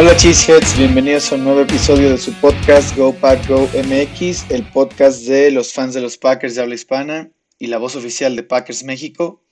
[0.00, 4.62] Hola Cheeseheads, bienvenidos a un nuevo episodio de su podcast Go Pack Go MX, el
[4.62, 8.42] podcast de los fans de los Packers de habla hispana y la voz oficial de
[8.42, 9.42] Packers México.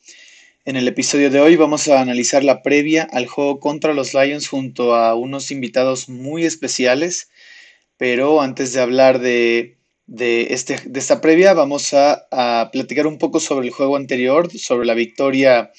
[0.64, 4.48] En el episodio de hoy vamos a analizar la previa al juego contra los Lions
[4.48, 7.28] junto a unos invitados muy especiales,
[7.98, 9.76] pero antes de hablar de,
[10.16, 14.94] este, de esta previa vamos a, platicar un poco sobre el juego anterior, sobre la
[14.94, 15.72] victoria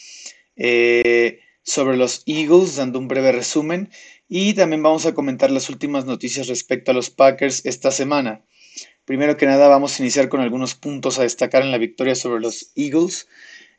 [0.56, 3.90] eh, sobre los Eagles, dando un breve resumen
[4.30, 8.42] y también vamos a comentar las últimas noticias respecto a los Packers esta semana.
[9.04, 12.40] Primero que nada vamos a iniciar con algunos puntos a destacar en la victoria sobre
[12.40, 13.28] los Eagles.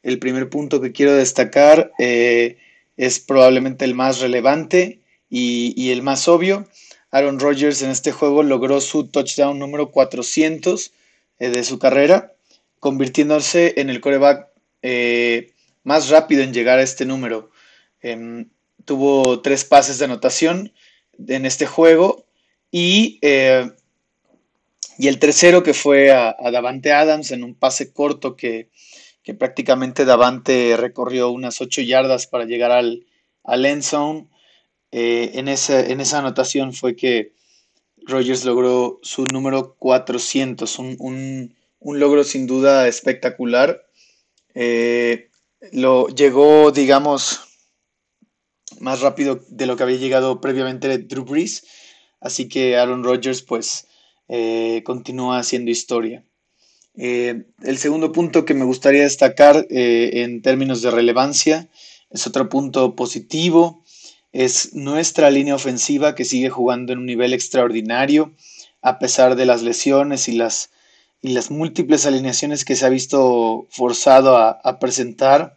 [0.02, 2.58] El primer punto que quiero destacar eh,
[2.96, 4.98] es probablemente el más relevante
[5.30, 6.66] y, el más obvio.
[7.12, 10.92] Aaron Rodgers en este juego logró su touchdown número 400
[11.38, 12.32] eh, de su carrera,
[12.80, 14.48] convirtiéndose en el coreback
[14.82, 15.52] eh,
[15.84, 17.52] más rápido en llegar a este número.
[18.02, 18.50] Em,
[18.84, 20.72] tuvo tres pases de anotación
[21.26, 22.26] en este juego
[22.70, 23.70] y, eh,
[24.98, 28.68] y el tercero que fue a, Davante Adams en un pase corto que,
[29.38, 33.06] prácticamente Davante recorrió unas ocho yardas para llegar al,
[33.44, 34.26] al end zone.
[34.90, 37.32] Eh, en, en esa anotación fue que
[38.06, 43.86] Rogers logró su número 400, un, logro sin duda espectacular.
[44.54, 45.30] Eh,
[45.72, 47.49] lo llegó, digamos,
[48.80, 51.64] más rápido de lo que había llegado previamente Drew Brees.
[52.20, 53.86] Así que Aaron Rodgers pues
[54.28, 56.24] eh, continúa haciendo historia.
[56.96, 61.68] Eh, el segundo punto que me gustaría destacar eh, en términos de relevancia
[62.10, 63.84] es otro punto positivo,
[64.32, 68.34] es nuestra línea ofensiva que sigue jugando en un nivel extraordinario
[68.82, 70.70] a pesar de las lesiones y las,
[71.22, 75.56] y las múltiples alineaciones que se ha visto forzado a presentar.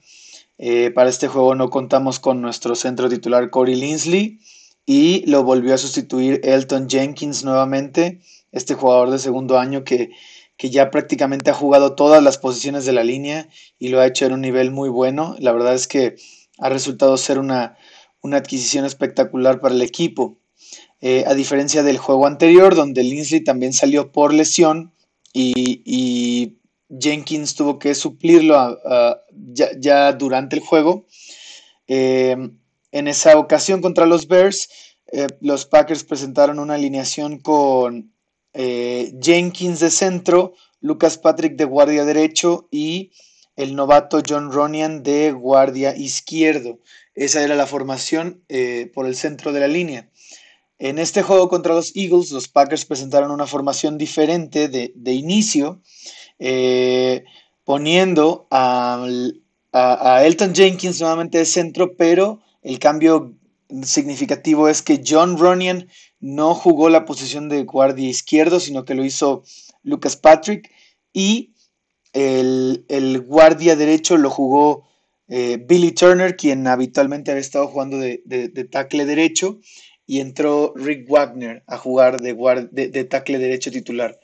[0.57, 4.39] Eh, para este juego no contamos con nuestro centro titular Corey Linsley
[4.85, 8.21] y lo volvió a sustituir Elton Jenkins nuevamente,
[8.51, 10.11] este jugador de segundo año que,
[10.59, 13.49] ya prácticamente ha jugado todas las posiciones de la línea
[13.79, 15.35] y lo ha hecho en un nivel muy bueno.
[15.39, 16.15] La verdad es que
[16.57, 17.75] ha resultado ser una,
[18.31, 20.37] adquisición espectacular para el equipo.
[21.01, 24.93] Eh, a diferencia del juego anterior, donde Linsley también salió por lesión
[25.33, 26.59] y
[26.99, 28.79] Jenkins tuvo que suplirlo
[29.79, 31.05] ya, durante el juego.
[31.87, 32.35] Eh,
[32.91, 34.69] en esa ocasión contra los Bears,
[35.11, 38.13] eh, los Packers presentaron una alineación con
[38.53, 43.11] eh, Jenkins de centro, Lucas Patrick de guardia derecho y
[43.55, 46.79] el novato John Ronian de guardia izquierdo.
[47.15, 48.43] Esa era la formación
[48.93, 50.09] por el centro de la línea.
[50.79, 55.81] En este juego contra los Eagles, los Packers presentaron una formación diferente de, de inicio
[56.45, 57.23] eh,
[57.63, 59.07] poniendo a,
[60.25, 63.33] Elton Jenkins nuevamente de centro, pero el cambio
[63.81, 65.87] significativo es que John Runyon
[66.19, 69.43] no jugó la posición de guardia izquierdo, sino que lo hizo
[69.83, 70.69] Lucas Patrick
[71.13, 71.53] y
[72.11, 74.85] el, guardia derecho lo jugó
[75.29, 79.59] eh, Billy Turner, quien habitualmente había estado jugando de, de, tackle derecho,
[80.05, 82.33] y entró Rick Wagner a jugar de,
[82.69, 84.19] de tackle derecho titular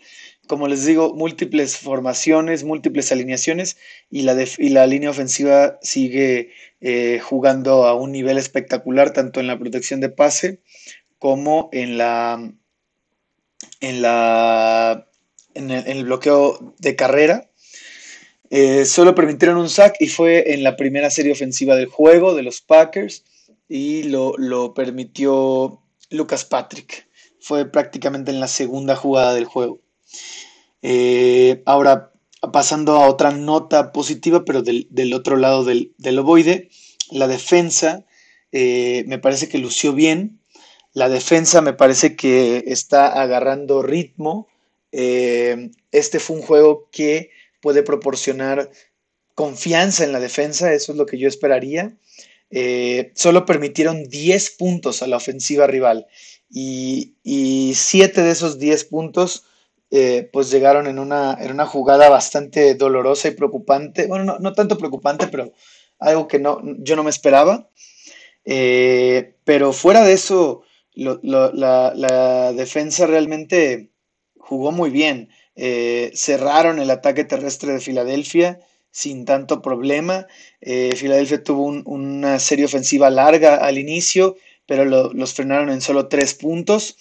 [0.49, 3.77] como les digo, múltiples formaciones, múltiples alineaciones
[4.09, 6.49] y la, y la línea ofensiva sigue
[6.81, 10.59] eh, jugando a un nivel espectacular, tanto en la protección de pase
[11.19, 12.51] como en la
[13.79, 15.07] en la
[15.53, 17.51] en el, bloqueo de carrera.
[18.49, 22.41] Eh, solo permitieron un sack y fue en la primera serie ofensiva del juego de
[22.41, 23.23] los Packers
[23.67, 27.07] y lo, lo permitió Lucas Patrick.
[27.39, 29.79] Fue prácticamente en la segunda jugada del juego.
[30.81, 32.13] Eh, ahora,
[32.53, 36.69] pasando a otra nota positiva, pero del, otro lado del, del, ovoide,
[37.11, 38.05] la defensa
[38.51, 40.39] eh, me parece que lució bien.
[40.93, 44.47] La defensa me parece que está agarrando ritmo.
[44.91, 47.29] Eh, este fue un juego que
[47.61, 48.71] puede proporcionar
[49.35, 51.95] confianza en la defensa, eso es lo que yo esperaría.
[53.13, 56.07] solo permitieron 10 puntos a la ofensiva rival
[56.49, 59.43] y, y 7 de esos 10 puntos
[59.91, 64.05] eh, pues llegaron en una, en una jugada bastante dolorosa y preocupante.
[64.05, 65.51] Bueno, no, tanto preocupante, pero
[65.97, 67.69] algo que no, yo no me esperaba.
[68.45, 70.61] Eh, pero fuera de eso,
[70.93, 73.89] la, defensa realmente
[74.37, 75.29] jugó muy bien.
[75.55, 78.59] Eh, cerraron el ataque terrestre de Filadelfia
[78.91, 80.27] sin tanto problema.
[80.61, 86.95] Filadelfia tuvo una serie ofensiva larga al inicio, pero los frenaron en solo tres puntos.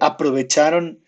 [0.00, 1.00] aprovecharon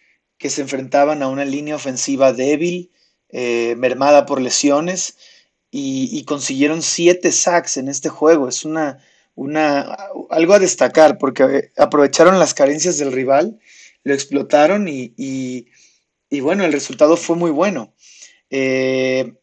[0.43, 2.91] que se enfrentaban a una línea ofensiva débil,
[3.29, 5.17] eh, mermada por lesiones,
[5.71, 8.49] y, consiguieron siete sacks en este juego.
[8.49, 8.99] Es una,
[9.37, 9.97] una,
[10.31, 13.61] algo a destacar, porque aprovecharon las carencias del rival,
[14.03, 17.94] lo explotaron y, y, bueno, el resultado fue muy bueno.
[18.50, 19.35] Eh,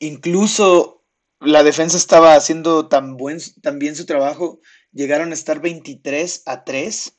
[0.00, 1.02] incluso
[1.40, 4.60] la defensa estaba haciendo tan, buen, tan bien su trabajo,
[4.92, 7.17] llegaron a estar 23 a 3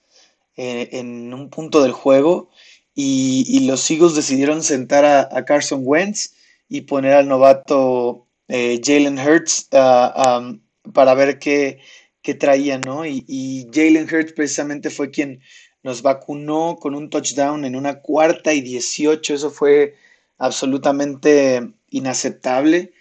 [0.61, 2.50] eh, en un punto del juego
[2.94, 6.33] y, los Eagles decidieron sentar a, Carson Wentz
[6.67, 11.79] y poner al novato eh, Jalen Hurts para ver qué,
[12.21, 13.06] qué traía, ¿no?
[13.06, 15.39] Y, y Jalen Hurts precisamente fue quien
[15.81, 19.95] nos vacunó con un touchdown en una cuarta y 18, eso fue
[20.38, 22.91] absolutamente inaceptable,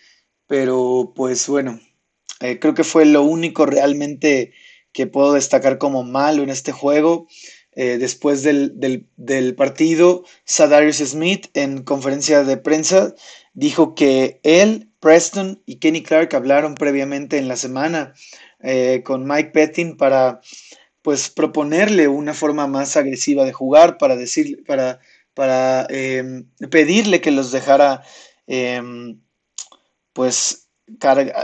[0.46, 1.80] pero pues bueno,
[2.38, 4.52] eh, creo que fue lo único realmente
[4.98, 7.28] que puedo destacar como malo en este juego.
[7.70, 13.14] Eh, después del, partido, Sadarius Smith en conferencia de prensa
[13.54, 18.12] dijo que él, Preston y Kenny Clark hablaron previamente en la semana
[18.60, 20.40] eh, con Mike Pettin para
[21.02, 24.98] pues proponerle una forma más agresiva de jugar, para decir, para,
[25.32, 28.02] para em, pedirle que los dejara
[28.48, 29.20] em,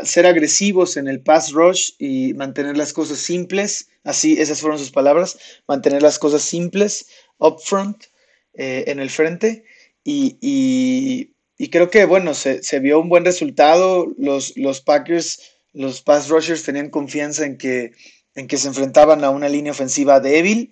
[0.04, 4.90] ser agresivos en el pass rush y mantener las cosas simples, así esas fueron sus
[4.90, 7.06] palabras, mantener las cosas simples
[7.38, 8.04] up front,
[8.54, 9.64] eh, en el frente.
[10.04, 11.30] Y,
[11.70, 15.40] creo que bueno, se, vio un buen resultado, los, los Packers,
[15.72, 17.92] los pass rushers tenían confianza en que,
[18.34, 20.70] en que se enfrentaban a una línea ofensiva débil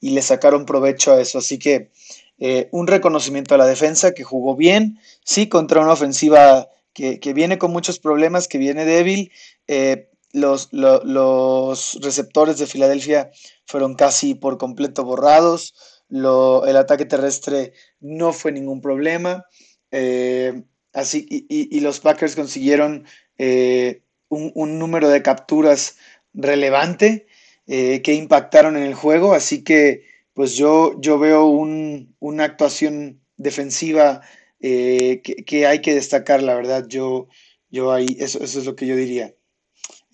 [0.00, 1.90] y le sacaron provecho a eso, así que
[2.38, 7.58] eh, un reconocimiento a la defensa que jugó bien, sí, contra una ofensiva que, viene
[7.58, 9.32] con muchos problemas, que viene débil.
[9.66, 13.30] Eh, los, los, receptores de Filadelfia
[13.66, 15.74] fueron casi por completo borrados.
[16.08, 19.44] el ataque terrestre no fue ningún problema.
[19.90, 20.62] Eh,
[20.92, 23.06] así, y, los Packers consiguieron
[23.38, 25.96] eh, un, número de capturas
[26.32, 27.26] relevante
[27.66, 29.34] que impactaron en el juego.
[29.34, 34.22] Así que, pues yo, yo veo una actuación defensiva
[34.66, 37.28] eh, que, hay que destacar, la verdad, yo,
[37.68, 39.34] yo ahí, eso, eso es lo que yo diría.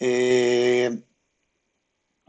[0.00, 1.02] Eh,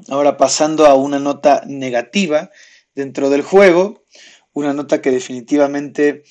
[0.07, 2.51] ahora pasando a una nota negativa
[2.93, 4.05] dentro del juego,
[4.53, 6.21] una nota que definitivamente,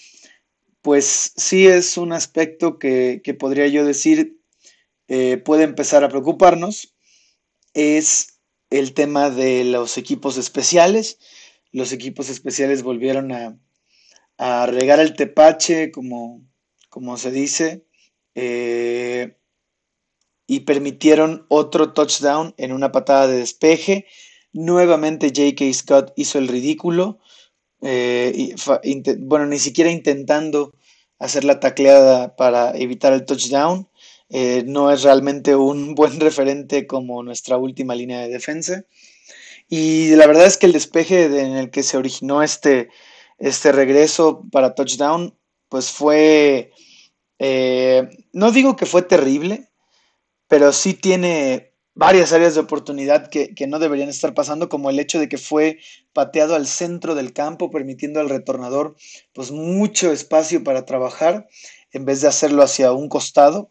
[0.81, 4.39] pues sí es un aspecto que, podría yo decir
[5.09, 6.95] eh, puede empezar a preocuparnos,
[7.75, 8.39] es
[8.71, 11.19] el tema de los equipos especiales.
[11.73, 13.59] Los equipos especiales volvieron a,
[14.43, 16.41] a regar el tepache, como,
[16.89, 17.85] como se dice,
[18.35, 19.37] eh,
[20.47, 24.07] y permitieron otro touchdown en una patada de despeje.
[24.55, 25.71] Nuevamente J.K.
[25.75, 27.19] Scott hizo el ridículo,
[27.83, 28.55] eh,
[29.19, 30.73] bueno, ni siquiera intentando
[31.19, 33.89] hacer la tacleada para evitar el touchdown.
[34.31, 38.87] Eh, no es realmente un buen referente como nuestra última línea de defensa.
[39.69, 42.89] Y la verdad es que el despeje en el que se originó este,
[43.41, 45.35] este regreso para touchdown,
[45.69, 46.73] pues fue,
[47.39, 49.69] eh, no digo que fue terrible,
[50.47, 55.19] pero sí tiene varias áreas de oportunidad que, no deberían estar pasando, como el hecho
[55.19, 55.79] de que fue
[56.13, 58.97] pateado al centro del campo, permitiendo al retornador
[59.33, 61.49] pues mucho espacio para trabajar,
[61.93, 63.71] en vez de hacerlo hacia un costado.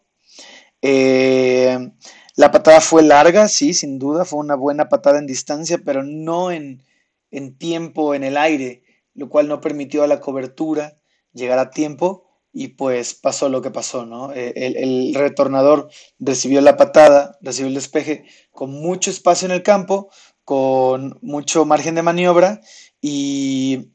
[0.82, 1.78] Eh,
[2.34, 6.50] la patada fue larga, sí, sin duda, fue una buena patada en distancia, pero no
[6.50, 6.82] en,
[7.30, 8.82] en tiempo en el aire
[9.14, 11.00] lo cual no permitió a la cobertura
[11.32, 14.32] llegar a tiempo y pues pasó lo que pasó, ¿no?
[14.32, 15.88] Eh, el, retornador
[16.18, 20.10] recibió la patada, recibió el despeje con mucho espacio en el campo,
[20.44, 22.60] con mucho margen de maniobra
[23.00, 23.92] y,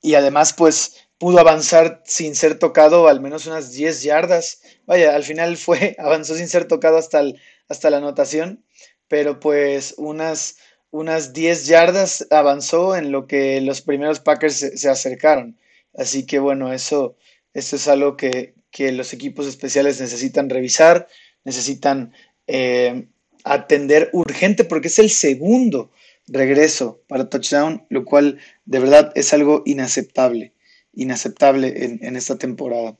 [0.00, 4.60] y además pues pudo avanzar sin ser tocado al menos unas 10 yardas.
[4.86, 7.22] Vaya, al final fue, avanzó sin ser tocado hasta,
[7.68, 8.64] hasta la anotación,
[9.06, 10.56] pero pues unas
[10.92, 15.58] unas 10 yardas avanzó en lo que los primeros Packers se, acercaron.
[15.96, 17.16] Así que bueno, eso,
[17.54, 21.08] eso es algo que, los equipos especiales necesitan revisar,
[21.44, 22.12] necesitan
[22.46, 23.08] eh,
[23.44, 25.90] atender urgente porque es el segundo
[26.26, 30.52] regreso para touchdown, lo cual de verdad es algo inaceptable,
[30.92, 32.98] inaceptable en, esta temporada.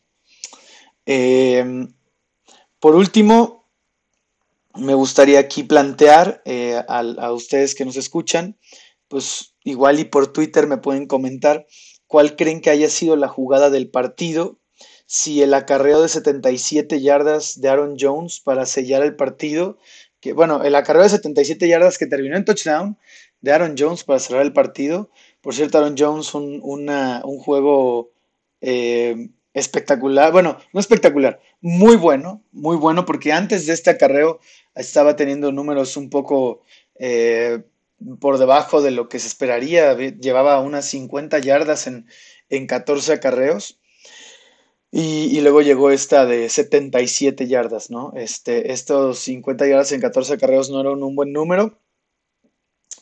[1.07, 1.87] Eh,
[2.81, 3.62] por último,
[4.75, 8.59] me gustaría aquí plantear eh, a, ustedes que nos escuchan,
[9.09, 11.67] pues igual y por Twitter me pueden comentar
[12.07, 14.59] cuál creen que haya sido la jugada del partido,
[15.07, 19.79] si el acarreo de 77 yardas de Aaron Jones para sellar el partido,
[20.21, 22.99] que bueno, el acarreo de 77 yardas que terminó en touchdown
[23.41, 25.11] de Aaron Jones para cerrar el partido,
[25.41, 28.13] por cierto, Aaron Jones un, un juego
[28.61, 34.41] eh, espectacular, bueno, no espectacular, muy bueno, muy bueno, porque antes de este acarreo
[34.75, 36.63] estaba teniendo números un poco
[36.97, 37.63] eh,
[38.21, 42.07] por debajo de lo que se esperaría, llevaba unas 50 yardas en,
[42.49, 43.79] en 14 acarreos.
[44.95, 48.13] Y, luego llegó esta de 77 yardas, ¿no?
[48.15, 51.79] Este, estos 50 yardas en 14 acarreos no eran un buen número,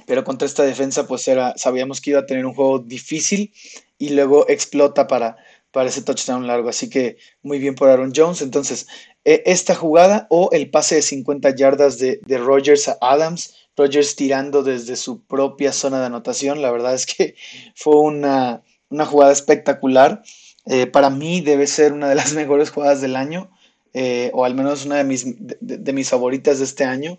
[0.07, 3.53] pero contra esta defensa pues era, sabíamos que iba a tener un juego difícil
[3.99, 5.37] y luego explota para,
[5.73, 6.69] para ese touchdown largo.
[6.69, 8.41] Así que muy bien por Aaron Jones.
[8.41, 8.87] Entonces,
[9.25, 14.17] e, esta jugada o el pase de 50 yardas de, de Rogers a Adams, Rogers
[14.17, 17.35] tirando desde su propia zona de anotación, la verdad es que
[17.75, 20.23] fue una, una jugada espectacular.
[20.67, 23.50] Eh, para mí debe ser una de las mejores jugadas del año.
[23.93, 27.19] Eh, o al menos una de mis, de, mis favoritas de este año.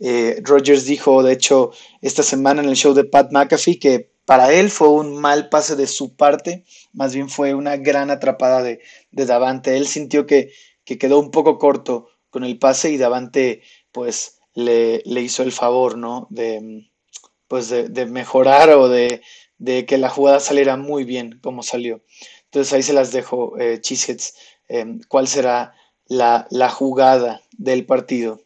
[0.00, 1.70] Eh, Rogers dijo, de hecho,
[2.02, 5.76] esta semana en el show de Pat McAfee que para él fue un mal pase
[5.76, 8.80] de su parte, más bien fue una gran atrapada de,
[9.10, 9.78] de Davante.
[9.78, 10.52] Él sintió que,
[10.84, 15.52] que, quedó un poco corto con el pase y Davante pues le, le hizo el
[15.52, 16.26] favor, ¿no?
[16.30, 16.90] De,
[17.48, 19.22] pues de, mejorar o de,
[19.58, 22.04] de, que la jugada saliera muy bien como salió.
[22.44, 24.34] Entonces ahí se las dejo, eh, Cheeseheads,
[25.08, 25.74] cuál será
[26.06, 28.40] la, jugada del partido.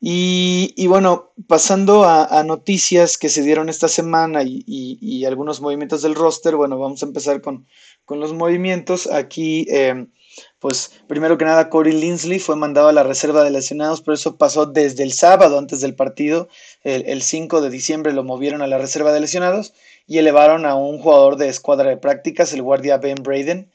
[0.00, 6.56] Y, bueno, pasando a, noticias que se dieron esta semana y, algunos movimientos del roster,
[6.56, 7.66] bueno, vamos a empezar con,
[8.08, 9.06] los movimientos.
[9.06, 10.10] Aquí, em,
[10.58, 14.36] pues primero que nada, Corey Linsley fue mandado a la reserva de lesionados, pero eso
[14.36, 16.48] pasó desde el sábado antes del partido.
[16.84, 19.74] El, 5 de diciembre lo movieron a la reserva de lesionados
[20.06, 23.70] y elevaron a un jugador de escuadra de prácticas, el guardia Ben Braden.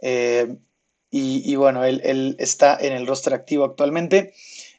[0.00, 0.56] Eh,
[1.14, 4.32] y, bueno, él, está en el roster activo actualmente.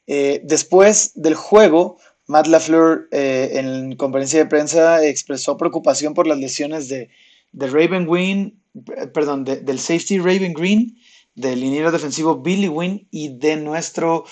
[0.07, 6.39] Eh, después del juego, Matt LaFleur eh, en conferencia de prensa expresó preocupación por las
[6.39, 7.09] lesiones de,
[7.51, 8.59] de Raven Green,
[9.13, 10.97] perdón, del safety Raven Green,
[11.35, 14.25] del liniero defensivo Billy Wynn y de nuestro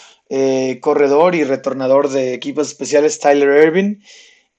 [0.80, 3.98] corredor y retornador de equipos especiales Tyler Irving.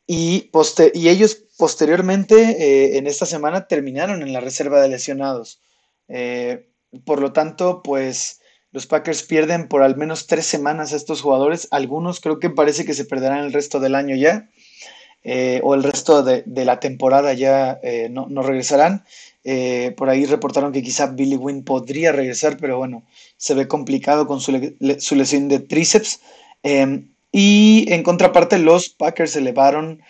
[0.07, 0.51] Y,
[0.95, 5.61] ellos posteriormente en esta semana terminaron en la reserva de lesionados.
[7.05, 11.69] Por lo tanto, pues los Packers pierden por al menos tres semanas a estos jugadores.
[11.71, 14.49] Algunos creo que parece que se perderán el resto del año ya.
[15.25, 19.05] Eh, o el resto de, la temporada ya eh, no, regresarán.
[19.45, 23.05] Eh, por ahí reportaron que quizá Billy Wynn podría regresar, pero bueno,
[23.37, 26.21] se ve complicado con su, su lesión de tríceps.
[26.63, 30.03] Em, y en contraparte, los Packers elevaron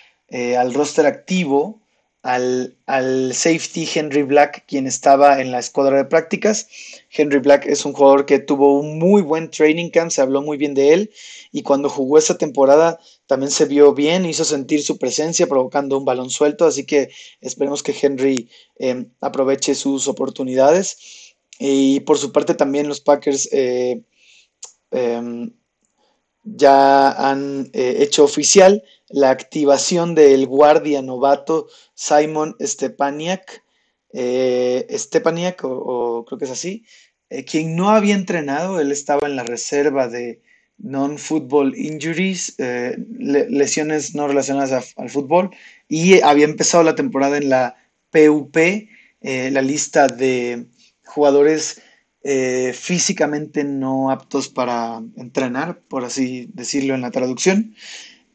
[0.59, 1.82] al roster activo
[2.23, 6.69] al, safety Henry Black, quien estaba en la escuadra de prácticas.
[7.11, 10.57] Henry Black es un jugador que tuvo un muy buen training camp, se habló muy
[10.57, 11.11] bien de él
[11.51, 16.05] y cuando jugó esa temporada también se vio bien, hizo sentir su presencia provocando un
[16.05, 17.11] balón suelto, así que
[17.41, 21.35] esperemos que Henry em, aproveche sus oportunidades.
[21.59, 24.03] Y por su parte también los Packers eh,
[24.91, 25.53] em,
[26.45, 33.63] ya han eh, hecho oficial la activación del guardia novato Simon Stepaniak,
[34.13, 36.85] eh, Stepaniak o, creo que es así,
[37.31, 40.43] eh, quien no había entrenado, él estaba en la reserva de
[40.79, 45.51] non-football injuries, lesiones no relacionadas al fútbol,
[45.89, 47.77] y había empezado la temporada en la
[48.11, 48.57] PUP,
[49.21, 50.67] la lista de
[51.05, 51.81] jugadores
[52.25, 57.75] eh, físicamente no aptos para entrenar, por así decirlo en la traducción.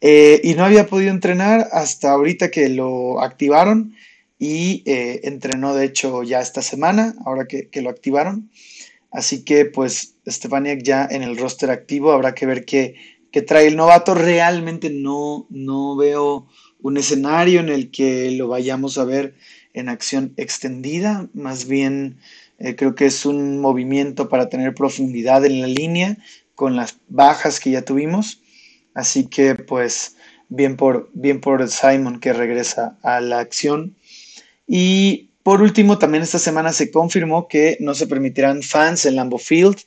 [0.02, 3.96] Eh, y no había podido entrenar hasta ahorita que lo activaron
[4.38, 8.52] y eh, entrenó de hecho ya esta semana, ahora que, lo activaron.
[9.12, 12.96] Así que pues Stefaniak ya en el roster activo, habrá que ver qué,
[13.32, 14.14] qué trae el novato.
[14.14, 16.48] Realmente no, no veo
[16.82, 19.36] un escenario en el que lo vayamos a ver
[19.74, 22.18] en acción extendida, más bien
[22.60, 26.18] eh, creo que es un movimiento para tener profundidad en la línea
[26.56, 28.42] con las bajas que ya tuvimos.
[28.94, 30.16] Así que pues
[30.50, 33.96] bien por, bien por Simon que regresa a la acción.
[34.66, 39.40] Y por último, también esta semana se confirmó que no se permitirán fans en Lambeau
[39.40, 39.78] Field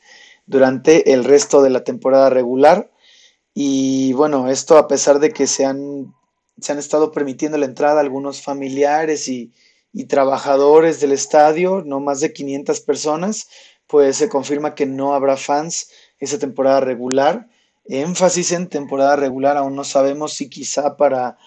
[0.46, 2.90] durante el resto de la temporada regular.
[3.52, 6.14] Y bueno, esto a pesar de que se han,
[6.60, 9.52] se han estado permitiendo la entrada algunos familiares y,
[9.92, 13.48] y trabajadores del estadio, no más de 500 personas,
[13.86, 17.48] pues se confirma que no habrá fans esa temporada regular.
[17.86, 21.38] Énfasis en temporada regular, aún no sabemos si quizá para,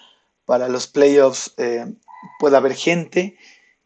[0.44, 1.86] para los playoffs eh,
[2.38, 3.36] pueda haber gente.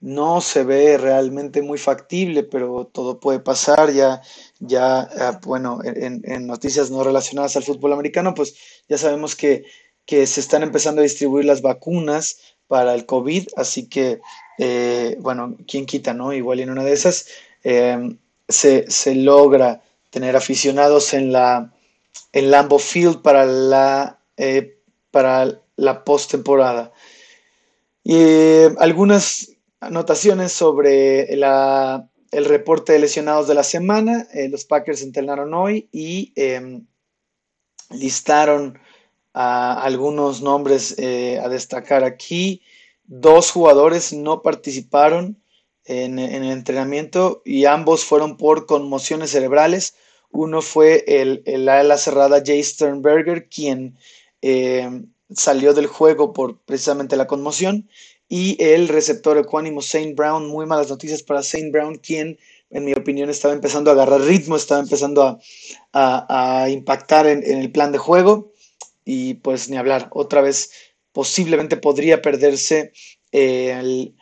[0.00, 3.93] No se ve realmente muy factible, pero todo puede pasar.
[3.93, 4.23] Ya,
[4.59, 8.57] ya ah, bueno, en, en, noticias no relacionadas al fútbol americano, pues
[8.88, 9.65] ya sabemos que,
[10.05, 12.38] que se están empezando a distribuir las vacunas
[12.69, 14.21] para el COVID, así que,
[14.59, 16.33] eh, bueno, quién quita, ¿no?
[16.33, 17.27] Igual en una de esas
[17.65, 21.73] em, se, logra tener aficionados en la
[22.33, 24.79] en Lambo Field para la, eh,
[25.11, 26.93] para la postemporada.
[28.05, 34.27] Y eh, algunas anotaciones sobre el reporte de lesionados de la semana.
[34.33, 36.87] Eh, los Packers entrenaron hoy y em,
[37.91, 38.79] listaron
[39.35, 42.62] a algunos nombres a destacar aquí.
[43.04, 45.40] Dos jugadores no participaron
[45.85, 49.94] en, el entrenamiento y ambos fueron por conmociones cerebrales.
[50.30, 53.97] Uno fue el, el ala cerrada Jay Sternberger, quien
[54.42, 54.88] eh,
[55.35, 57.88] salió del juego por precisamente la conmoción,
[58.28, 62.38] y el receptor ecuánimo Saint Brown, muy malas noticias para Saint Brown, quien
[62.70, 65.40] en mi opinión estaba empezando a agarrar ritmo, estaba empezando
[65.92, 68.52] a, impactar en, el plan de juego,
[69.11, 70.71] y pues ni hablar, otra vez
[71.12, 72.93] posiblemente podría perderse
[73.33, 74.15] el,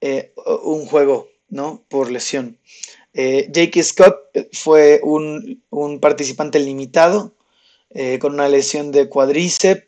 [0.00, 0.32] eh,
[0.64, 1.84] un juego, ¿no?
[1.88, 2.58] Por lesión.
[3.14, 4.16] Eh, Jake Scott
[4.50, 5.62] fue un,
[6.00, 7.36] participante limitado
[7.90, 9.86] eh, con una lesión de cuadríceps.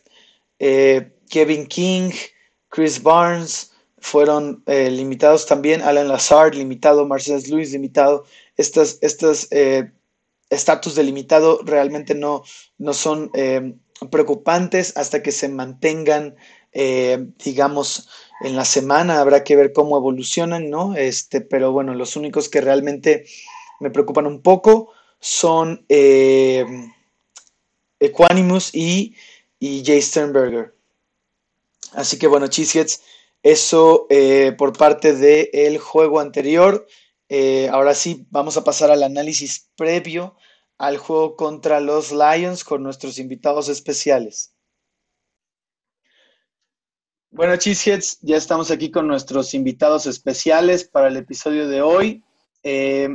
[0.58, 2.12] Kevin King,
[2.68, 5.82] Chris Barnes fueron limitados también.
[5.82, 8.24] Alan Lazard limitado, Marcellus Lewis limitado.
[8.56, 9.00] Estos
[10.48, 12.44] estatus de limitado realmente no,
[12.78, 13.32] no son
[14.10, 16.36] preocupantes hasta que se mantengan,
[17.44, 18.08] digamos,
[18.40, 20.96] en la semana, habrá que ver cómo evolucionan, ¿no?
[20.96, 23.26] Este, pero bueno, los únicos que realmente
[23.80, 26.66] me preocupan un poco son eh,
[28.00, 29.14] Equanimus y,
[29.58, 30.74] y Jay Sternberger.
[31.92, 33.02] Así que bueno, Cheeseheads,
[33.42, 36.86] eso eh, por parte del juego anterior.
[37.28, 40.36] Eh, ahora sí, vamos a pasar al análisis previo
[40.78, 44.54] al juego contra los Lions con nuestros invitados especiales.
[47.30, 52.24] Bueno, Cheeseheads, ya estamos aquí con nuestros invitados especiales para el episodio de hoy.
[52.62, 53.08] Eh,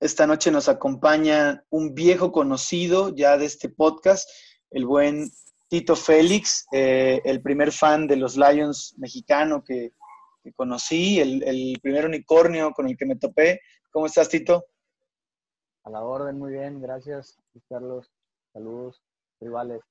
[0.00, 4.28] esta noche nos acompaña un viejo conocido ya de este podcast,
[4.70, 5.30] el buen
[5.68, 9.92] Tito Félix, eh, el primer fan de los Lions mexicano que,
[10.54, 13.60] conocí, el, el, primer unicornio con el que me topé.
[13.90, 14.64] ¿Cómo estás, Tito?
[15.86, 18.10] A la orden, muy bien, gracias, Carlos.
[18.52, 19.00] Saludos,
[19.40, 19.82] rivales.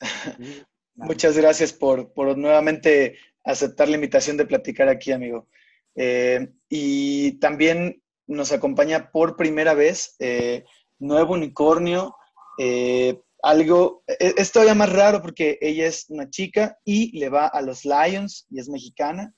[0.94, 5.48] Muchas gracias por, nuevamente aceptar la invitación de platicar aquí, amigo.
[5.96, 10.66] Eh, y también nos acompaña por primera vez eh,
[11.00, 12.14] Nuevo Unicornio.
[12.60, 17.48] Eh, algo, e, es todavía más raro porque ella es una chica y le va
[17.48, 19.34] a los Lions y es mexicana.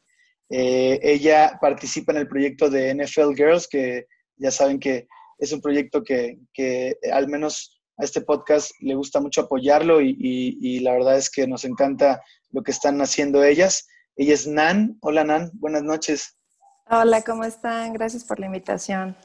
[0.50, 4.06] ella participa en el proyecto de NFL Girls, que
[4.36, 9.20] ya saben que es un proyecto que, que al menos a este podcast le gusta
[9.20, 13.88] mucho apoyarlo y, la verdad es que nos encanta lo que están haciendo ellas.
[14.16, 14.98] Ella es Nan.
[15.00, 16.36] Hola Nan, buenas noches.
[16.88, 17.92] Hola, ¿cómo están?
[17.94, 19.16] Gracias por la invitación.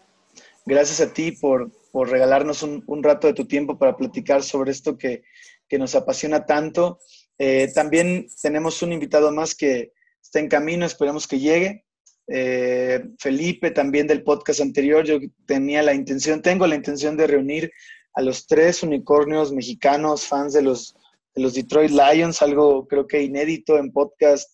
[0.66, 5.24] Gracias a ti por, regalarnos un, rato de tu tiempo para platicar sobre esto que,
[5.78, 7.00] nos apasiona tanto.
[7.38, 11.86] Eh, también tenemos un invitado más que está en camino, esperemos que llegue.
[12.28, 17.72] Eh, Felipe, también del podcast anterior, yo tenía la intención, tengo la intención de reunir
[18.14, 20.96] a los tres unicornios mexicanos, fans de los,
[21.34, 24.50] de los Detroit Lions, algo creo que inédito en podcast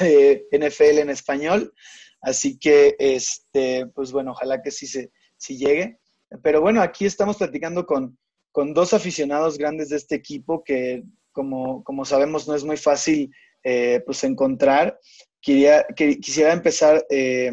[0.00, 1.72] de NFL en español.
[2.20, 5.98] Así que, este, pues bueno, ojalá que sí, se, sí llegue.
[6.42, 8.18] Pero bueno, aquí estamos platicando con,
[8.50, 13.30] con dos aficionados grandes de este equipo que, como, como sabemos, no es muy fácil
[13.62, 14.98] eh, pues encontrar.
[15.46, 17.52] Quería, que, quisiera empezar, eh,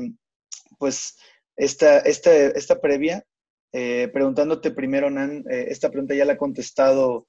[0.79, 1.15] pues,
[1.55, 3.23] esta, esta, esta previa
[3.71, 7.27] eh, preguntándote primero, Nan, eh, esta pregunta ya la ha contestado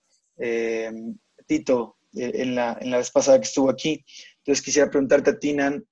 [1.47, 4.03] Tito en la, en, la, vez pasada que estuvo aquí.
[4.39, 5.85] Entonces quisiera preguntarte a ti, Nan,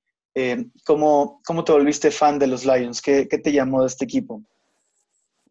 [0.87, 3.03] ¿cómo, ¿cómo, te volviste fan de los Lions?
[3.03, 4.43] ¿Qué, ¿Qué, te llamó de este equipo?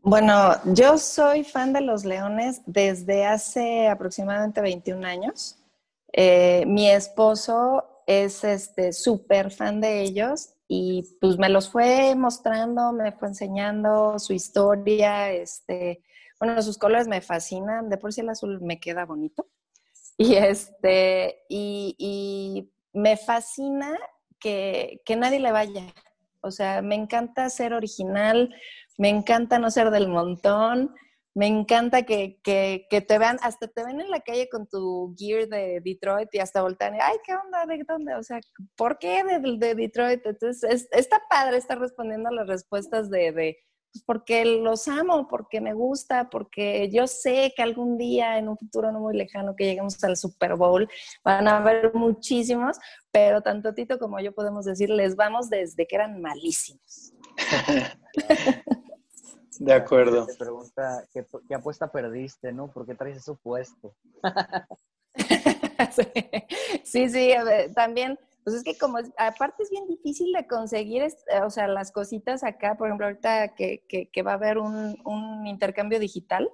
[0.02, 5.60] Bueno, yo soy fan de los Leones desde hace aproximadamente 21 años.
[6.66, 13.12] mi esposo es este súper fan de ellos y pues me los fue mostrando, me
[13.12, 16.02] fue enseñando su historia, este,
[16.40, 19.48] bueno, sus colores me fascinan, de por sí el azul me queda bonito.
[20.18, 23.98] Y este, y, me fascina
[24.40, 25.94] que, que nadie le vaya.
[26.42, 28.54] O sea, me encanta ser original,
[28.98, 30.94] me encanta no ser del montón,
[31.34, 35.48] me encanta que, que, te vean, hasta te ven en la calle con tu gear
[35.48, 37.66] de Detroit y hasta voltean, ay, ¿qué onda?
[37.66, 38.16] ¿De dónde?
[38.16, 38.40] O sea,
[38.76, 40.26] ¿por qué de, de Detroit?
[40.26, 43.58] Entonces, está padre estar respondiendo a las respuestas de, de
[43.92, 48.58] pues porque los amo, porque me gusta, porque yo sé que algún día, en un
[48.58, 50.88] futuro no muy lejano, que lleguemos al Super Bowl,
[51.26, 52.78] van a haber muchísimos,
[53.12, 57.14] pero tanto Tito como yo podemos decir, les vamos desde que eran malísimos.
[59.62, 60.26] De acuerdo.
[60.26, 62.72] Te pregunta, ¿qué, ¿qué, apuesta perdiste, no?
[62.72, 63.94] ¿Por qué traes eso puesto?
[66.84, 67.34] sí, sí,
[67.76, 71.04] también, pues es que como, aparte es bien difícil de conseguir,
[71.46, 75.46] o sea, las cositas acá, por ejemplo, ahorita que, que, va a haber un, un,
[75.46, 76.50] intercambio digital,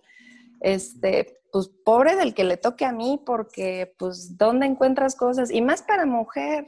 [0.60, 5.50] este, pues pobre del que le toque a mí, porque pues, ¿dónde encuentras cosas?
[5.50, 6.67] Y más para mujer,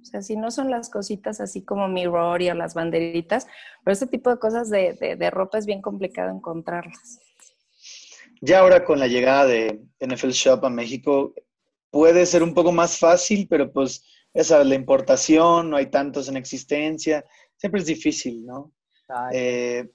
[0.00, 3.46] o sea, si no son las cositas así como mi Rory o las banderitas,
[3.84, 7.20] pero este tipo de cosas de, de, ropa es bien complicado encontrarlas.
[8.40, 11.34] Ya ahora con la llegada de NFL Shop a México,
[11.90, 16.36] puede ser un poco más fácil, pero pues esa la importación, no hay tantos en
[16.36, 17.24] existencia,
[17.56, 18.72] siempre es difícil, ¿no?
[19.32, 19.88] Eh,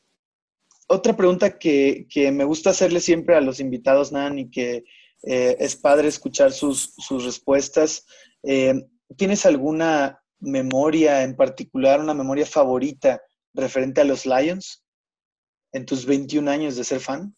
[0.87, 4.83] otra pregunta que, que, me gusta hacerle siempre a los invitados, Nan, y que
[5.23, 8.05] eh, es padre escuchar sus, sus respuestas.
[8.43, 8.75] Eh,
[9.17, 13.21] ¿Tienes alguna memoria en particular, una memoria favorita
[13.53, 14.83] referente a los Lions
[15.71, 17.35] en tus 21 años de ser fan?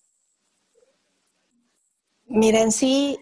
[2.25, 3.17] Miren, sí,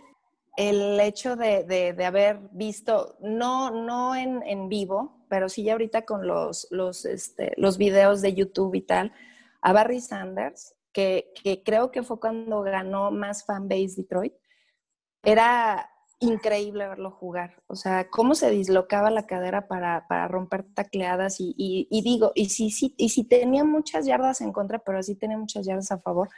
[0.57, 6.67] el hecho de, haber visto, no, no en, vivo, pero sí ya ahorita con los,
[6.71, 9.13] los, este, los videos de YouTube y tal,
[9.61, 14.33] a Barry Sanders, que, que creo que fue cuando ganó más fanbase Detroit,
[15.23, 15.89] era
[16.25, 17.61] increíble verlo jugar.
[17.67, 22.93] O sea, cómo se dislocaba la cadera para, romper tacleadas y, digo, y si, sí
[22.97, 26.29] y si tenía muchas yardas en contra, pero sí tenía muchas yardas a favor.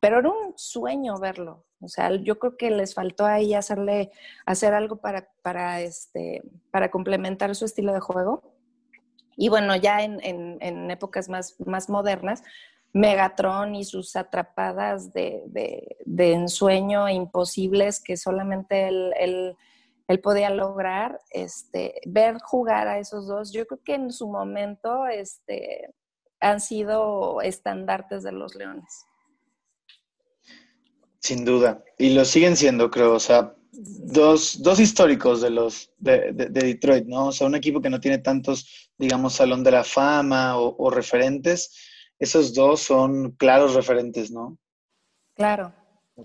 [0.00, 1.64] Pero era un sueño verlo.
[1.80, 4.10] O sea, yo creo que les faltó ahí hacerle,
[4.44, 8.54] hacer algo para, para, este, para complementar su estilo de juego.
[9.36, 12.42] Y bueno, ya en, en épocas más, más modernas,
[12.92, 19.56] Megatron y sus atrapadas de, ensueño imposibles que solamente él,
[20.22, 25.94] podía lograr, este, ver jugar a esos dos, yo creo que en su momento este,
[26.40, 29.06] han sido estandartes de los Leones.
[31.20, 36.32] Sin duda, y lo siguen siendo, creo, o sea, dos, dos históricos de los de,
[36.32, 37.26] Detroit, ¿no?
[37.26, 41.89] O sea, un equipo que no tiene tantos, digamos, salón de la fama o referentes,
[42.20, 44.58] esos dos son claros referentes, ¿no?
[45.34, 45.72] Claro.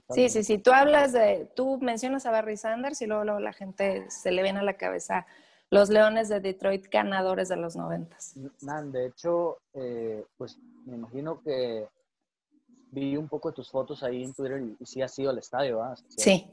[0.09, 0.57] Sí, sí, sí.
[0.57, 4.59] Tú hablas de, tú mencionas a Barry Sanders y luego, la gente se le viene
[4.59, 5.25] a la cabeza
[5.71, 8.33] los Leones de Detroit ganadores de los noventas.
[8.35, 11.87] de hecho, eh, pues me imagino que
[12.91, 15.81] vi un poco de tus fotos ahí en Twitter y, sí ha sido al estadio,
[15.81, 15.95] ¿ah?
[16.17, 16.45] Sí.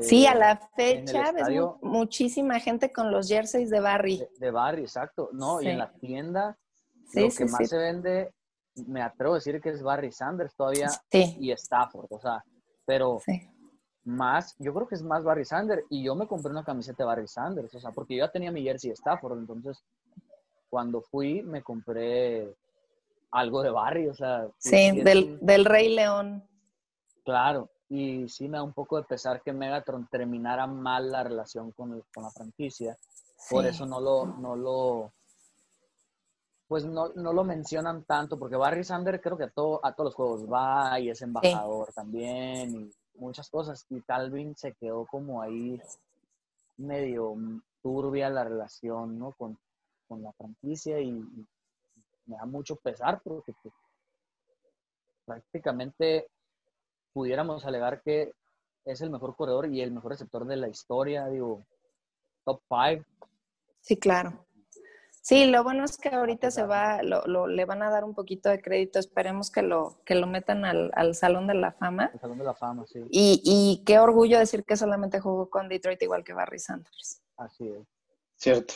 [0.00, 1.48] sí, a la fecha ves
[1.80, 4.22] muchísima gente con los jerseys de Barry.
[4.38, 5.30] De, Barry, exacto.
[5.32, 6.58] No, y en la tienda
[7.14, 8.32] lo que más se vende,
[8.86, 12.44] me atrevo a decir que es Barry Sanders todavía y Stafford, o sea,
[12.84, 13.20] pero
[14.04, 17.06] más, yo creo que es más Barry Sanders y yo me compré una camiseta de
[17.06, 19.82] Barry Sanders, o sea, porque yo ya tenía mi jersey de Stafford, entonces
[20.68, 22.54] cuando fui me compré
[23.32, 24.48] algo de Barry, o sea.
[24.58, 26.44] Sí, del, del, Rey León.
[27.24, 31.70] Claro, y sí me da un poco de pesar que Megatron terminara mal la relación
[31.72, 32.96] con, con la franquicia,
[33.50, 35.12] por eso no lo, no lo
[36.70, 40.14] pues no, lo mencionan tanto, porque Barry Sander creo que a, todo, a todos los
[40.14, 43.84] juegos va y es embajador también y muchas cosas.
[43.90, 45.82] Y Calvin se quedó como ahí
[46.76, 47.34] medio
[47.82, 49.32] turbia la relación ¿no?
[49.32, 49.58] con,
[50.10, 51.10] la franquicia y,
[52.26, 53.74] me da mucho pesar porque pues,
[55.24, 56.28] prácticamente
[57.12, 58.32] pudiéramos alegar que
[58.84, 61.64] es el mejor corredor y el mejor receptor de la historia, digo,
[62.44, 63.04] top five.
[63.80, 64.46] Sí, claro.
[65.30, 68.50] Sí, lo bueno es que ahorita se va, lo, le van a dar un poquito
[68.50, 68.98] de crédito.
[68.98, 72.10] Esperemos que lo, que lo metan al, Salón de la Fama.
[72.20, 72.98] Salón de la Fama, sí.
[73.12, 77.22] Y, y, qué orgullo decir que solamente jugó con Detroit igual que Barry Sanders.
[77.36, 77.86] Así es.
[78.34, 78.74] Cierto.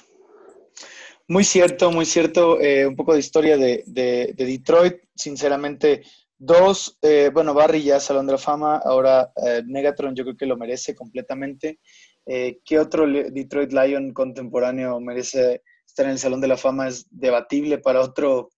[1.26, 2.60] Muy cierto, muy cierto.
[2.60, 4.98] Eh, un poco de historia de, de, Detroit.
[5.12, 6.04] Sinceramente,
[6.38, 10.46] dos, eh, bueno, Barry ya Salón de la Fama, ahora eh, Negatron yo creo que
[10.46, 11.80] lo merece completamente.
[12.24, 15.62] ¿Qué otro Detroit Lion contemporáneo merece?
[15.86, 18.50] Estar en el Salón de la Fama es debatible para otro,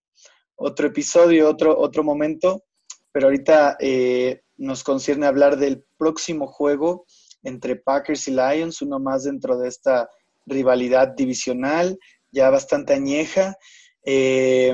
[0.57, 2.65] otro episodio, otro, otro momento,
[3.13, 7.07] pero ahorita eh, nos concierne hablar del próximo juego
[7.43, 10.09] entre Packers y Lions, uno más dentro de esta
[10.47, 11.99] rivalidad divisional,
[12.31, 13.57] ya bastante añeja.
[14.05, 14.73] Eh,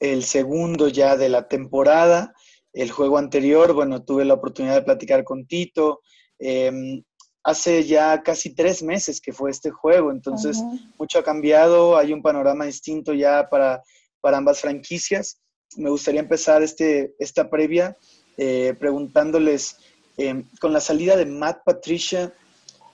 [0.00, 2.34] el segundo ya de la temporada.
[2.72, 6.00] El juego anterior, bueno, tuve la oportunidad de platicar con Tito.
[6.38, 7.02] Eh,
[7.48, 10.62] hace ya casi tres meses que fue este juego, entonces
[10.98, 13.82] mucho ha cambiado, hay un panorama distinto ya para,
[14.20, 15.40] para ambas franquicias.
[15.78, 17.96] Me gustaría empezar este, esta previa
[18.36, 19.78] eh, preguntándoles,
[20.18, 22.34] em, con la salida de Matt Patricia,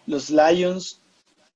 [0.06, 1.00] los Lions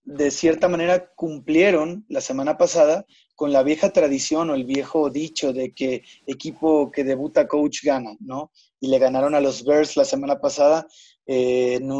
[0.04, 3.06] de cierta manera cumplieron la semana pasada
[3.36, 8.16] con la vieja tradición o el viejo dicho de que equipo que debuta coach gana,
[8.18, 8.50] ¿no?
[8.80, 10.88] Y le ganaron a los Bears la semana pasada
[11.26, 11.92] eh, en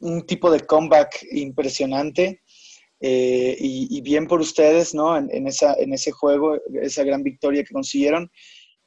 [0.00, 2.42] un, tipo de comeback impresionante.
[3.02, 5.16] Eh, y, bien por ustedes, ¿no?
[5.16, 8.30] En, ese juego, esa gran victoria que consiguieron.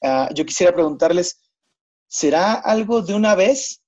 [0.04, 1.42] Ah, yo quisiera preguntarles,
[2.08, 3.82] ¿será algo de una vez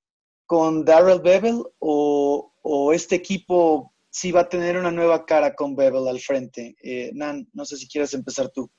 [0.47, 5.75] con Darrell Bevel o, o este equipo sí va a tener una nueva cara con
[5.75, 6.77] Bevel al frente.
[6.81, 8.71] Eh, Nan, no sé si quieres empezar tú.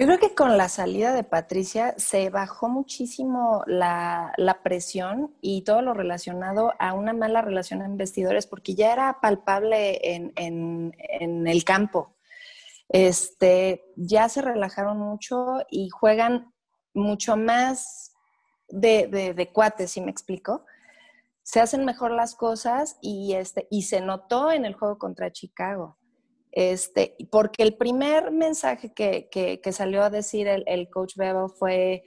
[0.00, 4.32] Yo creo que con la salida de Patricia se bajó muchísimo la,
[4.64, 10.00] presión y todo lo relacionado a una mala relación en vestidores, porque ya era palpable
[10.02, 10.94] en,
[11.46, 12.16] el campo.
[12.88, 16.50] Este, ya se relajaron mucho y juegan
[16.94, 18.14] mucho más
[18.68, 20.64] de, de, de cuates, si me explico
[21.42, 25.98] se hacen mejor las cosas y, este, y se notó en el juego contra Chicago.
[26.52, 32.02] Este, porque el primer mensaje que, que, salió a decir el, coach Bevel fue,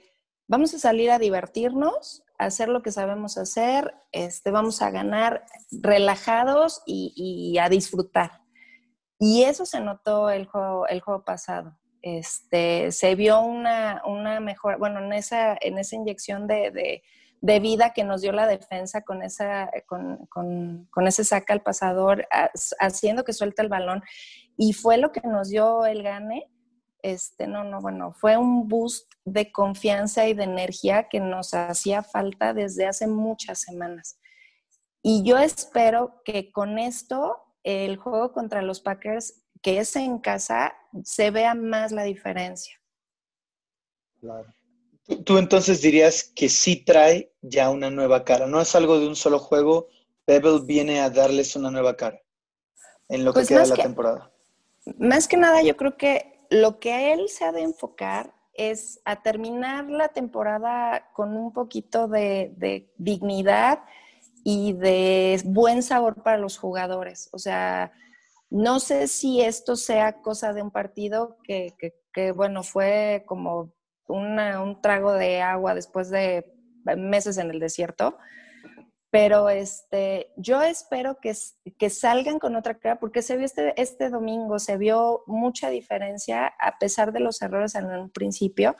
[0.46, 5.46] vamos a salir a divertirnos, a hacer lo que sabemos hacer, este, vamos a ganar
[5.70, 8.42] relajados y, a disfrutar.
[9.18, 11.78] Y eso se notó el juego, el juego pasado.
[12.02, 17.02] Este, se vio una, una mejor, bueno, en esa, en esa inyección de
[17.60, 22.26] vida que nos dio la defensa con, esa, con, con, ese saca al pasador,
[22.80, 24.02] haciendo que suelte el balón.
[24.56, 26.50] Y fue lo que nos dio el gane.
[27.02, 32.02] Este, no, no, bueno, fue un boost de confianza y de energía que nos hacía
[32.02, 34.18] falta desde hace muchas semanas.
[35.02, 40.74] Y yo espero que con esto el juego contra los Packers, que es en casa,
[41.02, 42.74] se vea más la diferencia.
[44.18, 44.48] Claro.
[45.24, 48.46] Tú entonces dirías que sí trae ya una nueva cara.
[48.46, 49.88] No es algo de un solo juego.
[50.24, 52.20] Pebble viene a darles una nueva cara
[53.08, 54.32] en lo que pues queda de la temporada.
[54.98, 59.00] Más que nada, yo creo que lo que a él se ha de enfocar es
[59.04, 63.80] a terminar la temporada con un poquito de, dignidad
[64.42, 67.28] y de buen sabor para los jugadores.
[67.32, 67.92] O sea,
[68.48, 71.74] no sé si esto sea cosa de un partido que,
[72.12, 73.72] que bueno, fue como
[74.08, 76.52] un trago de agua después de
[76.96, 78.18] meses en el desierto.
[79.10, 81.34] Pero este, yo espero que,
[81.78, 86.52] que salgan con otra cara, porque se vio este, este domingo, se vio mucha diferencia
[86.58, 88.74] a pesar de los errores en un principio,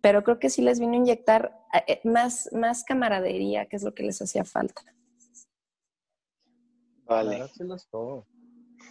[0.00, 1.52] pero creo que sí les vino a inyectar
[1.86, 4.82] eh, más, más camaradería, que es lo que les hacía falta.
[7.04, 7.44] Vale.
[7.90, 8.26] todo.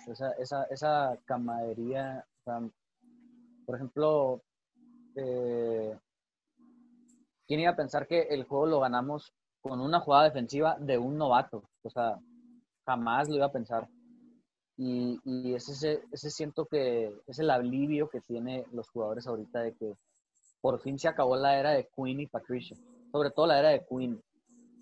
[0.08, 2.28] Esa, esa, esa camaradería,
[3.66, 4.44] por ejemplo,
[5.22, 6.00] eh,
[7.48, 11.18] ¿quién iba a pensar que el juego lo ganamos con una jugada defensiva de un
[11.18, 11.64] novato?
[11.84, 12.20] O sea,
[12.86, 13.88] jamás lo iba a pensar.
[14.78, 19.76] Y, y ese, ese siento que es el alivio que tienen los jugadores ahorita de
[19.76, 19.94] que
[20.62, 22.78] por fin se acabó la era de Queen y Patricia.
[23.12, 24.22] Sobre todo la era de Queen.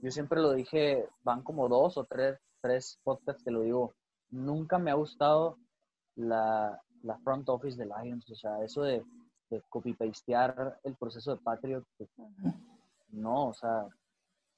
[0.02, 3.94] Yo siempre lo dije, van como dos o tres, tres podcasts que lo digo.
[4.30, 5.58] Nunca me ha gustado
[6.16, 8.30] la, la front office de Lions.
[8.30, 9.04] O sea, eso de
[9.50, 11.86] de copy-pastear el proceso de Patriot.
[11.98, 12.10] Pues,
[13.10, 13.88] no, o sea,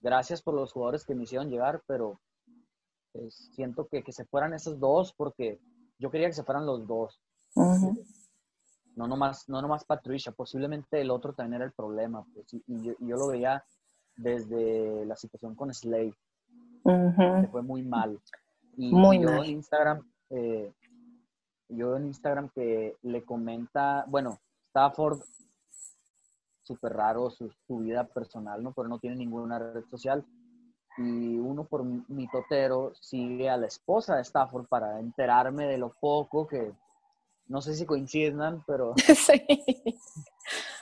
[0.02, 2.20] gracias por los jugadores que me hicieron llegar, pero
[3.12, 5.60] pues, siento que, que, se fueran esos dos porque
[5.98, 7.22] yo quería que se fueran los dos.
[8.96, 12.26] No nomás, no nomás Patricia, posiblemente el otro también era el problema.
[12.34, 13.64] Pues, y, yo, lo veía
[14.18, 16.14] desde la situación con Slade,
[16.84, 18.20] que fue muy mal.
[18.76, 20.74] Y muy yo en Instagram, eh,
[21.70, 25.22] yo en Instagram que le comenta, bueno, Stafford,
[26.64, 28.72] súper raro su, vida personal, ¿no?
[28.74, 30.26] Pero no tiene ninguna red social.
[30.98, 35.94] Y uno por mi totero sigue a la esposa de Stafford para enterarme de lo
[36.00, 36.74] poco que,
[37.48, 38.94] no sé si coincidan, pero...
[39.16, 39.42] Sí.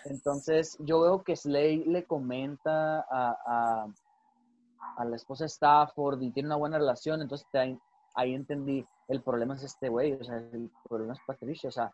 [0.05, 3.87] Entonces yo veo que Slay le comenta a,
[4.97, 7.77] a, la esposa de Stafford y tiene una buena relación, entonces ahí,
[8.15, 11.91] ahí entendí, el problema es este güey, o sea, el problema es Patricia, o sea,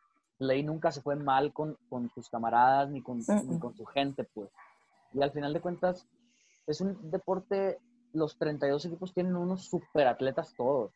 [0.47, 3.23] Ley nunca se fue mal con, con sus camaradas ni con,
[3.59, 4.49] con su gente, pues.
[5.13, 6.07] Y al final de cuentas,
[6.67, 7.79] es un deporte,
[8.13, 10.91] los 32 equipos tienen unos super atletas todos.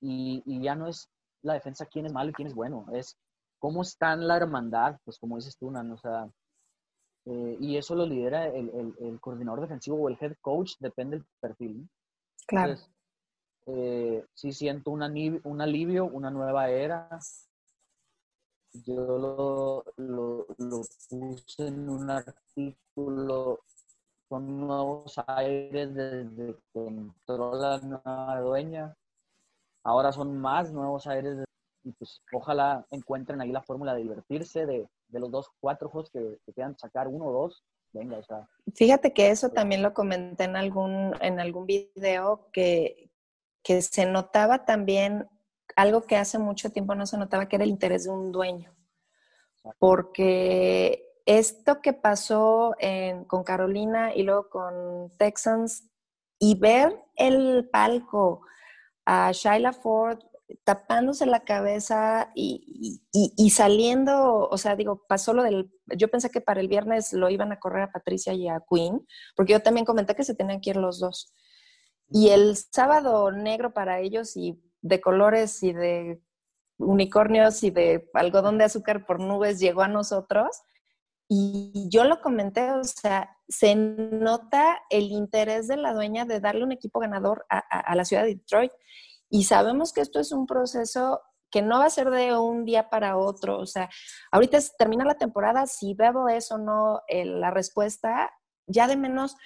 [0.00, 1.10] Y, y, ya no es
[1.42, 3.18] la defensa quién es malo y quién es bueno, es
[3.58, 6.26] cómo está en la hermandad, pues como dices tú, Nan, o sea,
[7.26, 11.18] eh, y eso lo lidera el, el, el, coordinador defensivo o el head coach, depende
[11.18, 11.88] del perfil.
[12.46, 12.76] Claro.
[13.66, 17.08] eh, sí siento un alivio, una nueva era,
[18.72, 23.60] yo lo, lo, puse en un artículo,
[24.28, 28.96] son nuevos aires desde que entró la nueva dueña,
[29.82, 31.44] ahora son más nuevos aires
[31.82, 36.10] y pues ojalá encuentren ahí la fórmula de divertirse de, de los dos, cuatro juegos
[36.10, 38.48] que, que quieran sacar, uno o dos, venga, o sea.
[38.74, 43.10] Fíjate que eso también lo comenté en algún, en algún video que,
[43.62, 45.28] que se notaba también
[45.80, 48.74] algo que hace mucho tiempo no se notaba, que era el interés de un dueño.
[49.78, 52.74] Porque esto que pasó
[53.26, 55.90] con Carolina y luego con Texans
[56.38, 58.42] y ver el palco
[59.04, 60.18] a Shyla Ford
[60.64, 66.60] tapándose la cabeza y, saliendo, o sea, digo, pasó lo del, yo pensé que para
[66.60, 70.14] el viernes lo iban a correr a Patricia y a Queen, porque yo también comenté
[70.14, 71.32] que se tenían que ir los dos.
[72.08, 76.22] Y el sábado negro para ellos y de colores y de
[76.78, 80.62] unicornios y de algodón de azúcar por nubes llegó a nosotros.
[81.28, 86.64] Y yo lo comenté, o sea, se nota el interés de la dueña de darle
[86.64, 88.72] un equipo ganador a, la ciudad de Detroit.
[89.28, 91.20] Y sabemos que esto es un proceso
[91.52, 93.58] que no va a ser de un día para otro.
[93.58, 93.88] O sea,
[94.32, 98.30] ahorita termina la temporada, si Bebo es o no eh, la respuesta,
[98.66, 99.36] ya de menos,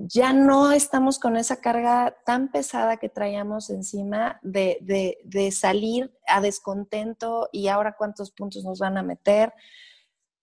[0.00, 6.16] ya no estamos con esa carga tan pesada que traíamos encima de, de, de salir
[6.28, 9.52] a descontento y ahora cuántos puntos nos van a meter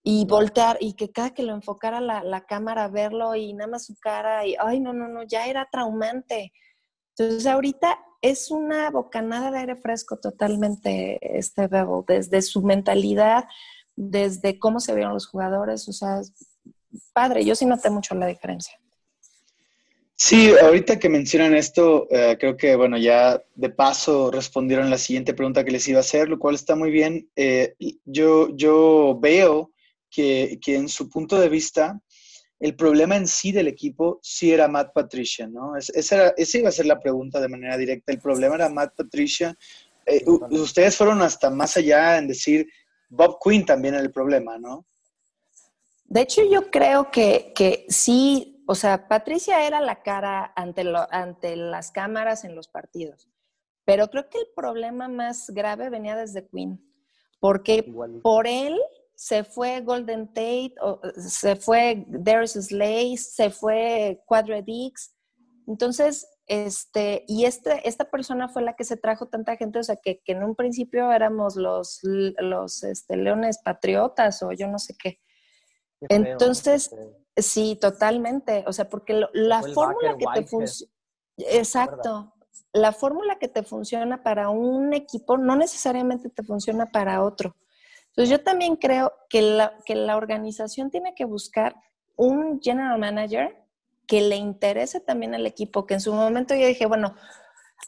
[0.02, 3.86] y voltear y que cada que lo enfocara la, la cámara verlo y nada más
[3.86, 6.52] su cara y, ay, no, no, no, ya era traumante.
[7.16, 13.46] Entonces ahorita es una bocanada de aire fresco totalmente este Bebo, desde su mentalidad,
[13.94, 16.20] desde cómo se vieron los jugadores, o sea,
[17.14, 18.78] padre, yo sí noté mucho la diferencia.
[20.18, 25.34] Sí, ahorita que mencionan esto, eh, creo que, bueno, ya de paso respondieron la siguiente
[25.34, 27.28] pregunta que les iba a hacer, lo cual está muy bien.
[27.36, 27.74] Eh,
[28.06, 29.72] yo, yo veo
[30.10, 32.00] que, en su punto de vista,
[32.58, 35.76] el problema en sí del equipo sí era Matt Patricia, ¿no?
[35.76, 38.10] esa, iba a ser la pregunta de manera directa.
[38.10, 39.54] El problema era Matt Patricia.
[40.06, 42.66] Eh, ustedes fueron hasta más allá en decir,
[43.10, 44.86] Bob Quinn también era el problema, ¿no?
[46.06, 51.06] De hecho, yo creo que, que sí, o sea, Patricia era la cara ante, lo,
[51.12, 53.28] ante las cámaras en los partidos,
[53.84, 56.82] pero creo que el problema más grave venía desde Quinn,
[57.38, 57.84] porque
[58.22, 58.78] por él
[59.14, 60.74] se fue Golden Tate,
[61.16, 65.14] se fue Darius Slay, se fue Quadradix.
[65.66, 69.96] Entonces, este, y este, esta persona fue la que se trajo tanta gente, o sea,
[69.96, 75.20] que, en un principio éramos los, los este, leones patriotas o yo no sé qué.
[76.08, 76.90] Entonces,
[77.36, 78.64] sí, totalmente.
[78.66, 80.92] O sea, porque la fórmula que te funciona.
[81.36, 82.32] Exacto.
[82.72, 87.56] La fórmula que te funciona para un equipo no necesariamente te funciona para otro.
[88.08, 91.76] Entonces yo también creo que la, que la organización tiene que buscar
[92.16, 93.62] un general manager
[94.06, 97.14] que le interese también al equipo, que en su momento yo dije, bueno,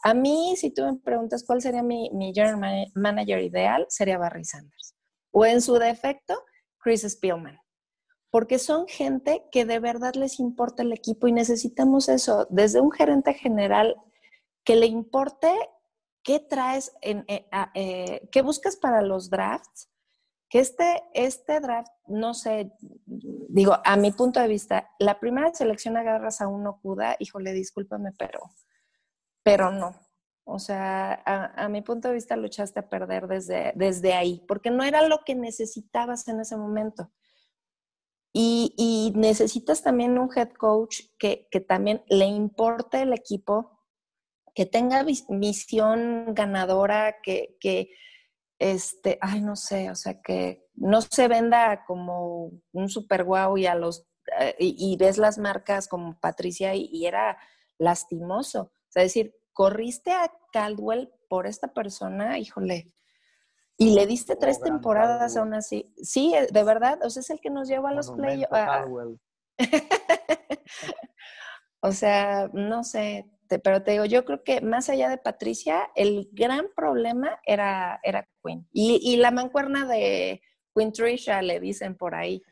[0.03, 4.45] a mí si tú me preguntas cuál sería mi, mi general manager ideal, sería Barry
[4.45, 4.95] Sanders.
[5.31, 6.43] O en su defecto,
[6.77, 7.59] Chris Spielman.
[8.31, 12.91] Porque son gente que de verdad les importa el equipo y necesitamos eso, desde un
[12.91, 13.95] gerente general
[14.63, 15.51] que le importe
[16.23, 19.89] qué traes, en, eh, eh, qué buscas para los drafts,
[20.49, 22.71] que este, este draft, no sé,
[23.05, 28.11] digo, a mi punto de vista, la primera selección agarras a un Okuda, híjole, discúlpame,
[28.17, 28.39] pero,
[29.43, 29.95] pero no.
[30.51, 31.21] O sea,
[31.55, 35.19] a, mi punto de vista luchaste a perder desde, desde ahí, porque no era lo
[35.23, 37.11] que necesitabas en ese momento.
[38.31, 43.79] Y, y necesitas también un head coach que, también le importe el equipo,
[44.53, 47.89] que tenga visión ganadora, que,
[48.59, 53.65] este, ay, no sé, o sea, que no se venda como un super guau y
[53.65, 54.05] a los,
[54.39, 57.37] eh, y, ves las marcas como Patricia y, era
[57.77, 58.61] lastimoso.
[58.61, 62.91] O sea, decir, corriste a Caldwell por esta persona, híjole,
[63.81, 65.89] y le diste tres temporadas aún así.
[66.03, 68.51] Sí, eh, de verdad, o sea, es el que nos lleva a los playoffs.
[71.79, 73.25] o sea, no sé,
[73.63, 78.27] pero te digo, yo creo que más allá de Patricia, el gran problema era, era
[78.43, 78.67] Quinn.
[78.73, 80.41] Y, la mancuerna de
[80.75, 82.43] Quinn Trisha, le dicen por ahí,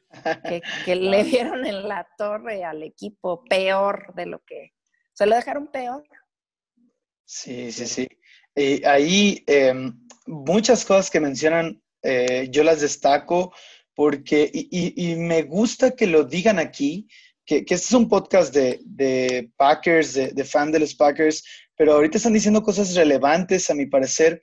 [0.86, 4.72] que, le dieron en la torre al equipo peor de lo que...
[5.12, 6.08] Se lo dejaron peor.
[7.26, 8.08] Sí, sí, sí.
[8.58, 9.93] Y ahí em,
[10.26, 13.53] muchas cosas que mencionan, eh, yo las destaco
[13.93, 17.08] porque, y, y, me gusta que lo digan aquí,
[17.45, 21.43] que, este es un podcast de, Packers, de, fan de los Packers,
[21.76, 24.41] pero ahorita están diciendo cosas relevantes, a mi parecer.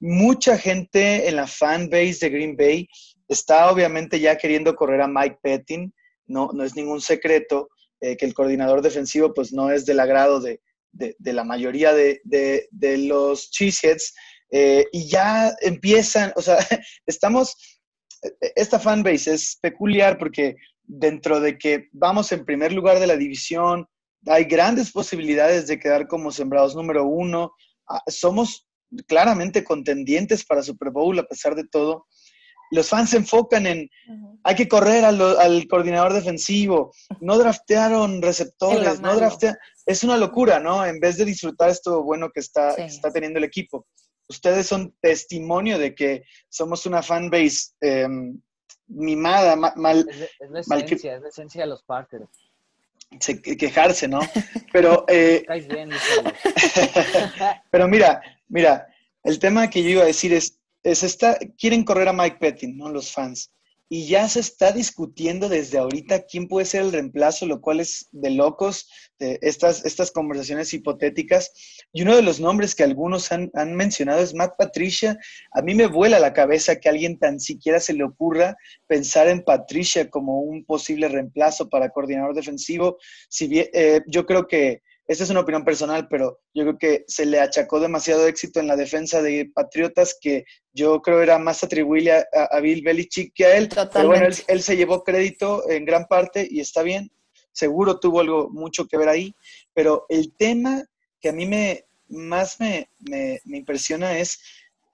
[0.00, 2.86] Mucha gente en la fan base de Green Bay
[3.26, 5.94] está obviamente ya queriendo correr a Mike Pettin,
[6.26, 10.40] no, no es ningún secreto eh, que el coordinador defensivo pues no es del agrado
[10.40, 10.60] de,
[11.20, 12.20] la mayoría de,
[12.98, 14.14] los Cheeseheads.
[14.50, 16.58] eh, y ya empiezan, o sea,
[17.06, 17.56] estamos,
[18.54, 23.86] esta fanbase es peculiar porque dentro de que vamos en primer lugar de la división,
[24.26, 27.52] hay grandes posibilidades de quedar como sembrados número uno,
[27.88, 28.66] ah, somos
[29.06, 32.06] claramente contendientes para Super Bowl a pesar de todo.
[32.72, 33.88] Los fans se enfocan en,
[34.42, 40.84] hay que correr al, coordinador defensivo, no draftearon receptores, no draftearon, es una locura, ¿no?
[40.84, 43.86] En vez de disfrutar esto bueno que está, está teniendo el equipo.
[44.28, 48.08] Ustedes son testimonio de que somos una fanbase eh,
[48.88, 50.08] mimada, mal...
[50.40, 52.28] Es, la esencia, es la esencia de los Packers.
[53.58, 54.20] quejarse, ¿no?
[54.72, 55.04] Pero...
[55.08, 55.46] Eh,
[57.70, 58.88] pero mira, mira,
[59.22, 62.76] el tema que yo iba a decir es, es esta, quieren correr a Mike Pettin,
[62.76, 62.88] ¿no?
[62.88, 63.52] Los fans
[63.88, 68.08] y ya se está discutiendo desde ahorita quién puede ser el reemplazo, lo cual es
[68.10, 71.52] de locos, de estas, estas conversaciones hipotéticas.
[71.92, 75.18] Y uno de los nombres que algunos han, mencionado es Matt Patricia.
[75.52, 78.56] A mí me vuela la cabeza que a alguien tan siquiera se le ocurra
[78.88, 82.98] pensar en Patricia como un posible reemplazo para coordinador defensivo.
[83.28, 87.04] Si bien, eh, yo creo que esta es una opinión personal, pero yo creo que
[87.06, 91.62] se le achacó demasiado éxito en la defensa de Patriotas que yo creo era más
[91.62, 93.68] atribuible a, Bill Belichick que a él.
[93.92, 97.12] Pero bueno, él, se llevó crédito en gran parte y está bien.
[97.52, 99.34] Seguro tuvo algo mucho que ver ahí.
[99.72, 100.84] Pero el tema
[101.20, 102.88] que a mí me más me,
[103.44, 104.40] impresiona es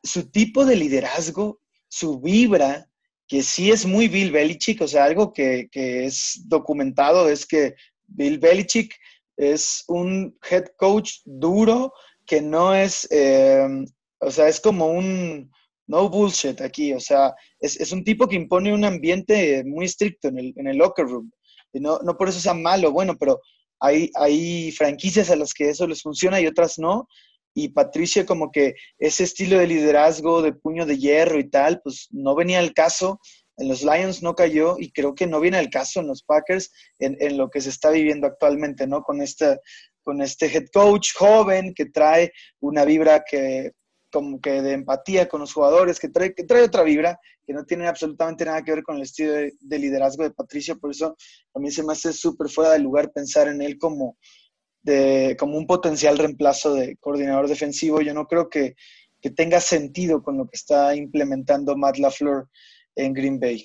[0.02, 1.58] su tipo de liderazgo,
[1.88, 2.88] su vibra,
[3.26, 7.74] que sí es muy Bill Belichick, o sea, algo que, que es documentado es que
[8.06, 8.94] Bill Belichick
[9.42, 11.92] es un head coach duro
[12.26, 13.66] que no es, eh,
[14.20, 15.50] o sea, es como un
[15.86, 20.38] no bullshit aquí, o sea, es, un tipo que impone un ambiente muy estricto en
[20.38, 21.30] el, en el locker room.
[21.72, 23.40] Y no, no por eso sea malo, bueno, pero
[23.80, 27.08] hay, hay franquicias a las que eso les funciona y otras no.
[27.54, 32.08] Y Patricia como que ese estilo de liderazgo, de puño de hierro y tal, pues
[32.10, 33.20] no venía al caso
[33.62, 36.72] en los Lions no cayó y creo que no viene al caso en los Packers
[36.98, 39.02] en, lo que se está viviendo actualmente, ¿no?
[39.02, 39.58] Con, esta,
[40.02, 43.72] con este head coach joven que trae una vibra que
[44.10, 47.64] como que de empatía con los jugadores, que trae, que trae otra vibra, que no
[47.64, 51.16] tiene absolutamente nada que ver con el estilo de, liderazgo de Patricio, por eso
[51.54, 54.18] a mí se me hace súper fuera de lugar pensar en él como,
[54.82, 58.02] de, como un potencial reemplazo de coordinador defensivo.
[58.02, 58.74] Yo no creo que,
[59.22, 62.48] que tenga sentido con lo que está implementando Matt LaFleur
[62.96, 63.64] en Green Bay.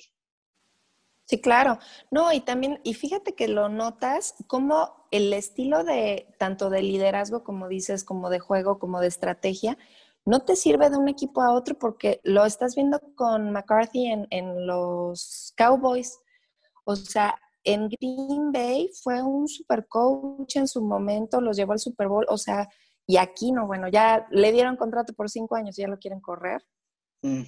[1.24, 1.78] Sí, claro.
[2.10, 7.44] No, y también, y fíjate que lo notas como el estilo de tanto de liderazgo,
[7.44, 9.76] como dices, como de juego, como de estrategia,
[10.24, 14.26] no te sirve de un equipo a otro porque lo estás viendo con McCarthy en,
[14.30, 16.18] en los Cowboys.
[16.84, 21.78] O sea, en Green Bay fue un super coach en su momento, los llevó al
[21.78, 22.68] Super Bowl, o sea,
[23.06, 26.20] y aquí no, bueno, ya le dieron contrato por cinco años y ya lo quieren
[26.20, 26.64] correr.
[27.22, 27.42] Mm,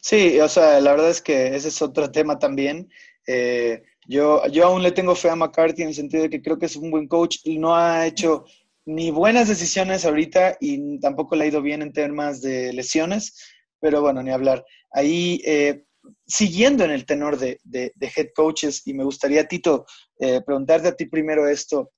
[0.00, 2.88] sí, o sea, la verdad es que ese es otro tema también.
[3.26, 6.58] Eh, yo, yo aún le tengo fe a McCarthy en el sentido de que creo
[6.58, 7.38] que es un buen coach.
[7.44, 8.44] y No ha hecho
[8.86, 13.34] ni buenas decisiones ahorita y tampoco le ha ido bien en temas de lesiones,
[13.80, 14.64] pero bueno, ni hablar.
[14.92, 15.84] Ahí, eh,
[16.26, 17.58] siguiendo en el tenor de,
[18.00, 19.86] head coaches, y me gustaría, Tito,
[20.18, 21.92] eh, preguntarte a ti primero esto.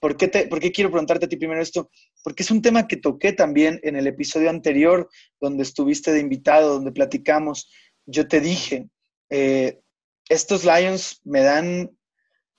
[0.00, 1.90] ¿por, qué te, ¿Por qué quiero preguntarte a ti primero esto?
[2.22, 5.08] Porque es un tema que toqué también en el episodio anterior,
[5.40, 7.70] donde estuviste de invitado, donde platicamos.
[8.06, 8.88] Yo te dije,
[9.30, 9.80] eh,
[10.28, 11.90] estos Lions me dan,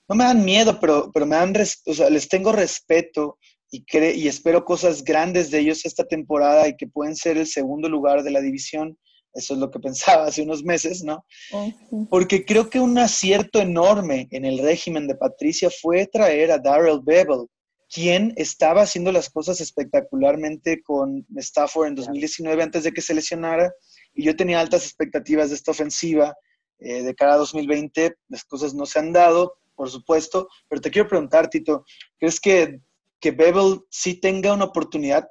[0.08, 1.54] no me dan miedo, pero, pero me dan,
[1.86, 3.38] o sea, les tengo respeto
[3.72, 3.86] y,
[4.16, 8.24] y espero cosas grandes de ellos esta temporada y que pueden ser el segundo lugar
[8.24, 8.98] de la división.
[9.34, 11.26] Eso es lo que pensaba hace unos meses, ¿no?
[12.10, 17.02] Porque creo que un acierto enorme en el régimen de Patricia fue traer a Darrell
[17.04, 17.48] Bevel,
[17.94, 23.72] quien estaba haciendo las cosas espectacularmente con Stafford en 2019 antes de que se lesionara.
[24.16, 26.36] Y yo tenía altas expectativas de esta ofensiva
[26.80, 28.16] eh, de cara a 2020.
[28.30, 30.50] Las cosas no se han dado, por supuesto.
[30.68, 31.86] Pero te quiero preguntar, Tito,
[32.18, 32.80] ¿crees que,
[33.20, 35.28] que Bevel sí tenga una oportunidad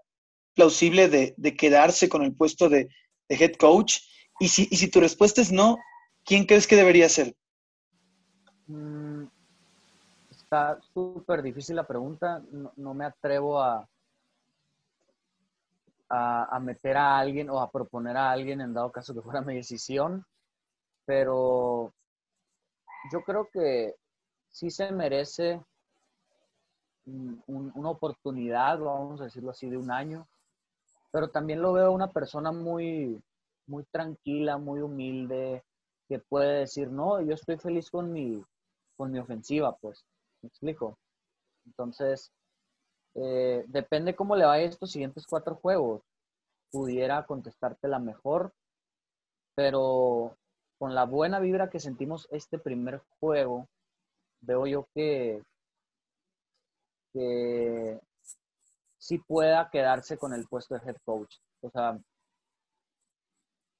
[0.54, 2.88] plausible de, quedarse con el puesto de,
[3.28, 3.98] head coach?
[4.38, 5.78] Y si, y si tu respuesta es no,
[6.24, 7.34] ¿quién crees que debería ser?
[8.68, 9.24] Mm,
[10.52, 12.42] Está súper difícil la pregunta.
[12.76, 13.88] No, me atrevo a,
[16.10, 19.54] a, meter a alguien o a proponer a alguien en dado caso que fuera mi
[19.54, 20.26] decisión.
[21.06, 21.94] Pero
[23.10, 23.94] yo creo que
[24.50, 25.58] sí se merece
[27.06, 30.28] una oportunidad, vamos a decirlo así, de un año.
[31.12, 33.18] Pero también lo veo una persona muy,
[33.66, 35.64] muy tranquila, muy humilde,
[36.10, 38.44] que puede decir, no, yo estoy feliz con mi,
[38.98, 40.04] con mi ofensiva, pues.
[40.42, 40.98] ¿Me explico?
[41.66, 42.32] Entonces,
[43.16, 46.02] Eh, depende cómo le vaya estos siguientes cuatro juegos.
[46.70, 48.52] Pudiera contestarte la mejor,
[49.54, 50.36] pero
[50.78, 53.68] con la buena vibra que sentimos este primer juego,
[54.42, 55.42] veo yo que,
[57.12, 58.00] que
[58.98, 61.36] sí pueda quedarse con el puesto de head coach.
[61.62, 61.98] O sea,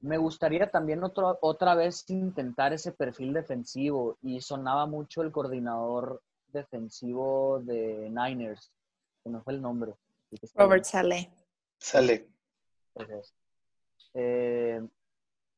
[0.01, 6.21] me gustaría también otro, otra vez intentar ese perfil defensivo y sonaba mucho el coordinador
[6.53, 8.71] defensivo de Niners,
[9.23, 9.95] que no fue el nombre.
[10.55, 11.31] Robert Saleh.
[11.79, 12.29] Saleh.
[14.15, 14.81] Eh,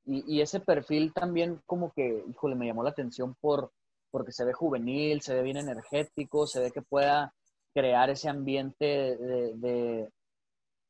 [0.06, 3.72] y, y, ese perfil también como que, híjole, me llamó la atención por,
[4.10, 7.34] porque se ve juvenil, se ve bien energético, se ve que pueda
[7.74, 8.84] crear ese ambiente
[9.16, 10.08] de,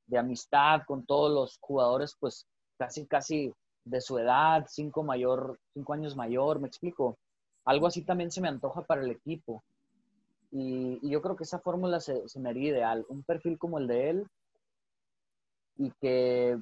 [0.07, 2.47] de, amistad con todos los jugadores, pues
[2.79, 3.53] casi, casi
[3.85, 7.17] de su edad, cinco, mayor, cinco años mayor, me explico.
[7.65, 9.65] Algo así también se me antoja para el equipo.
[10.55, 13.05] Y, yo creo que esa fórmula se, me haría ideal.
[13.09, 14.27] Un perfil como el de él
[15.77, 16.57] y que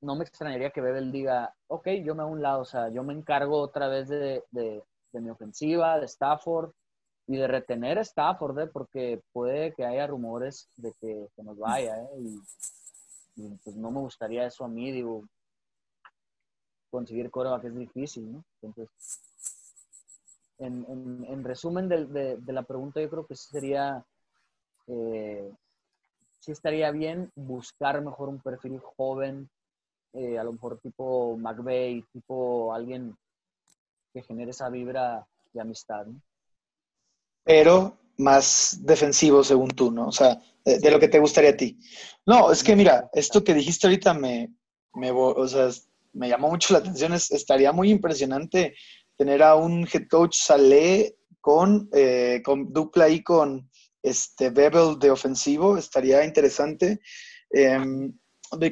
[0.00, 3.04] no me extrañaría que Bebel diga, ok, yo me hago un lado, o sea, yo
[3.04, 6.72] me encargo otra vez de, de, mi ofensiva, de Stafford
[7.26, 8.66] y de retener a Stafford, ¿eh?
[8.66, 12.08] porque puede que haya rumores de que, se nos vaya, ¿eh?
[13.36, 15.24] y, pues no me gustaría eso a mí, digo,
[16.90, 18.44] conseguir que es difícil, ¿no?
[18.60, 18.88] Entonces,
[20.58, 24.04] en, resumen de, la pregunta, yo creo que sería,
[24.86, 25.50] eh,
[26.40, 29.48] sí estaría bien buscar mejor un perfil joven,
[30.12, 33.16] eh, a lo mejor tipo McVeigh, tipo alguien
[34.12, 36.06] que genere esa vibra de amistad.
[37.44, 40.08] Pero más defensivo según tú, ¿no?
[40.08, 41.78] O sea, de, lo que te gustaría a ti.
[42.24, 44.54] No, es que mira, esto que dijiste ahorita me,
[44.94, 45.68] me, o sea,
[46.12, 47.12] me llamó mucho la atención.
[47.12, 48.74] estaría muy impresionante
[49.16, 53.70] tener a un head coach Saleh con, eh, con dupla y con
[54.02, 57.00] este Bebel de ofensivo, estaría interesante.
[57.50, 57.78] Eh,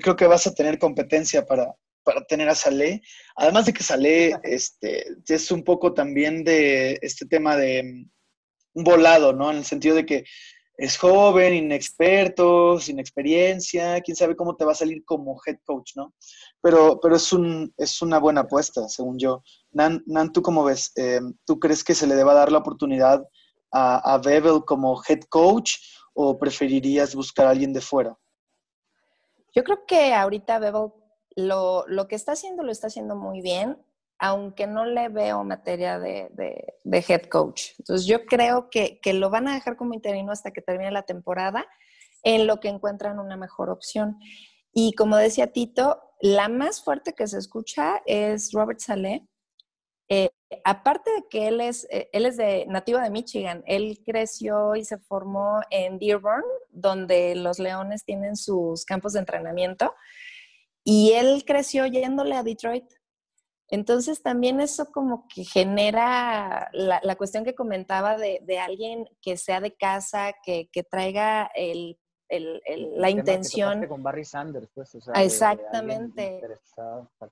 [0.00, 1.74] creo que vas a tener competencia para,
[2.04, 3.00] para tener a Saleh.
[3.36, 8.10] Además de que Saleh este, es un poco también de este tema de mm,
[8.74, 9.50] un volado, ¿no?
[9.50, 10.24] En el sentido de que
[10.76, 15.92] es joven, inexperto, sin experiencia, quién sabe cómo te va a salir como head coach,
[15.94, 16.14] ¿no?
[16.60, 19.42] Pero, pero es, un, es una buena apuesta, según yo.
[19.70, 20.92] Nan, Nan ¿tú cómo ves?
[20.96, 23.22] Eh, ¿Tú crees que se le deba dar la oportunidad
[23.70, 25.74] a, a Bebel como head coach
[26.12, 28.18] o preferirías buscar a alguien de fuera?
[29.54, 30.90] Yo creo que ahorita Bebel
[31.36, 33.78] lo, lo que está haciendo lo está haciendo muy bien
[34.24, 36.30] aunque no le veo materia de,
[36.90, 37.72] head coach.
[37.78, 41.66] Entonces yo creo que, lo van a dejar como interino hasta que termine la temporada,
[42.22, 44.18] en lo que encuentran una mejor opción.
[44.72, 49.28] Y como decía Tito, la más fuerte que se escucha es Robert Saleh.
[50.08, 50.30] Eh,
[50.64, 54.86] aparte de que él es, eh, él es de, nativo de Michigan, él creció y
[54.86, 59.94] se formó en Dearborn, donde los leones tienen sus campos de entrenamiento,
[60.82, 62.86] y él creció yéndole a Detroit
[63.68, 69.74] entonces también eso como que genera la, cuestión que comentaba de, alguien que sea de
[69.74, 71.98] casa, que, traiga el,
[72.28, 73.86] la intención.
[73.86, 76.42] con Barry Sanders, pues, exactamente.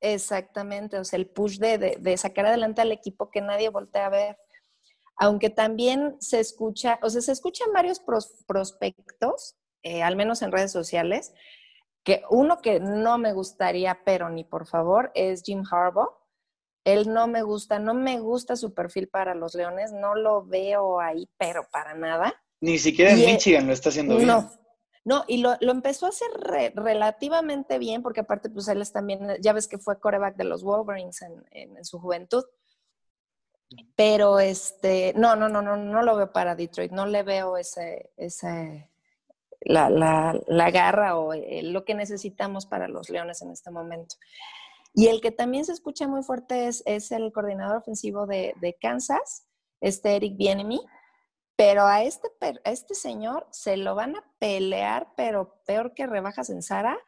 [0.01, 4.39] exactamente, o sea, el push de, sacar adelante al equipo que nadie voltea a ver.
[5.17, 8.01] Aunque también se escucha, o sea, se escuchan varios
[8.47, 11.35] prospectos, eh, al menos en redes sociales,
[12.03, 16.22] que uno que no me gustaría, pero ni por favor, es Jim Harbaugh
[16.85, 21.01] él no me gusta, no me gusta su perfil para los Leones, no lo veo
[21.01, 22.35] ahí, pero para nada.
[22.61, 24.27] Ni siquiera en Michigan lo está haciendo bien.
[24.27, 24.51] No,
[25.05, 26.29] no, y lo, empezó a hacer
[26.75, 30.63] relativamente bien, porque aparte, pues él es también, ya ves que fue coreback de los
[30.63, 32.45] Wolverines en, su juventud.
[33.97, 38.11] Pero este, no, no, no, no, no lo veo para Detroit, no le veo ese,
[38.17, 38.91] ese,
[39.61, 44.17] la, la, la garra o eh, lo que necesitamos para los Leones en este momento.
[44.95, 49.47] Y el que también se escucha muy fuerte es, el coordinador ofensivo de, Kansas,
[49.81, 50.81] este Eric Bienemy,
[51.57, 56.51] pero a este, a este señor se lo van a pelear, pero peor que rebajas
[56.51, 56.99] en Sara,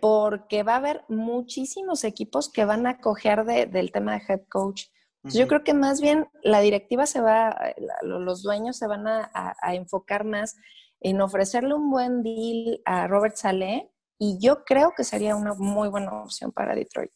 [0.00, 4.84] porque va a haber muchísimos equipos que van a coger del tema de head coach.
[5.24, 9.74] Yo creo que más bien la directiva se va, los dueños se van a, a,
[9.74, 10.54] enfocar más
[11.00, 15.88] en ofrecerle un buen deal a Robert Saleh y yo creo que sería una muy
[15.88, 17.10] buena opción para Detroit.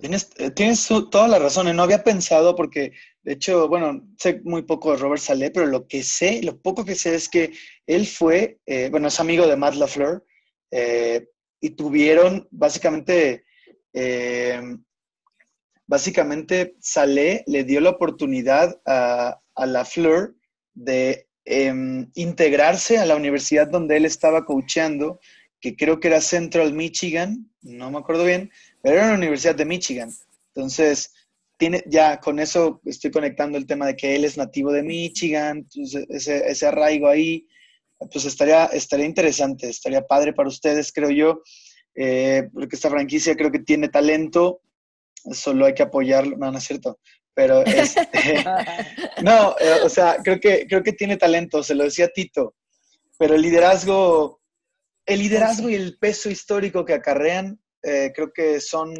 [0.00, 1.74] Tienes, eh, tienes toda la razón, ¿eh?
[1.74, 2.92] no había pensado porque,
[3.22, 6.84] de hecho, bueno, sé muy poco de Robert Saleh, pero lo que sé, lo poco
[6.84, 7.52] que sé es que
[7.86, 10.24] él fue, eh, bueno, es amigo de Matt LaFleur
[11.60, 13.44] y tuvieron básicamente,
[15.86, 20.34] básicamente Saleh le dio la oportunidad a, a LaFleur
[20.74, 25.20] de em, integrarse a la universidad donde él estaba coacheando,
[25.60, 28.50] que creo que era Central Michigan, no me acuerdo bien,
[28.84, 30.12] pero era una universidad de Michigan.
[30.54, 31.10] Entonces,
[31.56, 35.66] tiene, ya con eso estoy conectando el tema de que él es nativo de Michigan,
[36.10, 37.48] ese, ese arraigo ahí,
[38.12, 41.40] pues estaría, estaría interesante, estaría padre para ustedes, creo yo,
[41.94, 44.60] eh, porque esta franquicia creo que tiene talento,
[45.32, 46.98] solo hay que apoyarlo, no, no es cierto,
[47.32, 48.02] pero este,
[49.22, 52.54] no, eh, o sea, creo que, creo que tiene talento, se lo decía Tito,
[53.18, 54.42] pero el liderazgo,
[55.06, 58.92] el liderazgo y el peso histórico que acarrean, eh, creo que son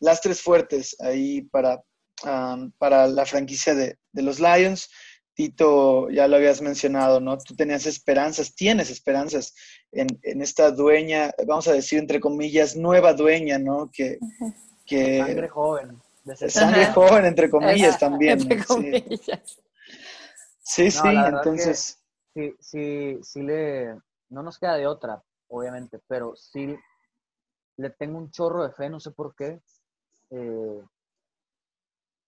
[0.00, 1.82] lastres fuertes ahí para,
[2.78, 4.88] para la franquicia de, de los Lions.
[5.34, 7.36] Tito, ya lo habías mencionado, ¿no?
[7.36, 9.54] Tú tenías esperanzas, tienes esperanzas
[9.92, 13.90] en, en esta dueña, vamos a decir entre comillas, nueva dueña, ¿no?
[13.92, 14.18] Que,
[14.86, 16.02] que sangre joven.
[16.48, 18.40] Sangre joven, entre comillas también.
[18.40, 19.60] Entre comillas.
[20.62, 22.02] Sí, sí, entonces.
[22.34, 23.94] Sí, sí, sí le.
[24.30, 26.74] No nos queda de otra, obviamente, pero sí
[27.76, 29.60] le tengo un chorro de fe, no sé por qué.
[30.30, 30.84] Eh,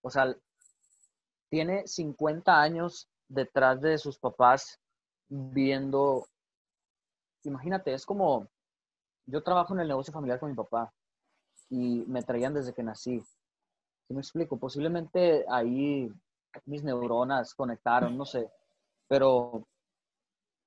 [0.03, 0.35] o sea,
[1.49, 4.79] tiene 50 años detrás de sus papás
[5.29, 6.27] viendo,
[7.45, 8.49] imagínate, es como,
[9.27, 10.93] yo trabajo en el negocio familiar con mi papá
[11.71, 13.21] y me traían desde que nací.
[14.07, 14.59] ¿Sí me explico?
[14.59, 16.11] Posiblemente ahí
[16.65, 18.51] mis neuronas conectaron, no sé,
[19.07, 19.67] pero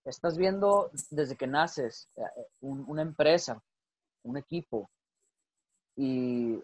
[0.06, 3.62] estás viendo desde que naces eh, una empresa,
[4.24, 4.90] un equipo,
[5.96, 6.60] y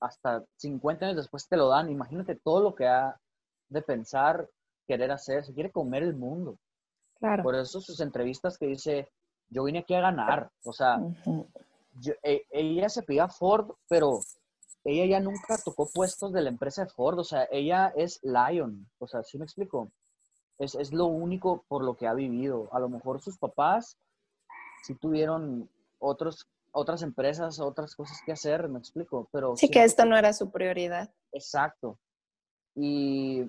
[0.00, 1.90] hasta 50 años después te lo dan.
[1.90, 3.20] Imagínate todo lo que ha
[3.68, 4.48] de pensar,
[4.86, 6.56] querer hacer, se quiere comer el mundo.
[7.18, 7.42] Claro.
[7.42, 9.10] Por eso sus entrevistas que dice,
[9.50, 10.50] yo vine aquí a ganar.
[10.64, 10.98] O sea,
[12.22, 14.20] e, ella se pide a Ford, pero
[14.84, 17.18] ella ya nunca tocó puestos de la empresa de Ford.
[17.18, 18.88] O sea, ella es Lion.
[18.98, 19.90] O sea, ¿sí me explico?
[20.58, 22.68] Es, es lo único por lo que ha vivido.
[22.72, 23.98] A lo mejor sus papás
[24.82, 29.28] sí tuvieron otros, otras empresas, otras cosas que hacer, me explico.
[29.32, 31.12] Pero sí, que esto no era su prioridad.
[31.32, 31.98] Exacto.
[32.74, 33.44] Y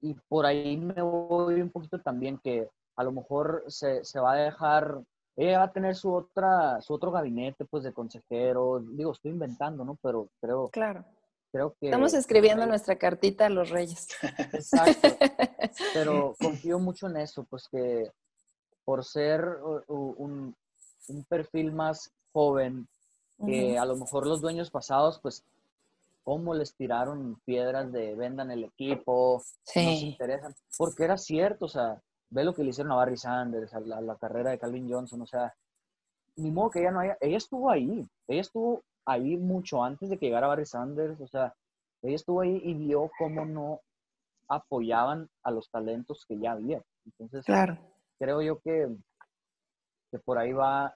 [0.00, 4.32] y por ahí me voy un poquito también que a lo mejor se, se, va
[4.32, 5.00] a dejar,
[5.36, 9.84] ella va a tener su otra, su otro gabinete pues de consejero, digo, estoy inventando,
[9.84, 9.96] ¿no?
[10.02, 11.04] Pero creo, claro.
[11.52, 11.86] creo que...
[11.86, 14.08] Estamos escribiendo nuestra cartita a los reyes.
[14.52, 15.08] Exacto.
[15.94, 18.10] Pero confío mucho en eso, pues que
[18.84, 19.44] por ser
[19.88, 20.56] un,
[21.08, 22.88] un perfil más joven,
[23.44, 25.44] que a lo mejor los dueños pasados pues
[26.24, 29.84] cómo les tiraron piedras de vendan el equipo, sí.
[29.84, 33.16] no se interesan, porque era cierto, o sea, ve lo que le hicieron a Barry
[33.16, 35.54] Sanders, a la, carrera de Calvin Johnson, o sea,
[36.36, 40.18] ni modo que ella no haya, ella estuvo ahí, ella estuvo ahí mucho antes de
[40.18, 41.54] que llegara Barry Sanders, o sea,
[42.02, 43.80] ella estuvo ahí y vio cómo no
[44.48, 46.82] apoyaban a los talentos que ya había.
[47.06, 47.78] Entonces, claro.
[48.18, 48.88] creo yo que,
[50.10, 50.94] que por ahí va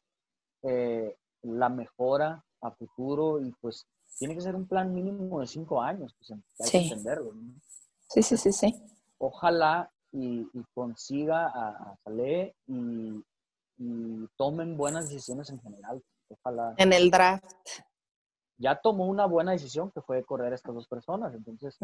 [0.62, 3.86] eh, la mejora a futuro y pues
[4.18, 7.32] tiene que ser un plan mínimo de cinco años, pues hay que entenderlo.
[8.08, 8.82] Sí, sí, sí, sí.
[9.18, 13.22] Ojalá y, consiga a, a Saleh y,
[14.36, 16.00] tomen buenas decisiones en general.
[16.28, 16.74] Ojalá.
[16.76, 17.44] En el draft.
[18.58, 21.76] Ya tomó una buena decisión que fue correr a estas dos personas, entonces,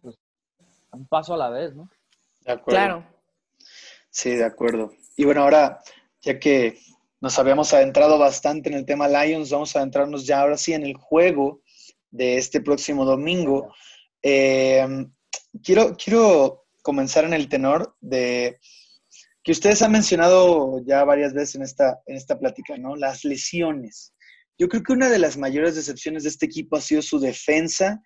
[0.00, 0.16] pues,
[0.92, 1.88] un paso a la vez, ¿no?
[2.42, 2.78] De acuerdo.
[2.78, 3.06] Claro.
[4.10, 4.92] Sí, de acuerdo.
[5.16, 5.80] Y bueno, ahora,
[6.20, 6.78] ya que
[7.22, 10.82] nos habíamos adentrado bastante en el tema Lions, vamos a adentrarnos ya ahora sí en
[10.82, 11.62] el juego
[12.10, 13.72] de este próximo domingo.
[14.22, 14.84] Eh,
[15.62, 18.58] quiero, quiero comenzar en el tenor de
[19.44, 22.96] que ustedes han mencionado ya varias veces en esta, en esta plática, ¿no?
[22.96, 24.12] Las lesiones.
[24.58, 28.02] Yo creo que una de las mayores decepciones de este equipo ha sido su defensa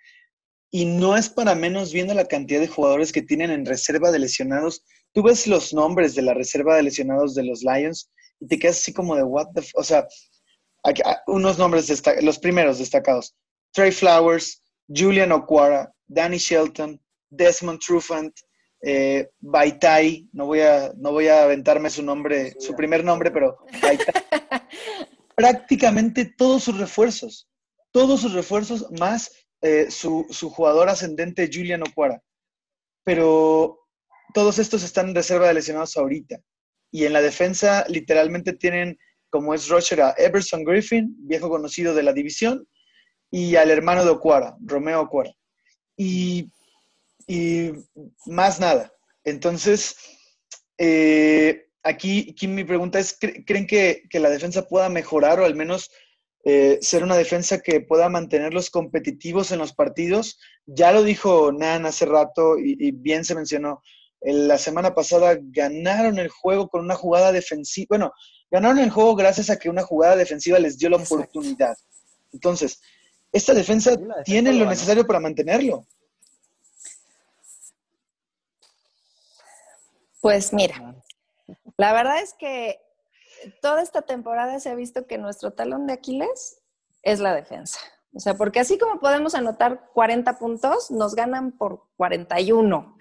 [0.71, 4.19] y no es para menos viendo la cantidad de jugadores que tienen en reserva de
[4.19, 4.85] lesionados.
[5.13, 8.11] Tú ves los nombres de la reserva de lesionados de los Lions
[8.41, 10.07] y te quedas así como de what the, o sea,
[11.27, 13.35] unos nombres los primeros destacados.
[13.73, 18.35] Trey Flowers, Julian Okwara, Danny Shelton, Desmond Trufant,
[18.83, 23.59] eh, Baitai, no voy, a, no voy a aventarme su nombre, su primer nombre, pero
[23.83, 24.15] Baitai.
[25.37, 27.49] Prácticamente todos sus refuerzos,
[27.91, 29.31] todos sus refuerzos más
[29.63, 32.23] eh, su, su, jugador ascendente Julian Okwara.
[33.05, 33.81] Pero
[34.35, 36.41] todos estos están en reserva de lesionados ahorita.
[36.91, 38.99] Y en la defensa literalmente tienen
[39.31, 42.67] como es Roger a Everson Griffin, viejo conocido de la división,
[43.31, 45.33] y al hermano de Ocuara, Romeo Ocuara.
[45.97, 46.51] Y,
[47.27, 47.73] y
[48.27, 48.93] más nada.
[49.25, 49.97] Entonces,
[50.79, 55.91] eh, aquí, mi pregunta es, ¿creen que, que, la defensa pueda mejorar o al menos
[56.45, 60.39] eh, ser una defensa que pueda mantenerlos competitivos en los partidos?
[60.67, 63.83] Ya lo dijo Nan hace rato y, bien se mencionó.
[64.21, 67.87] La semana pasada ganaron el juego con una jugada defensiva.
[67.91, 68.13] Bueno,
[68.51, 71.77] ganaron el juego gracias a que una jugada defensiva les dio la oportunidad.
[72.33, 72.81] Entonces,
[73.33, 75.87] esta defensa tiene lo necesario para mantenerlo.
[80.21, 80.97] Pues mira,
[81.77, 82.81] la verdad es que
[83.61, 86.63] toda esta temporada se ha visto que nuestro talón de Aquiles
[87.03, 87.79] es la defensa.
[88.15, 92.97] O sea, porque así como podemos anotar 40 puntos, nos ganan por 41.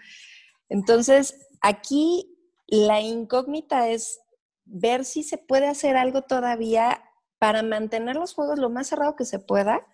[0.70, 2.38] Entonces, aquí
[2.68, 4.20] la incógnita es
[4.66, 7.04] ver si se puede hacer algo todavía
[7.38, 9.86] para mantener los juegos lo más cerrado que se pueda,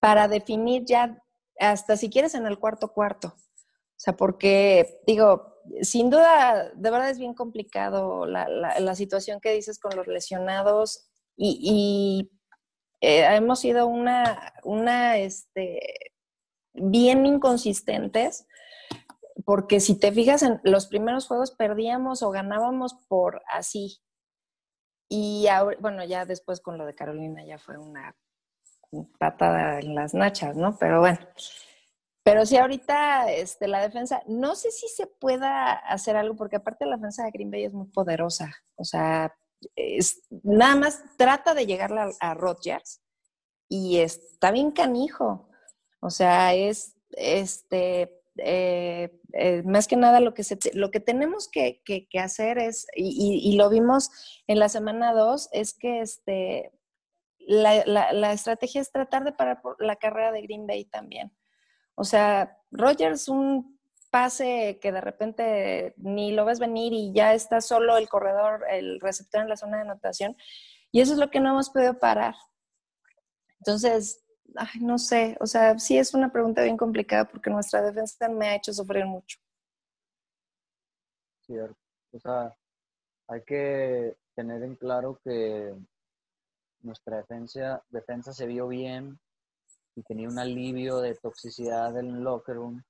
[0.00, 1.22] para definir ya,
[1.58, 3.28] hasta si quieres, en el cuarto cuarto.
[3.28, 9.78] O sea, porque, digo, sin duda, de verdad es bien complicado la, situación que dices
[9.78, 12.30] con los lesionados y,
[13.00, 15.80] eh, hemos sido una, una, este,
[16.74, 18.46] bien inconsistentes
[19.44, 24.00] porque si te fijas en los primeros juegos perdíamos o ganábamos por así.
[25.08, 25.46] Y
[25.80, 28.16] bueno, ya después con lo de Carolina ya fue una
[29.18, 30.76] patada en las nachas, ¿no?
[30.78, 31.18] Pero bueno,
[32.26, 36.86] pero sí, ahorita este, la defensa, no sé si se pueda hacer algo, porque aparte
[36.86, 38.52] la defensa de Green Bay es muy poderosa.
[38.74, 39.32] O sea,
[40.42, 43.00] nada más trata de llegarle a, a Rodgers
[43.68, 45.48] y está bien canijo.
[46.00, 51.48] O sea, es este eh, eh, más que nada lo que, se, lo que tenemos
[51.48, 51.82] que,
[52.18, 54.10] hacer es, y, lo vimos
[54.46, 56.72] en la semana 2, es que este,
[57.38, 61.32] la, la, estrategia es tratar de parar la carrera de Green Bay también.
[61.94, 63.78] O sea, Rogers, un
[64.10, 69.00] pase que de repente ni lo ves venir y ya está solo el corredor, el
[69.00, 70.36] receptor en la zona de anotación.
[70.92, 72.34] Y eso es lo que no hemos podido parar.
[73.60, 78.28] Entonces, ay, no sé, o sea, sí es una pregunta bien complicada porque nuestra defensa
[78.28, 79.38] me ha hecho sufrir mucho.
[81.46, 81.76] Cierto.
[82.12, 82.56] O sea,
[83.28, 85.74] hay que tener en claro que
[86.80, 89.18] nuestra defensa, defensa se vio bien
[89.94, 92.82] y tenía un alivio de toxicidad del locker room,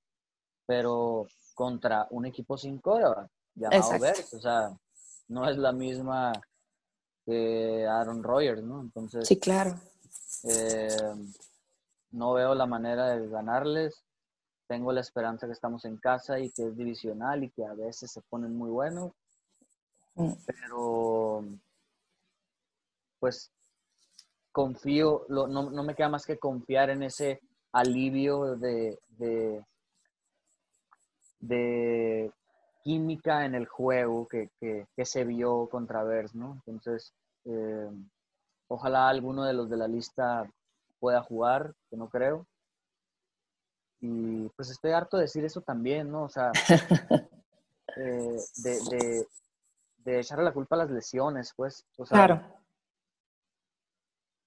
[0.66, 4.76] pero contra un equipo sin coreback, llamado Bears, o sea,
[5.28, 6.32] no es la misma
[7.24, 8.82] que Aaron Rodgers, ¿no?
[8.82, 9.74] Entonces, sí, claro.
[10.44, 11.14] Eh,
[12.16, 14.02] no veo la manera de ganarles.
[14.66, 18.10] Tengo la esperanza que estamos en casa y que es divisional y que a veces
[18.10, 19.12] se ponen muy buenos.
[20.14, 20.32] Mm.
[20.46, 21.44] Pero,
[23.20, 23.52] pues,
[24.50, 27.42] confío, no, no, me queda más que confiar en ese
[27.72, 28.98] alivio de,
[31.38, 32.32] de,
[32.82, 34.48] química en el juego que,
[35.04, 36.62] se vio contra Vers, ¿no?
[36.66, 37.12] Entonces,
[37.44, 37.90] eh,
[38.68, 40.50] ojalá alguno de los de la lista
[40.98, 42.46] pueda jugar, que no creo.
[44.00, 46.24] Y pues estoy harto de decir eso también, ¿no?
[46.24, 46.52] O sea,
[47.96, 49.26] eh, de,
[49.98, 51.84] de, echarle la culpa a las lesiones, pues.
[52.08, 52.40] claro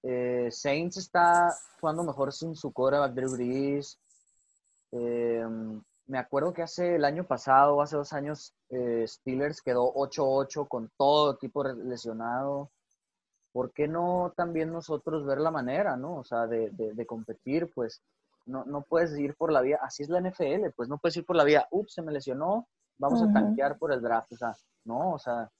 [0.02, 3.98] eh, Saints está jugando mejor sin su coreback Drew Brees.
[4.92, 5.44] Eh,
[6.06, 10.90] me acuerdo que hace el año pasado, hace dos años, eh, Steelers quedó 8-8 con
[10.96, 12.70] todo equipo lesionado.
[13.52, 16.16] ¿Por qué no también nosotros ver la manera, no?
[16.16, 18.02] O sea, de, competir, pues
[18.46, 21.24] no, no, puedes ir por la vía, así es la NFL, pues no puedes ir
[21.24, 22.66] por la vía, ups, se me lesionó,
[22.98, 25.50] vamos a tanquear por el draft, o sea, no, o sea,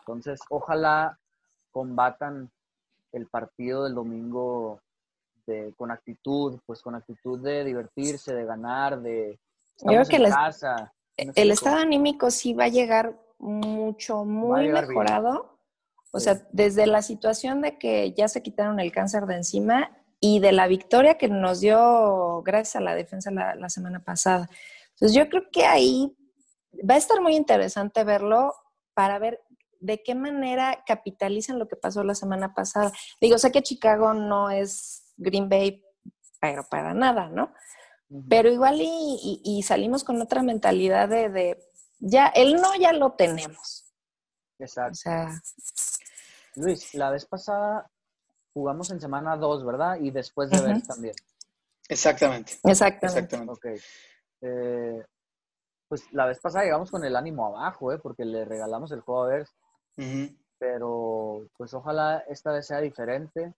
[0.00, 1.18] entonces ojalá
[1.70, 2.50] combatan
[3.12, 4.80] el partido del domingo
[5.76, 9.38] con actitud, pues con actitud de divertirse, de ganar, de
[9.82, 10.92] Yo que casa.
[11.16, 15.53] El estado anímico sí va a llegar mucho, muy mejorado.
[16.14, 19.90] O sea, desde la situación de que ya se quitaron el cáncer de encima
[20.20, 24.48] y de la victoria que nos dio gracias a la defensa la, la semana pasada.
[24.90, 26.16] Entonces yo creo que ahí
[26.88, 28.54] va a estar muy interesante verlo
[28.94, 29.40] para ver
[29.80, 32.92] de qué manera capitalizan lo que pasó la semana pasada.
[33.20, 35.84] Digo, sé que Chicago no es Green Bay,
[36.40, 37.52] pero para nada, ¿no?
[38.28, 41.58] Pero igual y, salimos con otra mentalidad de,
[41.98, 43.92] ya, el no ya lo tenemos.
[44.58, 45.10] Exacto.
[46.56, 47.90] Luis, la vez pasada
[48.52, 49.98] jugamos en semana 2, ¿verdad?
[50.00, 51.14] Y después de ver también.
[51.88, 52.58] Exactamente.
[52.64, 53.36] Exactamente.
[53.46, 53.66] Ok.
[54.40, 55.04] Eh,
[55.88, 57.98] pues la vez pasada llegamos con el ánimo abajo, ¿eh?
[57.98, 59.46] Porque le regalamos el juego a ver
[60.58, 63.52] pero pues ojalá esta vez sea diferente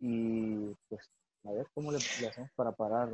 [0.00, 1.10] y pues
[1.44, 3.10] a ver cómo le, hacemos para parar.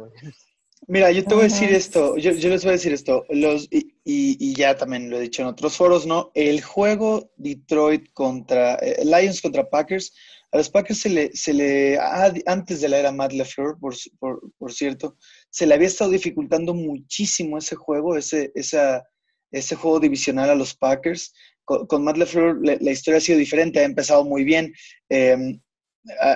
[0.86, 3.97] Mira, yo te voy a decir esto, yo, les voy a decir esto, los, y,
[4.10, 6.30] y, ya también lo he dicho en otros foros, ¿no?
[6.32, 10.14] El juego Detroit contra, eh, Lions contra Packers,
[10.50, 11.98] a los Packers se le, se le
[12.46, 15.18] antes de la era Matt LaFleur, por, por, por, cierto,
[15.50, 21.34] se le había estado dificultando muchísimo ese juego, ese, ese juego divisional a los Packers.
[21.66, 24.72] Con, Matt LeFleur la, historia ha sido diferente, ha empezado muy bien,
[25.10, 25.60] em,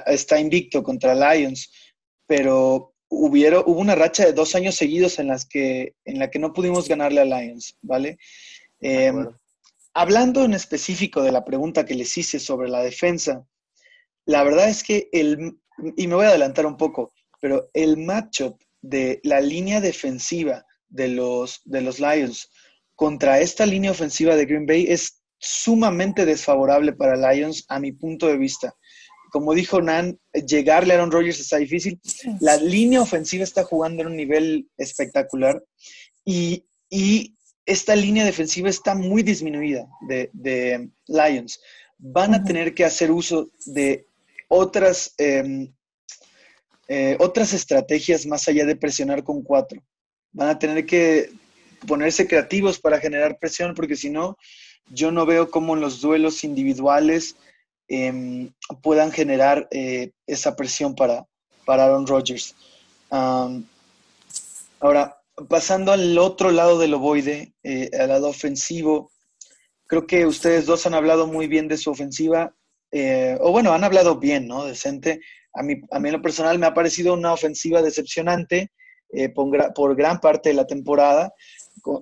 [0.05, 1.73] está invicto contra Lions,
[2.27, 6.53] pero hubo una racha de dos años seguidos en, las que, en la que no
[6.53, 8.19] pudimos ganarle a Lions, ¿vale?
[8.81, 9.29] Em,
[9.93, 13.47] hablando en específico de la pregunta que les hice sobre la defensa,
[14.25, 15.59] la verdad es que el,
[15.97, 21.09] y me voy a adelantar un poco, pero el matchup de la línea defensiva de
[21.09, 22.51] los, de los Lions
[22.95, 28.29] contra esta línea ofensiva de Green Bay es sumamente desfavorable para Lions a mi punto
[28.29, 28.75] de vista.
[29.33, 31.99] Como dijo Nan, llegarle a Aaron Rodgers está difícil.
[32.39, 35.65] La línea ofensiva está jugando en un nivel espectacular
[36.25, 36.65] y,
[37.65, 41.61] esta línea defensiva está muy disminuida de, Lions.
[41.97, 44.05] Van a tener que hacer uso de
[44.49, 45.73] otras, em,
[46.89, 49.81] eh, otras estrategias más allá de presionar con cuatro.
[50.33, 51.31] Van a tener que
[51.87, 54.37] ponerse creativos para generar presión, porque si no,
[54.91, 57.37] yo no veo cómo en los duelos individuales
[57.93, 61.27] em, puedan generar eh, esa presión para,
[61.65, 62.55] para Aaron Rodgers.
[64.81, 65.19] ahora,
[65.49, 69.11] pasando al otro lado del ovoide, eh, al lado ofensivo,
[69.87, 72.55] creo que ustedes dos han hablado muy bien de su ofensiva,
[72.91, 74.65] eh, o bueno, han hablado bien, ¿no?
[74.65, 75.21] Decente.
[75.55, 78.73] A mí, a mí en lo personal me ha parecido una ofensiva decepcionante
[79.35, 81.35] por, por, gran parte de la temporada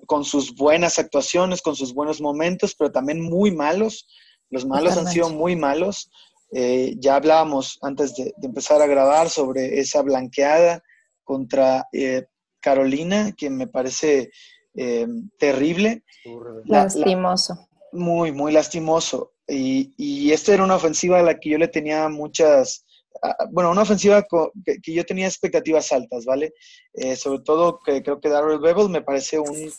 [0.07, 4.07] con, sus buenas actuaciones, con sus buenos momentos, pero también muy malos.
[4.51, 6.11] Los malos han sido muy malos.
[6.53, 10.82] Eh, ya hablábamos antes de, empezar a grabar sobre esa blanqueada
[11.22, 12.26] contra eh,
[12.61, 14.30] Carolina, que me parece
[14.74, 15.07] eh,
[15.38, 16.05] terrible.
[16.64, 17.68] Lastimoso.
[17.92, 19.32] muy, muy lastimoso.
[19.46, 22.84] Y, y esta era una ofensiva a la que yo le tenía muchas,
[23.51, 24.24] bueno, una ofensiva
[24.64, 26.55] que, yo tenía expectativas altas, ¿vale?
[26.94, 29.72] Eh, sobre todo que creo que Darrell Bevel me parece un,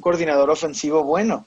[0.00, 1.46] coordinador ofensivo bueno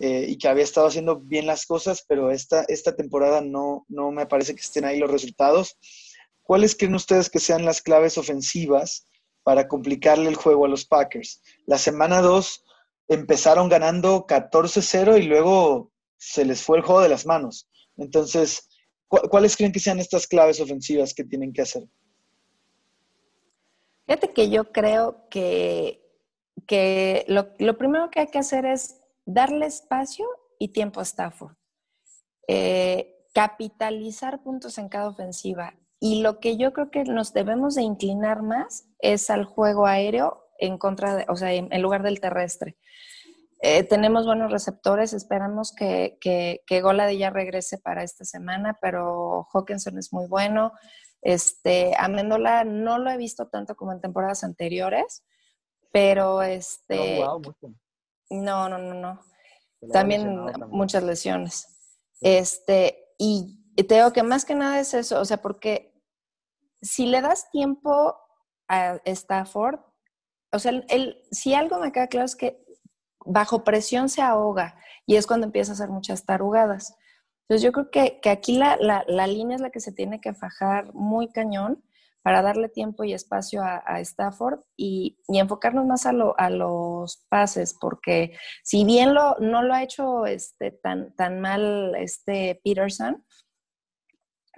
[0.00, 4.10] eh, y que había estado haciendo bien las cosas, pero esta, esta temporada no, no
[4.10, 5.76] me parece que estén ahí los resultados.
[6.42, 9.06] ¿Cuáles creen ustedes que sean las claves ofensivas
[9.44, 11.42] para complicarle el juego a los Packers?
[11.66, 12.64] La semana 2
[13.08, 17.68] empezaron ganando 14-0 y luego se les fue el juego de las manos.
[17.96, 18.70] Entonces,
[19.10, 21.82] ¿Cuáles creen que sean estas claves ofensivas que tienen que hacer?
[24.06, 26.00] Fíjate que yo creo que,
[26.64, 30.26] que lo, primero que hay que hacer es darle espacio
[30.58, 31.54] y tiempo a Stafford.
[32.48, 35.74] Eh, capitalizar puntos en cada ofensiva.
[36.00, 40.44] Y lo que yo creo que nos debemos de inclinar más es al juego aéreo
[40.58, 42.76] en contra o sea, en lugar del terrestre.
[43.62, 46.82] Eh, tenemos buenos receptores, esperamos que, que, que
[47.18, 50.72] ya regrese para esta semana, pero Hawkinson es muy bueno.
[51.20, 55.24] Este, Amendola no lo he visto tanto como en temporadas anteriores,
[55.92, 57.22] pero este.
[57.22, 57.42] Oh,
[58.30, 59.20] no, no, no, no.
[59.92, 60.36] También,
[60.68, 61.66] muchas lesiones.
[62.20, 65.90] Este, y te digo que más que nada es eso, o sea, porque
[66.82, 68.16] si le das tiempo
[68.68, 69.80] a Stafford,
[70.52, 72.64] o sea, él, si algo me queda claro es que
[73.24, 74.76] bajo presión se ahoga
[75.06, 76.96] y es cuando empieza a hacer muchas tarugadas.
[77.42, 81.28] Entonces yo creo que, aquí la, línea es la que se tiene que fajar muy
[81.28, 81.82] cañón
[82.22, 88.84] para darle tiempo y espacio a, Stafford y, enfocarnos más a, los pases, porque si
[88.84, 93.24] bien lo, no lo ha hecho este, tan, tan mal este Peterson,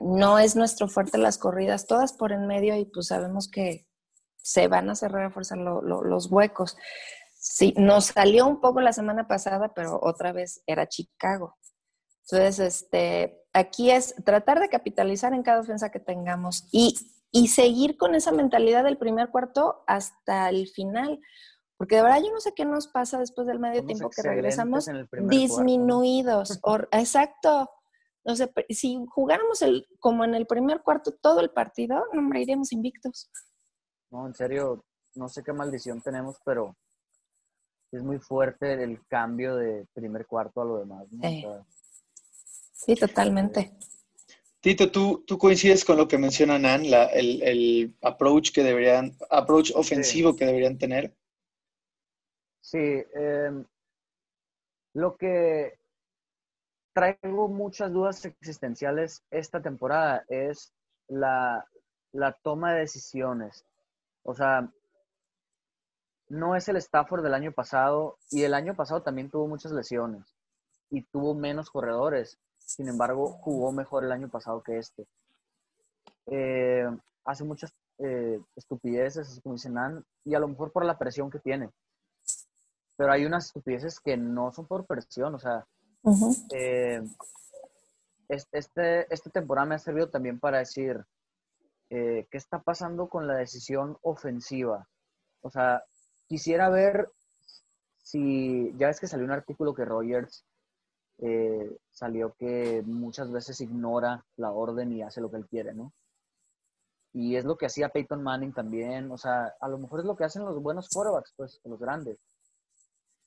[0.00, 3.86] no es nuestro fuerte las corridas, todas por en medio y pues sabemos que
[4.36, 6.76] se van a cerrar a fuerza los huecos.
[7.34, 11.56] Sí, nos salió un poco la semana pasada, pero otra vez era Chicago.
[12.22, 16.94] Entonces, este, aquí es tratar de capitalizar en cada ofensa que tengamos y,
[17.48, 21.20] seguir con esa mentalidad del primer cuarto hasta el final.
[21.76, 24.88] Porque de verdad yo no sé qué nos pasa después del medio tiempo que regresamos
[25.28, 26.60] disminuidos.
[26.92, 27.70] exacto.
[28.24, 32.42] No sé, si jugáramos el, como en el primer cuarto todo el partido, no, hombre,
[32.42, 33.28] iríamos invictos.
[34.12, 34.84] No, en serio,
[35.16, 36.76] no sé qué maldición tenemos, pero
[37.90, 41.06] es muy fuerte el cambio de primer cuarto a lo demás.
[42.72, 43.76] sí, totalmente.
[44.62, 49.72] Tito, ¿tú, ¿tú coincides con lo que menciona Nan, la, el, approach que deberían, approach
[49.74, 51.12] ofensivo que deberían tener?
[52.60, 53.64] Sí, em,
[54.94, 55.80] lo que
[56.92, 60.72] traigo muchas dudas existenciales esta temporada es
[61.08, 61.66] la,
[62.12, 63.66] la toma de decisiones.
[64.22, 64.72] O sea,
[66.28, 70.36] no es el Stafford del año pasado y el año pasado también tuvo muchas lesiones
[70.88, 72.38] y tuvo menos corredores.
[72.72, 75.06] Sin embargo, jugó mejor el año pasado que este.
[76.26, 76.86] Eh,
[77.22, 79.76] hace muchas eh, estupideces, así como dicen,
[80.24, 81.68] y a lo mejor por la presión que tiene.
[82.96, 85.66] Pero hay unas estupideces que no son por presión, o sea,
[86.50, 87.02] eh,
[88.28, 91.04] este, esta temporada me ha servido también para decir,
[91.90, 94.88] eh, ¿qué está pasando con la decisión ofensiva?
[95.42, 95.84] O sea,
[96.26, 97.10] quisiera ver
[97.98, 100.46] si, ya ves que salió un artículo que Rogers
[101.18, 105.92] eh, salió que muchas veces ignora la orden y hace lo que él quiere, ¿no?
[107.12, 110.16] Y es lo que hacía Peyton Manning también, o sea, a lo mejor es lo
[110.16, 112.18] que hacen los buenos quarterbacks, pues, los grandes.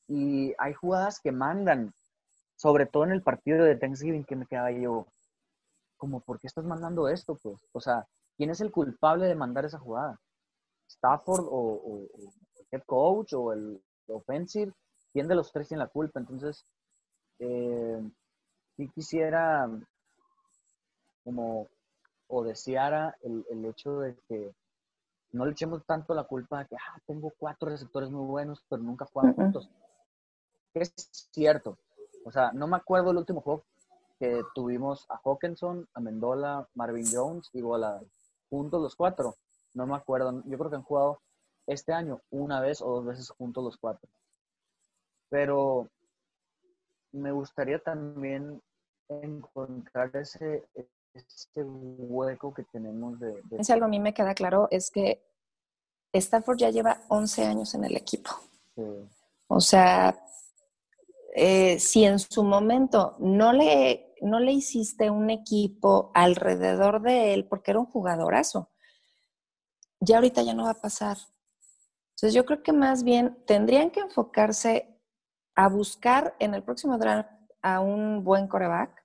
[0.08, 1.94] Y hay jugadas que mandan,
[2.56, 5.08] sobre todo en el partido de Thanksgiving, que me quedaba yo,
[5.98, 7.38] como, ¿por qué estás mandando esto?
[7.42, 8.08] Pues, o sea,
[8.38, 10.20] ¿quién es el culpable de mandar esa jugada?
[10.88, 14.74] ¿Stafford o, el head coach o el offensive?
[15.14, 16.20] ¿Quién de los tres tiene la culpa?
[16.20, 16.66] Entonces,
[17.40, 18.02] eh,
[18.76, 19.70] si quisiera
[21.24, 21.68] como
[22.28, 24.54] o deseara el, el, hecho de que
[25.32, 28.82] no le echemos tanto la culpa de que ah, tengo cuatro receptores muy buenos, pero
[28.82, 29.70] nunca juegan juntos.
[30.74, 30.94] Es
[31.32, 31.78] cierto.
[32.26, 33.64] O sea, no me acuerdo el último juego
[34.20, 38.02] que tuvimos a Hawkinson, a Mendola, Marvin Jones y Bola
[38.50, 39.36] juntos los cuatro.
[39.74, 40.42] No me acuerdo.
[40.46, 41.22] Yo creo que han jugado
[41.68, 44.10] este año una vez o dos veces juntos los cuatro.
[45.30, 45.90] Pero
[47.16, 48.62] me gustaría también
[49.10, 50.68] encontrar ese,
[51.14, 55.24] ese hueco que tenemos de, Si algo a mí me queda claro es que
[56.14, 58.32] Stafford ya lleva 11 años en el equipo.
[59.48, 60.18] O sea,
[61.36, 67.48] eh, si en su momento no le, no le hiciste un equipo alrededor de él
[67.48, 68.70] porque era un jugadorazo,
[70.00, 71.18] ya ahorita ya no va a pasar.
[72.16, 74.95] Entonces yo creo que más bien tendrían que enfocarse
[75.56, 77.30] a buscar en el próximo draft
[77.62, 79.04] a un buen coreback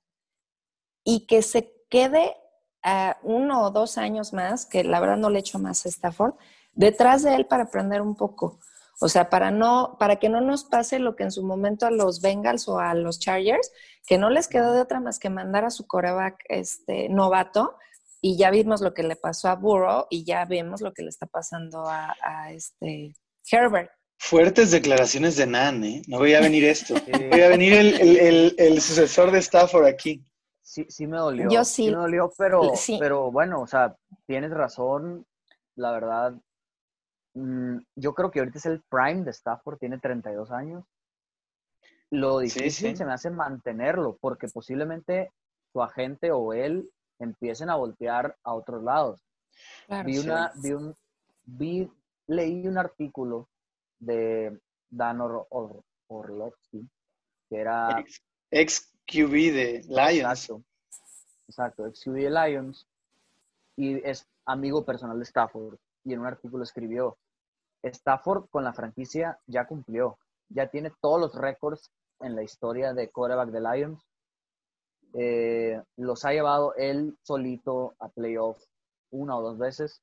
[1.05, 2.36] y que se quede
[2.82, 6.34] a uno o dos años más, que la verdad no le echo más a Stafford,
[6.72, 8.59] detrás de él para aprender un poco.
[9.01, 11.90] O sea, para no, para que no nos pase lo que en su momento a
[11.90, 13.72] los Bengals o a los Chargers,
[14.07, 17.76] que no les quedó de otra más que mandar a su coreback este novato,
[18.20, 21.09] y ya vimos lo que le pasó a Burrow y ya vemos lo que le
[21.09, 23.16] está pasando a, este
[23.51, 23.90] Herbert.
[24.22, 26.02] Fuertes declaraciones de Nan, ¿eh?
[26.06, 26.94] No voy a venir esto.
[27.30, 30.22] Voy a venir el, el, sucesor de Stafford aquí.
[30.62, 31.48] Sí, sí me dolió.
[31.50, 31.86] Yo sí.
[31.86, 33.96] sí me dolió, pero, pero bueno, o sea,
[34.26, 35.26] tienes razón.
[35.74, 36.34] La verdad,
[37.34, 40.84] Mm, yo creo que ahorita es el prime de Stafford, tiene 32 años.
[42.10, 45.32] Lo difícil se me hace mantenerlo, porque posiblemente
[45.72, 46.90] su agente o él
[47.20, 49.22] empiecen a voltear a otros lados.
[50.04, 50.94] vi una, vi un,
[51.44, 51.90] vi,
[52.26, 53.48] leí un artículo
[54.01, 55.46] de Dan Or
[56.09, 56.88] Orlovsky,
[57.48, 58.05] que era...
[58.51, 60.44] Ex, QB de Lions.
[60.44, 60.64] Exacto,
[61.48, 62.86] exacto, ex QB de Lions,
[63.76, 67.18] y es amigo personal de Stafford y en un artículo escribió,
[67.82, 71.90] Stafford con la franquicia ya cumplió, ya tiene todos los récords
[72.20, 74.07] en la historia de quarterback de Lions.
[75.14, 78.62] Eh, los ha llevado él solito a playoff
[79.11, 80.03] una o dos veces,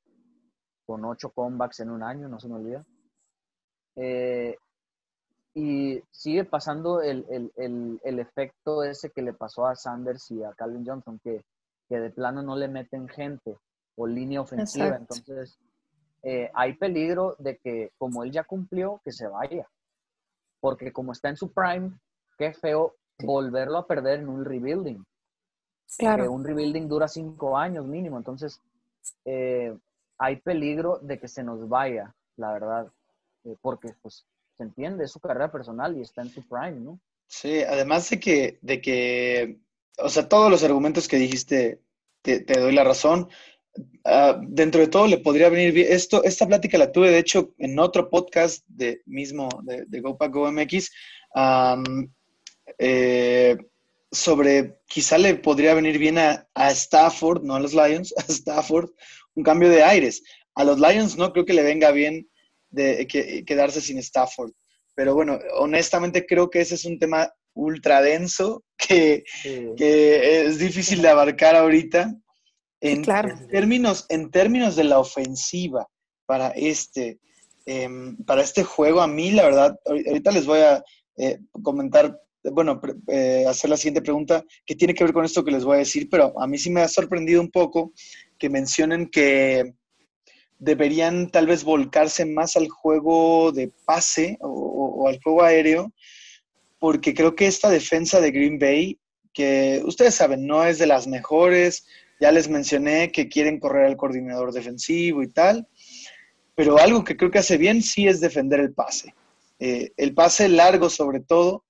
[0.86, 2.84] con ocho comebacks en un año, no se me olvida.
[4.00, 4.56] Eh,
[5.54, 7.24] y sigue pasando el,
[8.04, 11.44] efecto ese que le pasó a Sanders y a Calvin Johnson, que,
[11.88, 13.56] que de plano no le meten gente
[13.96, 14.96] o línea ofensiva.
[14.96, 15.58] Entonces,
[16.22, 19.68] eh, hay peligro de que como él ya cumplió, que se vaya.
[20.60, 21.90] Porque como está en su prime,
[22.36, 25.04] qué feo volverlo a perder en un rebuilding.
[25.96, 26.30] Claro.
[26.30, 28.18] un rebuilding dura cinco años mínimo.
[28.18, 28.60] Entonces,
[29.24, 29.76] eh,
[30.18, 32.92] hay peligro de que se nos vaya, la verdad.
[33.48, 34.26] Eh, porque, pues,
[34.56, 37.00] se entiende, es su carrera personal y está en su prime, ¿no?
[37.26, 39.60] Sí, además de que, de que
[39.98, 41.80] o sea, todos los argumentos que dijiste,
[42.22, 43.28] te, doy la razón.
[44.04, 45.88] Ah, dentro de todo le podría venir bien.
[45.90, 50.32] Esto, esta plática la tuve, de hecho, en otro podcast de mismo de, de GoPack
[50.32, 50.90] GoMX,
[52.78, 53.56] eh,
[54.10, 58.90] sobre quizá le podría venir bien a, Stafford, no a los Lions, a Stafford,
[59.34, 60.22] un cambio de aires.
[60.54, 62.27] A los Lions no creo que le venga bien
[62.70, 63.06] de
[63.46, 64.52] quedarse sin Stafford.
[64.94, 69.24] Pero bueno, honestamente creo que ese es un tema ultra denso que,
[69.76, 72.14] que es difícil de abarcar ahorita.
[72.80, 73.04] En,
[73.50, 75.88] términos, en términos de la ofensiva
[76.26, 77.18] para este,
[77.66, 80.84] em, para este juego, a mí la verdad, ahorita les voy a
[81.16, 85.50] eh, comentar, bueno, eh, hacer la siguiente pregunta, que tiene que ver con esto que
[85.50, 87.92] les voy a decir, pero a mí sí me ha sorprendido un poco
[88.38, 89.74] que mencionen que
[90.58, 95.92] deberían tal vez volcarse más al juego de pase o al juego aéreo,
[96.78, 98.98] porque creo que esta defensa de Green Bay,
[99.32, 101.86] que ustedes saben, no es de las mejores,
[102.20, 105.68] Ya les mencioné que quieren correr al coordinador defensivo y tal,
[106.56, 109.14] pero algo que creo que hace bien sí es defender el pase.
[109.60, 111.64] Eh, el pase largo sobre todo,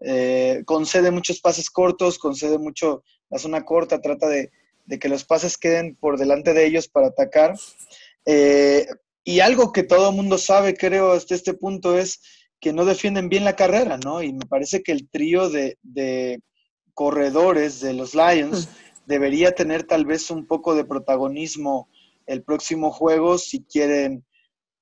[0.00, 4.50] eh, concede muchos pases cortos, concede mucho la zona corta, trata de,
[5.00, 7.54] que los pases queden por delante de ellos para atacar.
[8.26, 8.86] Eh,
[9.24, 12.20] y algo que todo el mundo sabe, creo, hasta este punto es
[12.60, 14.22] que no defienden bien la carrera, ¿no?
[14.22, 16.40] Y me parece que el trío de,
[16.94, 18.68] corredores de los Lions
[19.06, 21.88] debería tener tal vez un poco de protagonismo
[22.26, 24.24] el próximo juego si quieren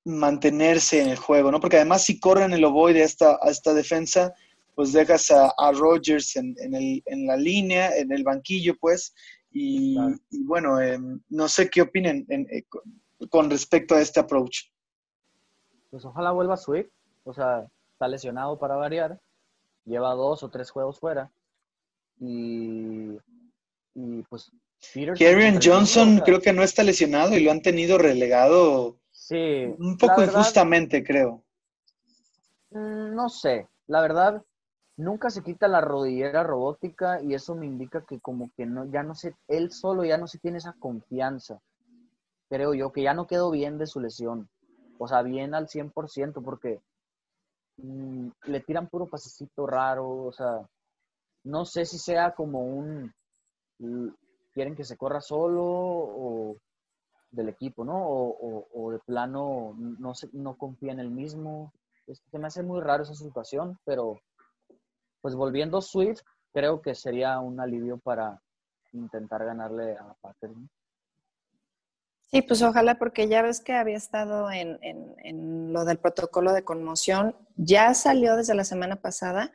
[0.05, 1.61] mantenerse en el juego, ¿no?
[1.61, 4.35] Porque además si corren el ovoide a esta, a esta defensa,
[4.75, 9.15] pues dejas a, a Rogers en, en, la línea, en el banquillo, pues,
[9.53, 9.97] y,
[10.45, 12.65] bueno, em, no sé qué opinen eh,
[13.29, 14.71] con respecto a este approach.
[15.91, 16.91] Pues ojalá vuelva a Swift,
[17.25, 19.21] o sea, está lesionado para variar,
[19.85, 21.31] lleva dos o tres juegos fuera,
[22.19, 23.19] y,
[23.95, 24.53] y pues...
[25.19, 30.23] Karen Johnson creo que no está lesionado y lo han tenido relegado sí, un poco
[30.23, 31.45] injustamente, creo.
[32.71, 34.43] Mm, no sé, la verdad,
[34.97, 39.03] nunca se quita la rodillera robótica y eso me indica que como que no, ya
[39.03, 41.61] no sé, él solo ya no se tiene esa confianza,
[42.51, 44.51] creo yo, que ya no quedó bien de su lesión,
[44.99, 46.81] o sea, bien al 100%, porque
[47.79, 50.69] mm, le tiran puro pasecito raro, o sea,
[51.45, 53.15] no sé si sea como un,
[54.53, 56.57] quieren que se corra solo o
[57.31, 57.97] del equipo, ¿no?
[57.97, 61.73] O, de plano no, se, no confía en el mismo.
[62.07, 64.21] Se me hace muy raro esa situación, pero
[65.21, 66.23] pues volviendo Swift,
[66.53, 68.43] creo que sería un alivio para
[68.93, 70.57] intentar ganarle a Packers.
[72.31, 76.63] Sí, pues ojalá, porque ya ves que había estado en, en, lo del protocolo de
[76.63, 77.35] conmoción.
[77.57, 79.53] Ya salió desde la semana pasada,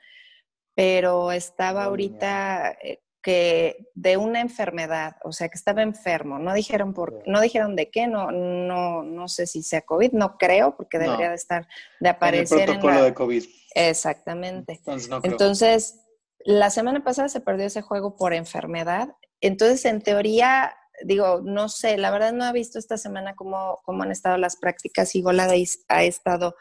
[0.76, 6.38] pero estaba ahorita eh, que de una enfermedad, o sea, que estaba enfermo.
[6.38, 10.38] No dijeron por, no dijeron de qué, no, no, no sé si sea COVID, no
[10.38, 11.66] creo, porque debería de estar,
[12.02, 13.46] de aparecer en el protocolo de COVID.
[13.74, 14.82] Exactamente.
[15.24, 16.02] Entonces,
[16.40, 19.16] la semana pasada se perdió ese juego por enfermedad.
[19.40, 24.04] Entonces, en teoría, digo, no sé, la verdad no he visto esta semana cómo, cómo
[24.04, 26.56] han estado las prácticas y Goladis ha estado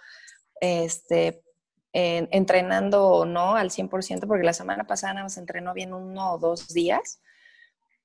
[0.60, 1.42] este,
[1.92, 6.68] entrenando o no al 100%, porque la semana pasada nos entrenó bien uno o dos
[6.68, 7.20] días.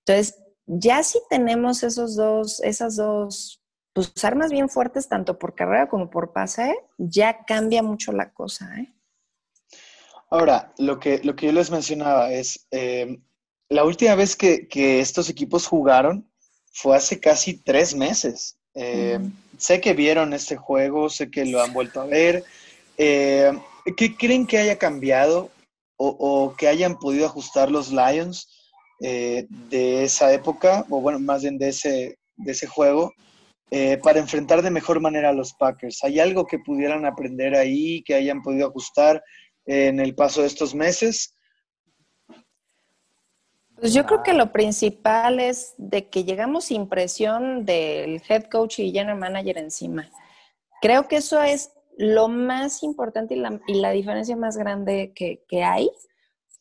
[0.05, 3.63] Entonces, ya si tenemos esos dos, esas dos,
[3.93, 8.69] pues armas bien fuertes, tanto por carrera como por pase, ya cambia mucho la cosa.
[8.77, 8.93] ¿eh?
[10.29, 13.19] Ahora, lo que, lo que yo les mencionaba es, eh,
[13.69, 14.67] la última vez que,
[14.99, 16.27] estos equipos jugaron
[16.71, 18.57] fue hace casi tres meses.
[18.73, 19.19] Eh,
[19.57, 22.43] sé que vieron este juego, sé que lo han vuelto a ver.
[22.97, 23.53] Eh,
[23.95, 25.51] ¿Qué creen que haya cambiado
[25.97, 28.47] o, que hayan podido ajustar los Lions
[29.01, 33.13] eh, de esa época, o bueno, más bien de ese, de ese juego,
[34.01, 36.03] para enfrentar de mejor manera a los Packers?
[36.03, 39.21] ¿Hay algo que pudieran aprender ahí, que hayan podido ajustar
[39.65, 41.35] en el paso de estos meses?
[43.79, 48.79] Pues yo creo que lo principal es de que llegamos sin presión del head coach
[48.79, 50.09] y general manager encima.
[50.81, 55.91] Creo que eso es lo más importante y la, diferencia más grande que, hay,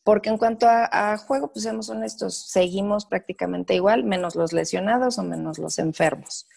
[0.03, 5.23] porque en cuanto a, juego, pues seamos honestos, seguimos prácticamente igual, menos los lesionados o
[5.23, 6.47] menos los enfermos.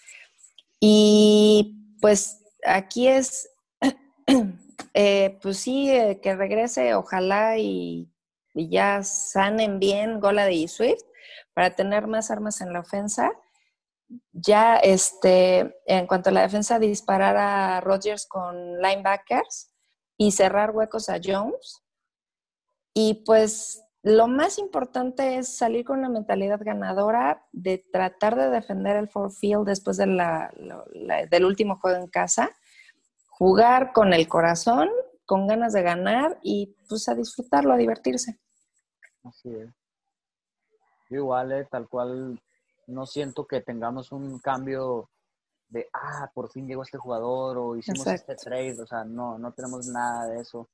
[0.78, 3.50] Y pues aquí es,
[4.94, 8.11] eh, pues sí, eh, que regrese, ojalá y,
[8.54, 11.02] ya sanen bien Gola de Swift
[11.54, 13.32] para tener más armas en la ofensa
[14.32, 19.70] ya este, en cuanto a la defensa, disparar a Rodgers con linebackers
[20.16, 21.82] y cerrar huecos a Jones.
[22.94, 28.96] Y pues lo más importante es salir con una mentalidad ganadora de tratar de defender
[28.96, 32.50] el four field después del último juego en casa,
[33.28, 34.90] jugar con el corazón,
[35.24, 38.41] con ganas de ganar y pues a disfrutarlo, a divertirse.
[39.24, 39.70] Así es.
[41.10, 42.40] igual, eh, tal cual
[42.86, 45.08] no siento que tengamos un cambio
[45.72, 49.52] de, ah, por fin llegó este jugador o hicimos este trade, o sea, no, no
[49.52, 50.68] tenemos nada de eso.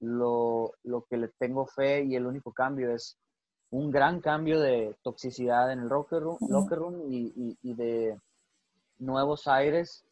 [0.00, 0.74] Lo,
[1.08, 3.16] que le tengo fe y el único cambio es
[3.70, 8.20] un gran cambio de toxicidad en el locker room, locker room y, de
[8.98, 10.04] nuevos aires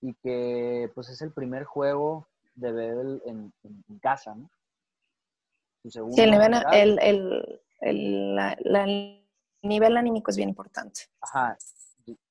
[0.00, 3.52] y que pues es el primer juego de Bedel en,
[4.00, 4.48] casa, ¿no?
[5.90, 8.86] Sí, el, el, el, la,
[9.62, 11.02] nivel anímico es bien importante.
[11.20, 11.56] Ajá,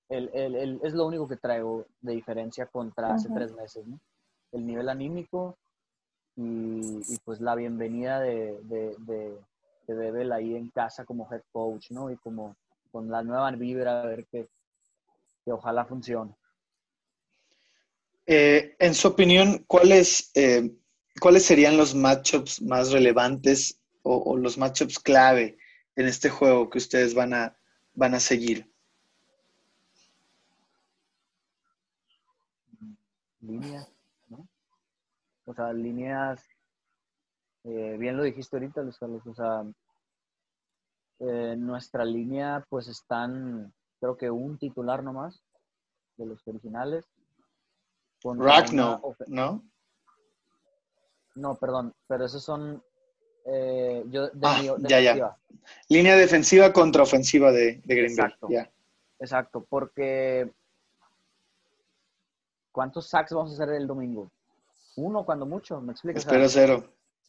[0.10, 4.00] el, es lo único que traigo de diferencia contra hace tres meses, ¿no?
[4.52, 5.58] El nivel anímico
[6.36, 9.38] y, pues la bienvenida de, de, de,
[9.88, 12.12] Bebel ahí en casa como head coach, ¿no?
[12.12, 12.56] Y como,
[12.92, 14.48] con la nueva vibra, a ver que,
[15.44, 16.36] que ojalá funcione.
[18.26, 20.72] Eh, en su opinión, ¿cuáles, eh,
[21.20, 25.58] ¿cuáles serían los matchups más relevantes o, los matchups clave
[25.96, 27.58] en este juego que ustedes van a,
[27.94, 28.72] van a seguir?
[33.42, 33.92] Líneas,
[34.28, 34.48] ¿no?
[35.46, 36.44] O sea, líneas,
[37.64, 39.64] eh, bien lo dijiste ahorita, Luis Carlos, o sea,
[41.56, 45.42] nuestra línea pues están, creo que un titular nomás
[46.18, 47.06] de los originales
[48.34, 49.64] Ragno, ¿no?
[51.36, 52.82] No, perdón, pero esos son
[53.46, 55.38] eh, yo de ah, ya, ya.
[55.88, 58.48] Línea defensiva contra ofensiva de, de Green Exacto.
[59.20, 60.52] Exacto, porque
[62.72, 64.32] ¿cuántos sacks vamos a hacer el domingo?
[64.98, 66.24] Uno cuando mucho, ¿me explicas?
[66.26, 66.84] Espero cero.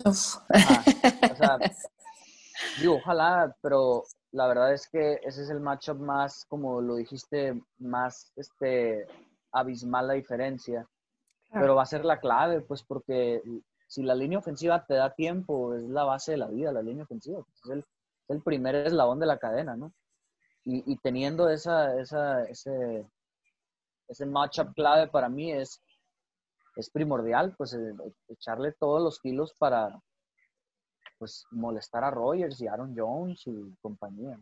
[0.05, 1.59] o sea,
[2.81, 7.61] digo, ojalá, pero la verdad es que ese es el matchup más, como lo dijiste,
[7.79, 9.07] más este
[9.53, 10.87] abismal la diferencia.
[11.53, 13.41] Pero va a ser la clave, pues, porque
[13.87, 17.05] si la línea ofensiva te da tiempo, es la base de la vida, la línea
[17.05, 17.43] ofensiva.
[17.43, 17.85] Pues, es,
[18.29, 19.93] el, primer eslabón de la cadena, ¿no?
[20.65, 23.07] Y, y teniendo esa, esa, ese,
[24.09, 25.81] ese matchup clave para mí es,
[26.77, 27.95] es primordial, pues, e,
[28.29, 29.97] echarle todos los kilos para,
[31.19, 34.39] pues, molestar a Rogers y Aaron Jones y compañía.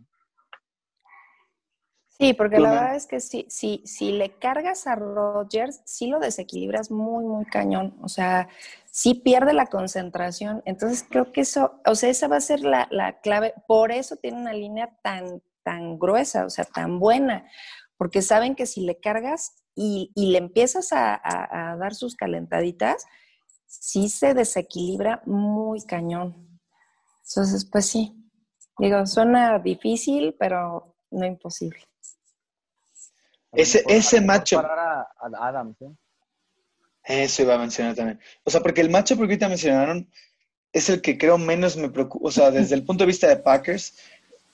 [2.18, 6.20] Sí, porque la verdad es que si, si, si le cargas a Rogers, sí lo
[6.20, 7.98] desequilibras muy, muy cañón.
[8.02, 8.48] O sea,
[8.88, 10.62] sí pierde la concentración.
[10.64, 13.52] Entonces creo que eso, o sea, esa va a ser la, clave.
[13.66, 17.48] Por eso tiene una línea tan, tan gruesa, o sea, tan buena.
[17.96, 23.06] Porque saben que si le cargas y, le empiezas a, a dar sus calentaditas,
[23.66, 26.60] sí se desequilibra muy cañón.
[27.28, 28.14] Entonces, pues sí.
[28.78, 31.80] Digo, suena difícil, pero no imposible.
[33.56, 34.58] Ese, ese macho.
[34.58, 35.06] A,
[35.40, 35.92] Adams, ¿eh?
[37.04, 38.18] Eso iba a mencionar también.
[38.44, 40.08] O sea, porque el macho que ahorita mencionaron
[40.72, 43.36] es el que creo menos me preocupa, o sea, desde el punto de vista de
[43.36, 43.96] Packers,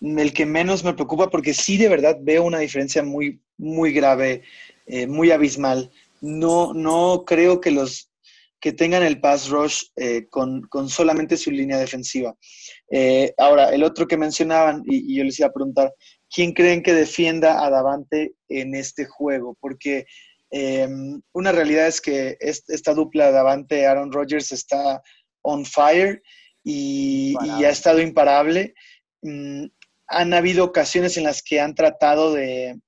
[0.00, 4.42] el que menos me preocupa porque sí de verdad veo una diferencia muy, muy grave,
[4.86, 5.90] eh, muy abismal.
[6.20, 8.10] No, no creo que los
[8.58, 12.36] que tengan el pass rush eh, con, con, solamente su línea defensiva.
[13.38, 15.94] ahora, el otro que mencionaban, y, y, yo les iba a preguntar,
[16.30, 19.56] ¿quién creen que defienda a Davante en este juego?
[19.60, 20.06] Porque
[20.50, 25.02] em, una realidad es que esta dupla Davante-Aaron Rodgers está
[25.42, 26.22] on fire
[26.62, 27.34] y,
[27.64, 28.74] ha estado imparable.
[29.22, 29.66] Mm,
[30.06, 32.80] han habido ocasiones en las que han tratado de,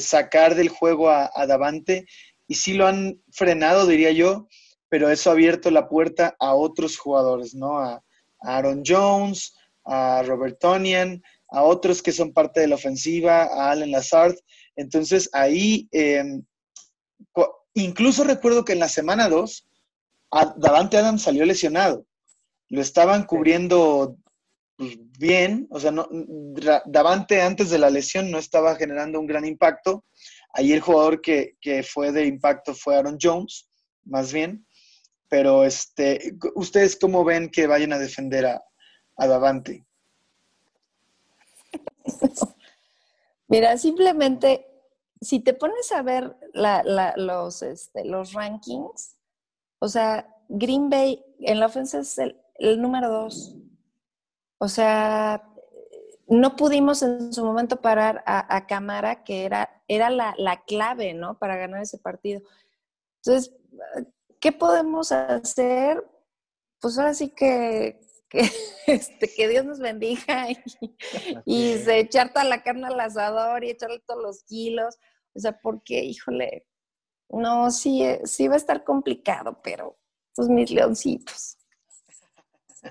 [0.00, 2.06] sacar del juego a, Davante
[2.46, 4.48] y sí lo han frenado, diría yo,
[4.88, 7.78] pero eso ha abierto la puerta a otros jugadores, ¿no?
[7.78, 11.22] A, a Aaron Jones, a Robert Tonian,
[11.54, 14.34] a otros que son parte de la ofensiva, a Allen Lazard.
[14.74, 16.42] Entonces ahí, em,
[17.74, 19.68] incluso recuerdo que en la semana 2,
[20.56, 22.06] Davante Adams salió lesionado.
[22.68, 24.16] Lo estaban cubriendo
[24.76, 26.08] pues, bien, o sea, no,
[26.86, 30.04] Davante antes de la lesión no estaba generando un gran impacto.
[30.52, 31.56] Ahí el jugador que,
[31.88, 33.68] fue de impacto fue Aaron Jones,
[34.04, 34.66] más bien.
[35.28, 38.62] Pero este, ¿ustedes cómo ven que vayan a defender a,
[39.16, 39.84] a Davante?
[43.48, 44.66] Mira, simplemente,
[45.20, 46.36] si te pones a ver
[47.16, 49.16] los, este, los rankings,
[49.78, 53.54] o sea, Green Bay en la ofensa es el, número dos.
[54.58, 55.50] O sea,
[56.26, 61.12] no pudimos en su momento parar a, a Camara, que era, era la, la, clave,
[61.12, 61.38] ¿no?
[61.38, 62.40] Para ganar ese partido.
[63.22, 63.54] Entonces,
[64.40, 66.02] ¿qué podemos hacer?
[66.80, 68.03] Pues ahora sí que
[68.34, 68.50] que,
[68.86, 70.48] este, que Dios nos bendiga
[71.44, 74.98] y, se echar toda la carne al asador y echarle todos los kilos.
[75.34, 76.66] O sea, porque, híjole,
[77.28, 79.96] no, sí, eh, sí va a estar complicado, pero
[80.34, 81.58] pues mis leoncitos.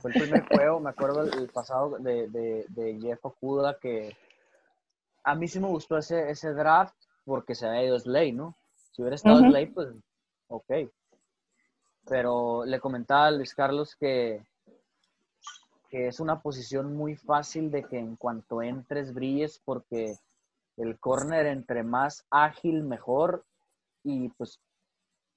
[0.01, 4.17] Fue el primer juego, me acuerdo el, pasado de, de, Jeff Okuda, que
[5.23, 6.95] a mí sí me gustó ese, ese draft
[7.25, 8.57] porque se había ido Slay, ¿no?
[8.91, 9.89] Si hubiera estado Slay, pues
[10.47, 10.71] ok.
[12.05, 14.43] Pero le comentaba a Luis Carlos que
[15.93, 20.17] que es una posición muy fácil de que en cuanto entres brilles porque
[20.75, 23.45] el corner entre más ágil mejor
[24.03, 24.59] y pues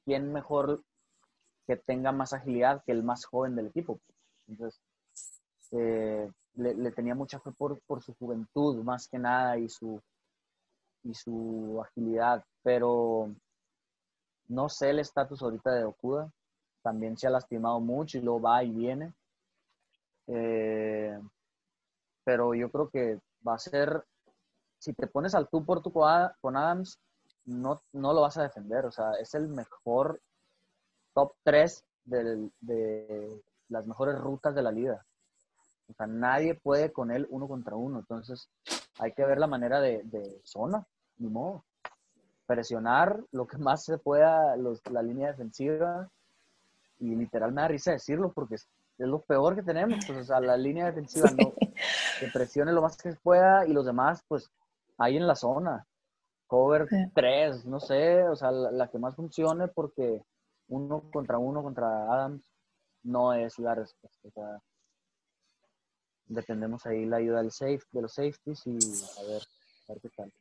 [0.07, 0.83] quién mejor
[1.67, 4.01] que tenga más agilidad que el más joven del equipo.
[4.49, 4.81] Entonces,
[5.73, 10.01] eh, le, tenía mucha fe por, su juventud más que nada y su,
[11.03, 13.29] y su agilidad, pero
[14.49, 16.33] no sé el estatus ahorita de Okuda.
[16.81, 19.13] También se ha lastimado mucho y luego va y viene.
[20.29, 21.19] Eh,
[22.25, 24.05] pero yo creo que va a ser
[24.79, 26.99] si te pones al tú por tú con Adams,
[27.45, 28.85] no, no lo vas a defender.
[28.87, 30.21] O sea, es el mejor
[31.15, 35.05] top 3 de las mejores rutas de la liga.
[35.89, 37.99] O sea, nadie puede con él uno contra uno.
[37.99, 38.49] Entonces,
[38.99, 40.87] hay que ver la manera de, de zona,
[41.19, 41.65] ni modo.
[42.47, 46.09] Presionar lo que más se pueda la línea defensiva.
[46.99, 48.57] Y literal me da risa decirlo porque
[48.99, 50.05] es, lo peor que tenemos.
[50.07, 51.53] Pues, o sea, la línea defensiva no,
[52.21, 54.51] que presione lo más que se pueda y los demás, pues,
[54.99, 55.87] ahí en la zona.
[56.47, 60.23] Cover 3, no sé, o sea, la, que más funcione porque
[60.69, 62.45] uno contra uno contra Adams
[63.03, 64.61] no es la respuesta
[66.29, 68.79] dependemos ahí la ayuda del safe, de los safeties y
[69.21, 69.43] a ver,
[69.89, 70.33] a ver qué tal.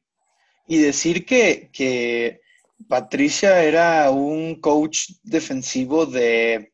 [0.67, 2.41] Y decir que, que
[2.87, 6.73] Patricia era un coach defensivo de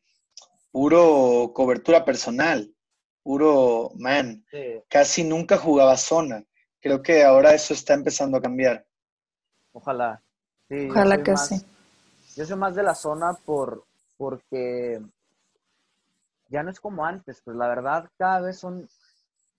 [0.72, 2.74] puro cobertura personal,
[3.22, 4.44] puro man.
[4.88, 6.42] Casi nunca jugaba zona.
[6.80, 8.84] Creo que ahora eso está empezando a cambiar.
[9.72, 10.20] Ojalá.
[10.90, 11.64] Ojalá que sí.
[12.34, 13.84] Yo soy más de la zona por
[14.16, 15.00] porque
[16.48, 18.88] ya no es como antes, pues la verdad cada vez son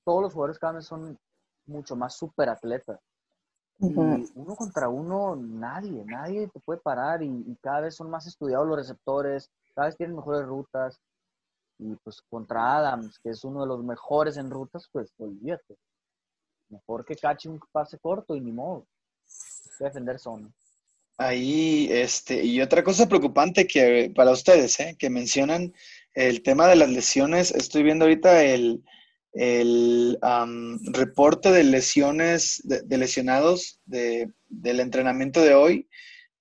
[0.03, 1.17] todos los jugadores cada vez son
[1.65, 2.99] mucho más super atletas.
[3.79, 8.67] Y uno contra uno, nadie, nadie te puede parar y, cada vez son más estudiados
[8.67, 10.99] los receptores, cada vez tienen mejores rutas.
[11.79, 15.75] Y pues contra Adams, que es uno de los mejores en rutas, pues olvídate.
[16.69, 18.87] Mejor que cache un pase corto y ni modo.
[19.77, 20.49] que defender zona.
[21.17, 24.95] Ahí, este, y otra cosa preocupante que para ustedes, ¿eh?
[24.97, 25.73] que mencionan
[26.13, 27.51] el tema de las lesiones.
[27.51, 28.83] Estoy viendo ahorita el,
[29.33, 30.17] el
[30.91, 35.89] reporte de lesiones, de, lesionados del entrenamiento de hoy,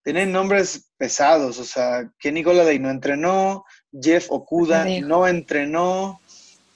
[0.05, 6.21] tienen nombres pesados, o sea, Kenny Goladay no entrenó, Jeff Okuda no entrenó,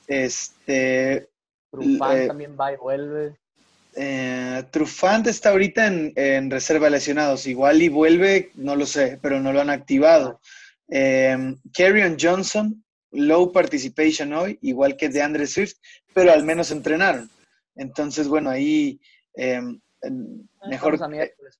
[0.08, 1.28] este...
[1.70, 3.36] Trufant eh, también va y vuelve.
[3.94, 9.38] Eh, Trufant está ahorita en, reserva de lesionados, igual y vuelve, no lo sé, pero
[9.38, 10.40] no lo han activado.
[10.88, 11.54] Eh,
[12.20, 15.76] Johnson low participation hoy, igual que de Andre Swift,
[16.12, 17.30] pero al menos entrenaron.
[17.76, 19.00] Entonces, bueno, ahí
[19.34, 19.80] em,
[20.68, 20.98] mejor...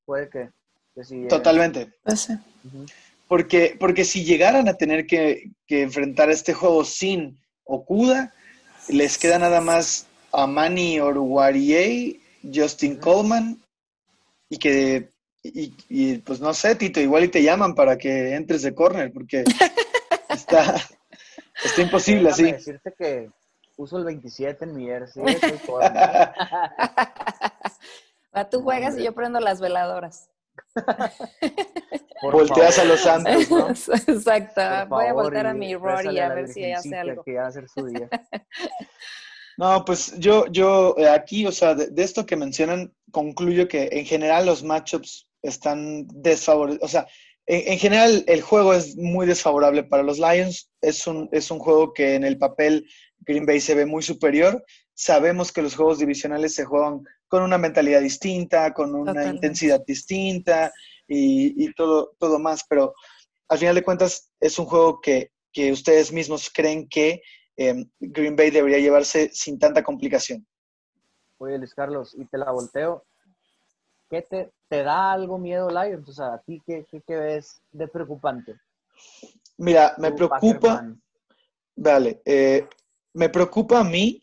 [0.05, 0.51] puede que,
[1.29, 1.93] Totalmente.
[2.03, 2.29] Pues
[3.29, 8.33] porque, porque si llegaran a tener que, enfrentar este juego sin Okuda,
[8.89, 10.99] les queda nada más a Manny
[12.55, 13.61] Justin Coleman,
[14.49, 15.11] y que,
[15.43, 19.45] y, pues no sé, Tito, igual y te llaman para que entres de corner, porque
[20.31, 20.77] está,
[21.65, 22.53] Está imposible así.
[22.53, 23.29] decirte que
[23.77, 25.23] uso el 27 en mi jersey.
[28.51, 30.29] tú juegas y yo prendo las veladoras.
[32.23, 33.69] Volteas a los santos, ¿no?
[34.15, 34.61] Exacto.
[34.89, 37.23] Voy a voltear a mi Rory a ver si hace algo.
[37.23, 38.09] Que a hacer su día.
[39.59, 44.05] No, pues yo, yo eh, aquí, o sea, de, esto que mencionan, concluyo que en
[44.05, 46.85] general los matchups están desfavorecidos.
[46.85, 47.07] O sea,
[47.47, 50.71] en, general, el juego es muy desfavorable para los Lions.
[50.83, 52.87] Es un, es un juego que en el papel
[53.21, 54.63] Green Bay se ve muy superior.
[54.93, 60.73] Sabemos que los juegos divisionales se juegan con una mentalidad distinta, con una intensidad distinta
[61.07, 62.95] y, todo, todo más, pero
[63.49, 65.31] al final de cuentas es un juego que,
[65.73, 67.23] ustedes mismos creen que
[67.57, 70.47] em, Green Bay debería llevarse sin tanta complicación.
[71.39, 73.07] Oye, Luis Carlos, y te la volteo.
[74.11, 76.09] ¿Qué te, te da algo miedo Lions?
[76.11, 78.61] O sea, ¿a ti qué, qué, ves de preocupante?
[79.57, 80.95] Mira, me preocupa,
[81.75, 82.69] vale, eh,
[83.15, 84.23] me preocupa a mí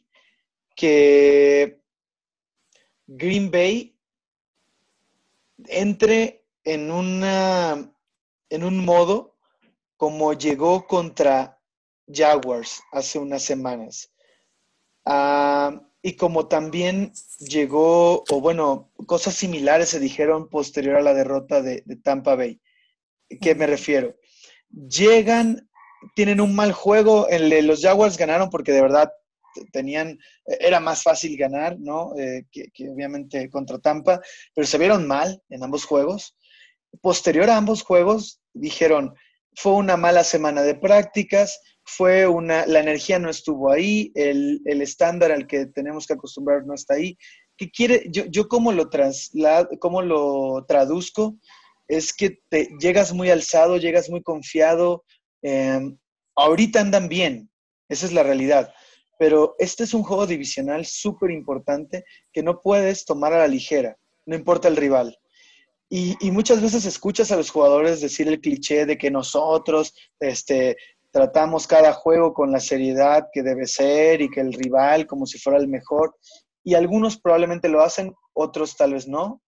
[0.76, 1.83] que
[3.16, 3.96] Green Bay
[5.68, 6.90] entre en
[8.50, 9.36] en un modo
[9.98, 11.60] como llegó contra
[12.12, 14.12] Jaguars hace unas semanas.
[15.06, 21.62] Ah, y como también llegó, o bueno, cosas similares se dijeron posterior a la derrota
[21.62, 22.60] de, Tampa Bay.
[23.42, 24.16] ¿Qué me refiero?
[24.70, 25.70] Llegan,
[26.16, 29.14] tienen un mal juego, en los Jaguars ganaron porque de verdad
[29.72, 32.18] tenían, era más fácil ganar, ¿no?
[32.18, 34.22] Eh, que, obviamente contra Tampa,
[34.54, 36.36] pero se vieron mal en ambos juegos.
[37.02, 39.14] Posterior a ambos juegos, dijeron,
[39.56, 45.32] fue una mala semana de prácticas, fue una, la energía no estuvo ahí, el, estándar
[45.32, 47.18] al que tenemos que acostumbrar no está ahí.
[47.58, 48.06] ¿Qué quiere?
[48.10, 51.38] Yo, yo cómo lo traslado, cómo lo traduzco,
[51.88, 55.04] es que te llegas muy alzado, llegas muy confiado.
[55.42, 55.98] Em,
[56.36, 57.50] ahorita andan bien,
[57.90, 58.74] esa es la realidad.
[59.24, 63.98] Pero este es un juego divisional súper importante que no puedes tomar a la ligera,
[64.26, 65.18] no importa el rival.
[65.90, 70.76] Y, muchas veces escuchas a los jugadores decir el cliché de que nosotros este,
[71.10, 75.40] tratamos cada juego con la seriedad que debe ser y que el rival como si
[75.40, 76.18] fuera el mejor.
[76.62, 79.42] y algunos probablemente lo hacen, otros tal vez no.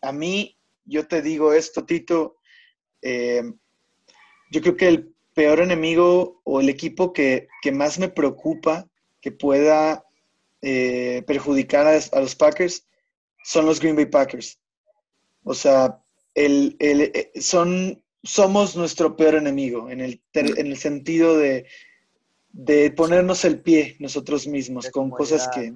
[0.00, 2.36] A mí, yo te digo esto, Tito,
[3.02, 3.42] eh,
[4.52, 8.87] yo creo que el peor enemigo o el equipo que, más me preocupa
[9.20, 10.04] que pueda
[10.62, 12.86] eh, perjudicar a, los Packers
[13.44, 14.58] son los Green Bay Packers.
[15.44, 16.02] O sea,
[16.34, 21.66] el, eh, son, somos nuestro peor enemigo en el, en el sentido de,
[22.50, 25.72] de ponernos el pie nosotros mismos con cosas que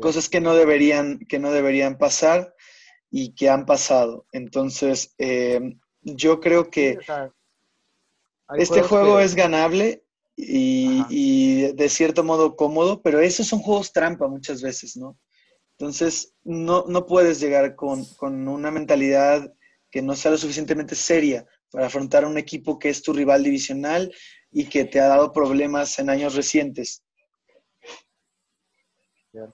[0.00, 2.54] cosas que no deberían que no deberían pasar
[3.10, 4.26] y que han pasado.
[4.32, 6.98] Entonces eh, yo creo que
[8.56, 10.04] este juego es ganable
[10.40, 15.18] y, de cierto modo cómodo pero esos son juegos trampa muchas veces no
[15.72, 19.52] entonces no, no puedes llegar con, con una mentalidad
[19.90, 23.42] que no sea lo suficientemente seria para afrontar a un equipo que es tu rival
[23.42, 24.12] divisional
[24.50, 27.04] y que te ha dado problemas en años recientes.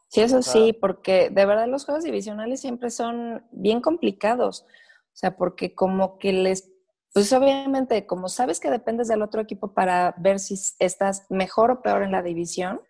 [0.09, 4.63] Sí, eso sí, porque de verdad los juegos divisionales siempre son bien complicados.
[4.63, 6.71] O sea, porque como que les,
[7.15, 11.81] pues obviamente, como sabes que dependes del otro equipo para ver si estás mejor o
[11.81, 12.81] peor en la división,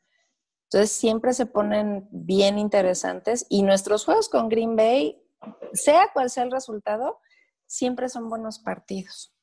[0.65, 5.23] entonces siempre se ponen bien interesantes y nuestros juegos con Green Bay,
[5.75, 7.21] sea cual sea el resultado,
[7.67, 9.35] siempre son buenos partidos.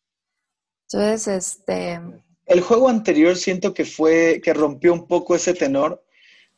[0.91, 2.02] Entonces, este,
[2.48, 6.03] el juego anterior siento que fue, que rompió un poco ese tenor,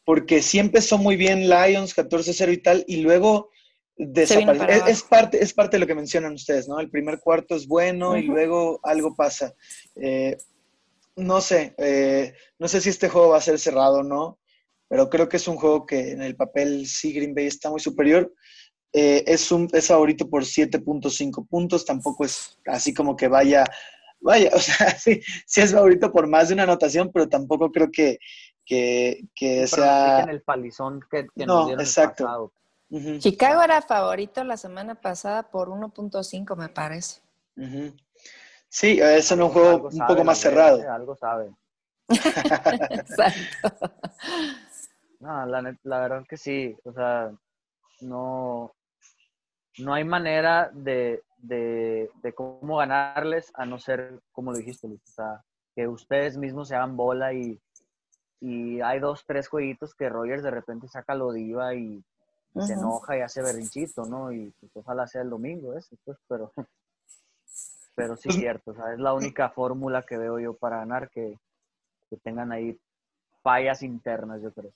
[0.06, 3.50] porque sí empezó muy bien Lions 14-0 y tal, y luego
[3.98, 4.86] desapareció.
[4.88, 6.80] Es, parte, es parte de lo que mencionan ustedes, ¿no?
[6.80, 9.54] El primer cuarto es bueno y luego algo pasa.
[9.96, 10.38] Eh,
[11.16, 14.40] no sé, eh, no sé si este juego va a ser cerrado o no,
[14.88, 17.80] pero creo que es un juego que en el papel sí Green Bay está muy
[17.80, 18.34] superior.
[18.92, 23.64] Eh, es, un, es favorito por 7.5 puntos, tampoco es así como que vaya
[24.24, 27.90] vaya, o sea, sí, sí es favorito por más de una anotación, pero tampoco creo
[27.92, 28.18] que,
[28.66, 30.22] que, que sea...
[30.22, 32.52] En el palizón que, no, exacto.
[33.20, 37.22] Chicago era favorito la semana pasada por 1.5, me parece.
[38.70, 40.82] Sí, es un juego un poco más cerrado.
[40.82, 40.88] ¿eh?
[40.88, 41.52] algo sabe.
[42.10, 43.92] Exacto.
[45.20, 47.32] No, la, la verdad que sí, o sea,
[48.02, 48.76] no,
[49.80, 55.44] no hay manera de, de, cómo ganarles, a no ser, como lo dijiste, o sea,
[55.76, 57.60] que ustedes mismos se hagan bola y,
[58.40, 62.04] y hay dos, tres jueguitos que Rogers de repente saca lo diva y,
[62.62, 64.32] se enoja y hace berrinchito, ¿no?
[64.32, 66.54] Y pues, ojalá sea el domingo ese, pues, pero,
[67.96, 71.10] pero sí es cierto, o sea, es la única fórmula que veo yo para ganar,
[71.10, 71.40] que,
[72.10, 72.80] que tengan ahí
[73.42, 74.72] fallas internas, yo creo.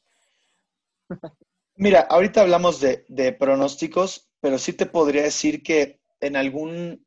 [1.76, 7.06] Mira, ahorita hablamos de, de, pronósticos, pero sí te podría decir que en algún,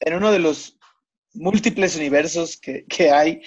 [0.00, 0.78] en uno de los
[1.34, 3.42] múltiples universos que, hay,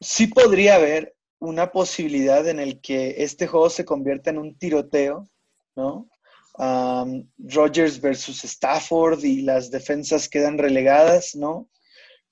[0.00, 5.28] sí podría haber una posibilidad en el que este juego se convierta en un tiroteo,
[5.78, 6.08] ¿no?
[7.38, 11.70] Rogers versus Stafford y las defensas quedan relegadas, ¿no?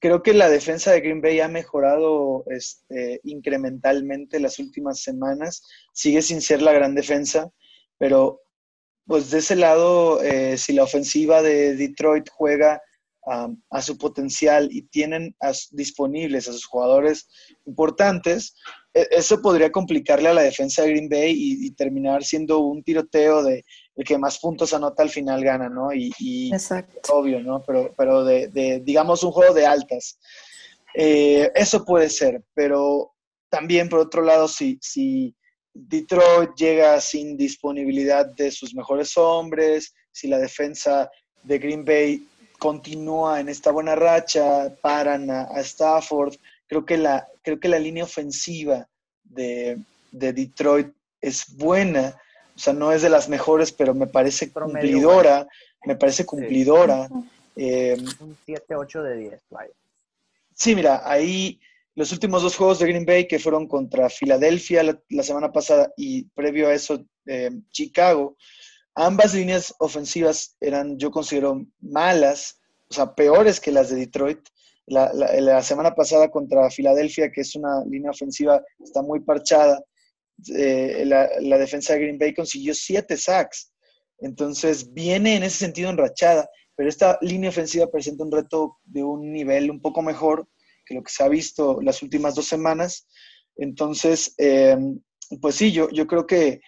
[0.01, 5.63] Creo que la defensa de Green Bay ha mejorado este, incrementalmente las últimas semanas.
[5.93, 7.51] Sigue sin ser la gran defensa,
[7.99, 8.43] pero
[9.07, 12.83] pues de ese lado, eh, si la ofensiva de Detroit juega
[13.71, 15.35] a su potencial y tienen
[15.73, 17.29] disponibles a sus jugadores
[17.65, 18.55] importantes,
[19.11, 23.65] eso podría complicarle a la defensa de Green Bay y, terminar siendo un tiroteo de
[23.95, 25.93] el que más puntos anota al final gana, ¿no?
[25.93, 26.51] Y,
[27.11, 27.63] obvio, ¿no?
[27.63, 30.19] Pero, pero de, digamos, un juego de altas.
[30.95, 33.13] Eh, eso puede ser, pero
[33.51, 35.35] también, por otro lado, si, si
[35.75, 41.11] Detroit llega sin disponibilidad de sus mejores hombres, si la defensa
[41.43, 42.27] de Green Bay
[42.59, 46.35] continúa en esta buena racha, paran a, Stafford,
[46.67, 48.89] creo que, la, creo que la línea ofensiva
[49.25, 49.79] de,
[50.11, 52.21] Detroit es buena,
[52.55, 55.47] o sea, no es de las mejores, pero me parece cumplidora,
[55.85, 57.09] me parece cumplidora.
[57.55, 59.41] Eh, un 7-8 de 10,
[60.55, 61.61] Sí, mira, ahí
[61.95, 66.25] los últimos dos juegos de Green Bay que fueron contra Filadelfia la, semana pasada y
[66.25, 68.37] previo a eso eh, Chicago,
[68.95, 74.41] ambas líneas ofensivas eran, yo considero, malas, o sea, peores que las de Detroit.
[74.87, 79.83] La, semana pasada contra Filadelfia, que es una línea ofensiva, está muy parchada,
[80.55, 83.73] eh, la, defensa de Green Bay consiguió siete sacks.
[84.19, 89.33] Entonces viene en ese sentido enrachada, pero esta línea ofensiva presenta un reto de un
[89.33, 90.49] nivel un poco mejor
[90.85, 93.09] que lo que se ha visto las últimas dos semanas.
[93.57, 95.01] Entonces, em,
[95.41, 96.61] pues sí, yo, yo creo que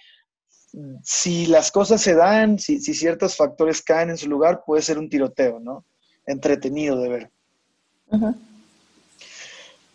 [1.03, 5.09] si las cosas se dan, si, ciertos factores caen en su lugar, puede ser un
[5.09, 5.87] tiroteo, ¿no?
[6.27, 7.33] Entretenido de ver.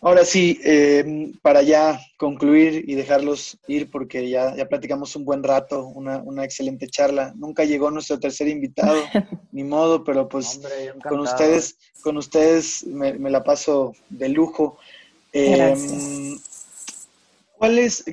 [0.04, 5.42] Ahora sí, eh, para ya concluir y dejarlos ir, porque ya, ya platicamos un buen
[5.42, 7.32] rato, una, una excelente charla.
[7.36, 9.02] Nunca llegó nuestro tercer invitado,
[9.52, 10.60] ni modo, pero pues
[11.08, 14.76] con ustedes, con ustedes me, la paso de lujo.
[15.32, 16.36] Eh,
[17.56, 18.04] ¿Cuál es,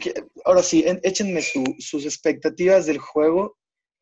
[0.46, 3.58] ahora sí, échenme sus expectativas del juego.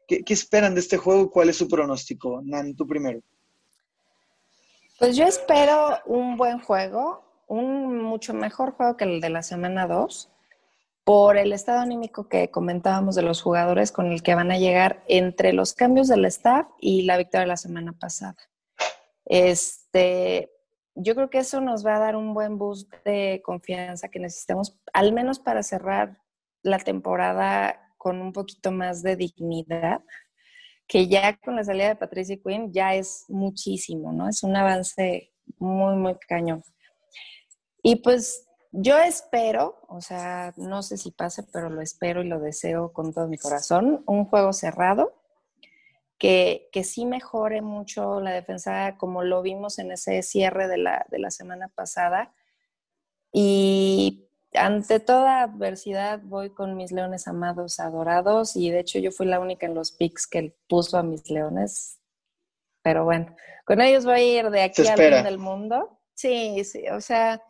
[0.08, 1.32] ¿Qué, ¿Qué, esperan de este juego?
[1.32, 2.40] ¿Cuál es su pronóstico?
[2.44, 3.20] Nan, tú primero.
[5.00, 9.88] Pues yo espero un buen juego un mucho mejor juego que el de la semana
[9.88, 10.30] 2
[11.04, 15.04] por el estado anímico que comentábamos de los jugadores con el que van a llegar
[15.08, 18.36] entre los cambios del staff y la victoria de la semana pasada.
[19.26, 20.52] Este,
[20.94, 24.78] yo creo que eso nos va a dar un buen boost de confianza que necesitamos,
[24.94, 26.20] al menos para cerrar
[26.62, 30.02] la temporada con un poquito más de dignidad,
[30.90, 34.28] que ya con la salida de Patricia Quinn ya es muchísimo, ¿no?
[34.28, 36.64] Es un avance muy, muy cañón.
[37.84, 42.40] Y pues yo espero, o sea, no sé si pase, pero lo espero y lo
[42.40, 45.14] deseo con todo mi corazón, un juego cerrado,
[46.18, 51.06] que, que sí mejore mucho la defensa como lo vimos en ese cierre de la,
[51.12, 52.34] de la semana pasada.
[53.32, 59.26] Y ante toda adversidad voy con mis leones amados, adorados, y de hecho yo fui
[59.26, 62.00] la única en los picks que puso a mis leones.
[62.82, 63.36] Pero bueno,
[63.66, 66.00] con ellos voy a ir de aquí al fin del mundo.
[66.16, 67.42] Sí, sí, o sea,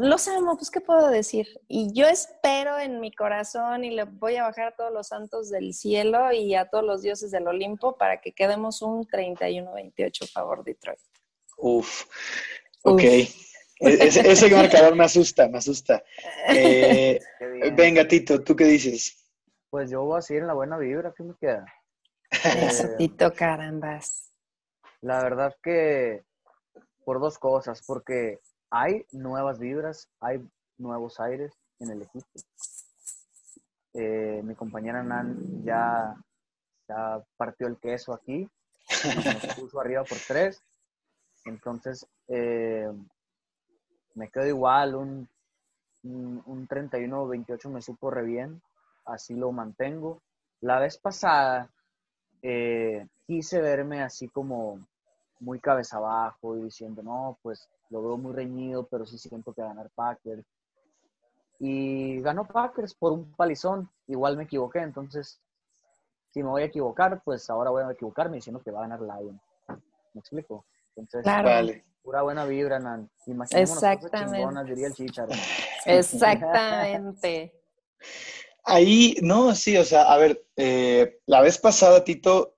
[0.00, 1.46] los amo, pues qué puedo decir.
[1.68, 5.50] Y yo espero en mi corazón y le voy a bajar a todos los santos
[5.50, 10.64] del cielo y a todos los dioses del Olimpo para que quedemos un 31-28 favor
[10.64, 11.00] Detroit.
[11.58, 12.06] Uf,
[12.82, 13.02] ok.
[13.80, 16.02] Ese, marcador me asusta, me asusta.
[16.52, 17.20] Eh,
[17.74, 19.24] venga, Tito, ¿tú qué dices?
[19.70, 21.64] Pues yo voy a seguir en la buena vibra, ¿qué me queda?
[22.30, 24.32] Eso, eh, Tito, carambas.
[25.00, 26.24] La verdad que
[27.04, 28.40] por dos cosas, porque
[28.70, 30.40] hay nuevas vibras, hay
[30.78, 32.28] nuevos aires en el equipo.
[33.94, 36.14] Eh, mi compañera Nan ya,
[36.88, 38.48] ya, partió el queso aquí,
[39.24, 40.62] nos puso arriba por tres.
[41.44, 42.88] Entonces, eh,
[44.20, 45.28] me quedo igual, un,
[46.02, 48.60] un 31-28 me supo re bien,
[49.06, 50.20] así lo mantengo.
[50.60, 51.70] La vez pasada
[52.42, 54.78] eh, quise verme así como
[55.40, 59.62] muy cabeza abajo y diciendo, no, pues lo veo muy reñido, pero sí siento que
[59.62, 60.44] va a ganar Packers.
[61.58, 63.88] Y ganó Packers por un palizón.
[64.06, 65.40] Igual me equivoqué, entonces,
[66.30, 69.00] si me voy a equivocar, pues ahora voy a equivocarme diciendo que va a ganar
[69.00, 69.40] Lion.
[70.12, 70.66] ¿Me explico?
[70.96, 73.10] Entonces, pura buena vibra, Nan.
[73.50, 74.64] Exactamente.
[74.66, 75.32] diría el chicharo.
[75.86, 77.54] Exactamente.
[78.64, 82.56] Ahí, no, sí, o sea, a ver, eh, la vez pasada, Tito,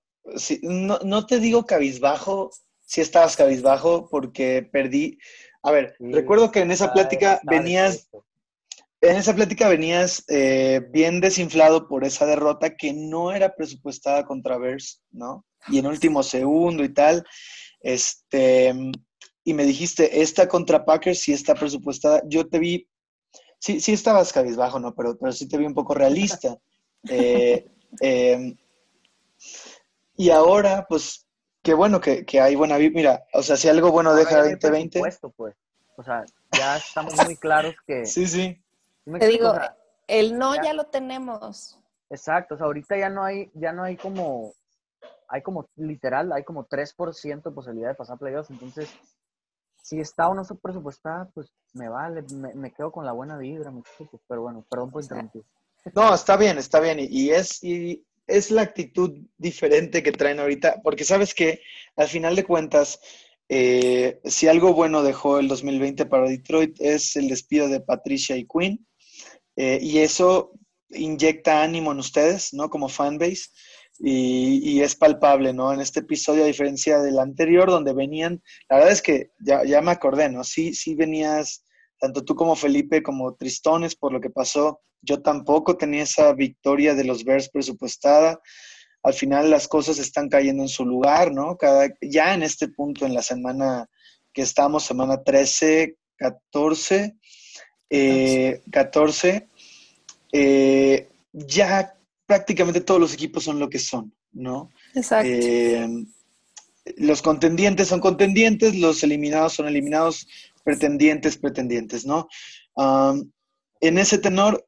[0.62, 2.50] no, no te digo cabizbajo,
[2.80, 5.18] si estabas cabizbajo porque perdí.
[5.62, 8.10] A ver, recuerdo que en esa plática venías,
[9.00, 14.58] en esa plática venías eh, bien desinflado por esa derrota que no era presupuestada contra
[14.58, 15.46] Bears, ¿no?
[15.68, 17.24] Y en último segundo y tal,
[17.82, 18.74] este,
[19.44, 22.22] y me dijiste, esta contra Packers sí está presupuestada.
[22.26, 22.88] Yo te vi,
[23.58, 24.94] sí, sí estabas cabizbajo, ¿no?
[24.94, 26.56] Pero, pero sí te vi un poco realista.
[27.10, 27.66] Eh,
[28.00, 28.54] eh,
[30.16, 31.26] y ahora, pues,
[31.60, 32.92] qué bueno que, hay buena vida.
[32.94, 35.00] Mira, o sea, si algo bueno deja 2020.
[35.36, 35.56] Pues.
[35.96, 38.06] O sea, ya estamos muy claros que.
[38.06, 38.62] sí, sí.
[39.18, 39.52] Te digo,
[40.06, 41.78] el no ya, lo tenemos.
[42.10, 44.52] Exacto, o sea, ahorita ya no hay, ya no hay como,
[45.32, 48.90] hay como literal, hay como 3% de posibilidad de pasar playoffs, entonces,
[49.82, 52.22] si está o no presupuestada, pues me vale,
[52.54, 53.72] me, quedo con la buena vibra,
[54.28, 55.42] pero bueno, perdón por interrumpir.
[55.94, 60.82] No, está bien, está bien, y, es, y es la actitud diferente que traen ahorita,
[60.84, 61.62] porque sabes que
[61.96, 63.00] al final de cuentas,
[63.48, 68.46] eh, si algo bueno dejó el 2020 para Detroit es el despido de Patricia y
[68.46, 68.86] Quinn,
[69.56, 70.52] eh, y eso
[70.90, 72.68] inyecta ánimo en ustedes, ¿no?
[72.68, 73.48] Como fanbase,
[73.98, 75.72] y, y, es palpable, ¿no?
[75.72, 79.80] En este episodio, a diferencia del anterior, donde venían, la verdad es que ya, ya
[79.80, 80.44] me acordé, ¿no?
[80.44, 81.64] Sí, sí venías,
[81.98, 86.94] tanto tú como Felipe, como Tristones, por lo que pasó yo tampoco tenía esa victoria
[86.94, 88.40] de los Bears presupuestada.
[89.02, 91.56] Al final las cosas están cayendo en su lugar, ¿no?
[91.56, 93.88] Cada, ya en este punto, en la semana
[94.32, 97.16] que estamos, semana 13, 14,
[98.70, 99.48] 14,
[101.32, 101.94] ya
[102.32, 104.70] prácticamente todos los equipos son lo que son, ¿no?
[104.94, 105.28] Exacto.
[105.30, 105.86] Eh,
[106.96, 110.26] los contendientes son contendientes, los eliminados son eliminados,
[110.64, 112.28] pretendientes, pretendientes, ¿no?
[113.80, 114.66] en ese tenor,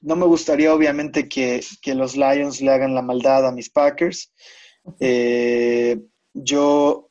[0.00, 1.60] no me gustaría, obviamente, que,
[1.94, 4.32] los Lions le hagan la maldad a mis Packers.
[4.98, 5.96] Eh,
[6.32, 7.06] yo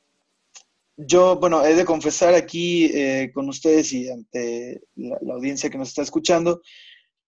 [0.98, 5.90] yo, bueno, he de confesar aquí eh, con ustedes y ante la, audiencia que nos
[5.90, 6.62] está escuchando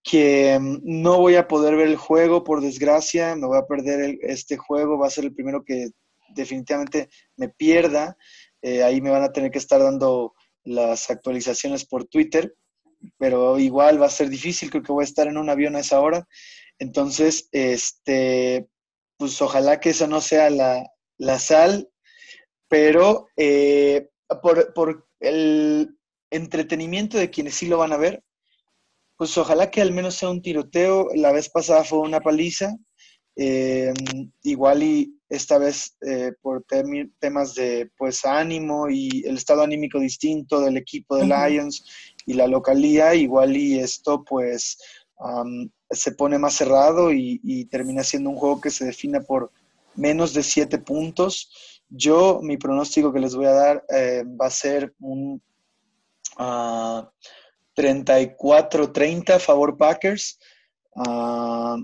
[0.02, 4.18] que mm, no voy a poder ver el juego, por desgracia, me voy a perder
[4.22, 5.90] este juego, va a ser el primero que
[6.34, 8.16] definitivamente me pierda.
[8.62, 10.34] Eh, ahí me van a tener que estar dando
[10.64, 12.54] las actualizaciones por Twitter,
[13.18, 15.80] pero igual va a ser difícil, creo que voy a estar en un avión a
[15.80, 16.26] esa hora.
[16.78, 18.68] Entonces, este,
[19.16, 20.84] pues ojalá que eso no sea la,
[21.18, 21.88] la sal,
[22.68, 24.08] pero eh,
[24.42, 25.98] por, por, el
[26.30, 28.22] entretenimiento de quienes sí lo van a ver,
[29.18, 31.08] pues ojalá que al menos sea un tiroteo.
[31.14, 32.74] La vez pasada fue una paliza,
[33.36, 33.92] eh,
[34.44, 36.64] igual y esta vez eh, por
[37.18, 41.84] temas de pues ánimo y el estado anímico distinto del equipo de Lions
[42.24, 44.78] y la localía, igual y esto pues
[45.90, 49.50] se pone más cerrado y, termina siendo un juego que se define por
[49.96, 51.80] menos de siete puntos.
[51.88, 55.42] Yo, mi pronóstico que les voy a dar eh, va a ser un
[57.78, 60.38] 34-30 a favor Packers.
[60.96, 61.76] Ah,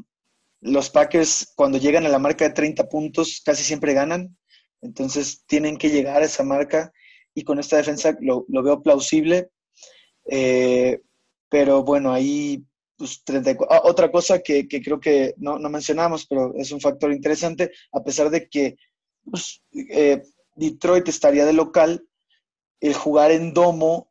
[0.60, 4.36] los Packers cuando llegan a la marca de 30 puntos casi siempre ganan,
[4.82, 6.92] entonces tienen que llegar a esa marca
[7.32, 9.50] y con esta defensa lo, veo plausible.
[10.28, 11.00] Eh,
[11.48, 12.64] pero bueno, ahí
[12.96, 13.22] pues,
[13.70, 18.30] ah, otra cosa que, creo que no, mencionamos, pero es un factor interesante, a pesar
[18.30, 18.76] de que
[19.30, 20.22] pues, eh,
[20.56, 22.04] Detroit estaría de local,
[22.80, 24.10] el jugar en domo,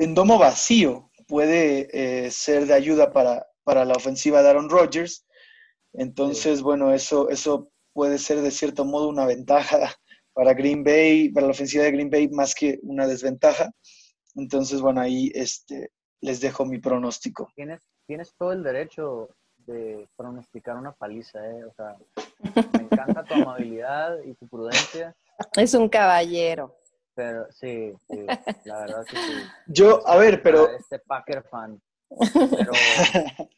[0.00, 5.26] en domo vacío, puede eh, ser de ayuda para, para, la ofensiva de Aaron Rodgers.
[5.92, 9.94] Entonces, bueno, eso, eso puede ser de cierto modo una ventaja
[10.32, 13.70] para Green Bay, para la ofensiva de Green Bay, más que una desventaja.
[14.36, 15.90] Entonces, bueno, ahí este,
[16.22, 17.50] les dejo mi pronóstico.
[17.54, 19.28] Tienes, tienes todo el derecho
[19.66, 21.64] de pronosticar una paliza, ¿eh?
[21.64, 21.96] O sea,
[22.72, 25.14] me encanta tu amabilidad y tu prudencia.
[25.56, 26.79] Es un caballero.
[27.20, 28.26] Pero sí, sí
[28.64, 29.32] la verdad que sí.
[29.66, 30.70] Yo, a ver, pero...
[30.70, 31.78] Este Packer fan.
[32.08, 32.72] Pero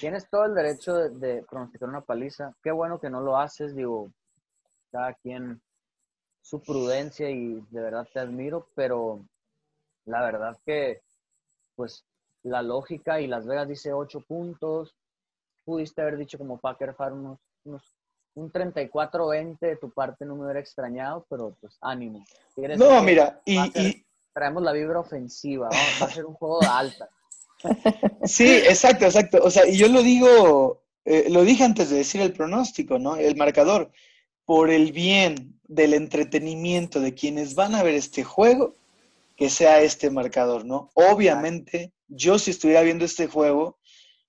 [0.00, 2.54] tienes todo el derecho de, de, pronosticar una paliza.
[2.62, 4.10] Qué bueno que no lo haces, digo,
[4.90, 5.60] cada quien
[6.40, 9.20] su prudencia y de verdad te admiro, pero
[10.06, 11.02] la verdad que,
[11.76, 12.06] pues,
[12.42, 14.96] la lógica y Las Vegas dice 8 puntos.
[15.66, 17.99] Pudiste haber dicho como Packer Farm unos,
[18.34, 22.24] un 34-20 de tu parte no me hubiera extrañado, pero pues ánimo.
[22.76, 25.68] No, mira, y, traemos la vibra ofensiva,
[26.00, 27.08] va a ser un juego de alta.
[28.24, 29.38] Sí, exacto, exacto.
[29.42, 33.16] O sea, y yo lo digo, eh, lo dije antes de decir el pronóstico, ¿no?
[33.16, 33.90] El marcador.
[34.44, 38.76] Por el bien del entretenimiento de quienes van a ver este juego,
[39.36, 40.90] que sea este marcador, ¿no?
[40.94, 43.78] Obviamente, yo si estuviera viendo este juego,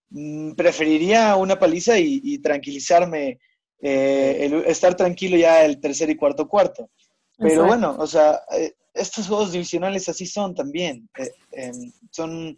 [0.09, 3.39] mm, preferiría una paliza y, tranquilizarme,
[3.81, 6.89] eh, estar tranquilo ya el tercer y cuarto cuarto.
[7.37, 11.09] Pero bueno, o sea, eh, estos juegos divisionales así son también.
[11.17, 12.55] Eh, em, son,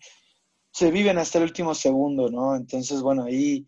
[0.72, 2.56] se viven hasta el último segundo, ¿no?
[2.56, 3.66] Entonces, bueno, ahí,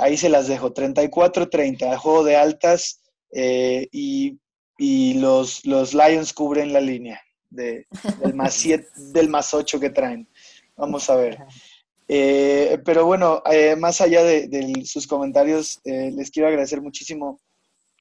[0.00, 0.74] ahí se las dejo.
[0.74, 4.38] 34-30, juego de altas y,
[4.78, 7.20] y los, los Lions cubren la línea
[7.52, 7.86] de,
[8.20, 10.28] del, más siete, del más 8 que traen.
[10.76, 11.38] Vamos a ver.
[12.14, 17.40] Eh, pero bueno, eh, más allá de, sus comentarios, eh, les quiero agradecer muchísimo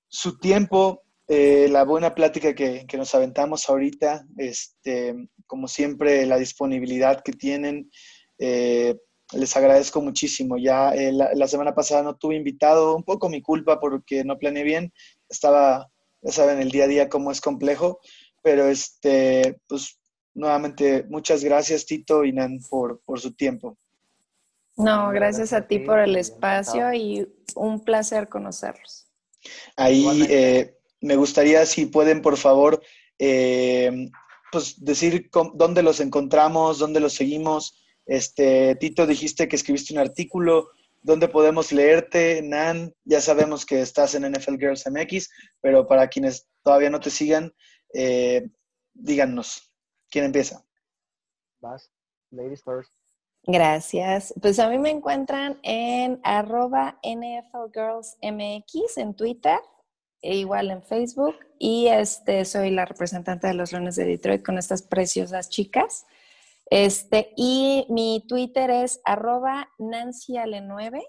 [0.10, 5.16] su tiempo, la buena plática que, nos aventamos ahorita, este,
[5.48, 7.90] como siempre, la disponibilidad que tienen.
[8.38, 10.58] les agradezco muchísimo.
[10.58, 14.64] Ya la, la, semana pasada no tuve invitado, un poco mi culpa porque no planeé
[14.64, 14.92] bien.
[15.30, 15.90] Estaba,
[16.22, 18.02] ya saben, el día a día cómo es complejo,
[18.44, 19.98] pero este, pues
[20.34, 23.78] nuevamente muchas gracias Tito y Nan por, por su tiempo.
[24.78, 29.08] No, gracias a ti por el espacio y un placer conocerlos.
[29.76, 32.82] Ahí eh, me gustaría si pueden por favor
[33.20, 34.10] eh,
[34.52, 37.78] pues decir dónde los encontramos, dónde los seguimos.
[38.06, 40.70] Este, Tito, dijiste que escribiste un artículo,
[41.02, 45.30] dónde podemos leerte, Nan, ya sabemos que estás en NFL Girls MX,
[45.62, 47.54] pero para quienes todavía no te sigan,
[47.94, 48.50] eh,
[48.94, 49.72] díganos,
[50.10, 50.66] ¿quién empieza?
[51.62, 51.90] Vas,
[52.32, 53.01] ladies first.
[53.44, 54.34] Gracias.
[54.42, 59.60] Pues a mí me encuentran en arroba NFLGirlsMX en Twitter,
[60.22, 61.36] e igual en Facebook.
[61.58, 66.06] Y este, soy la representante de los Leones de Detroit con estas preciosas chicas.
[66.70, 71.04] Este, y mi Twitter es arroba NancyAle9.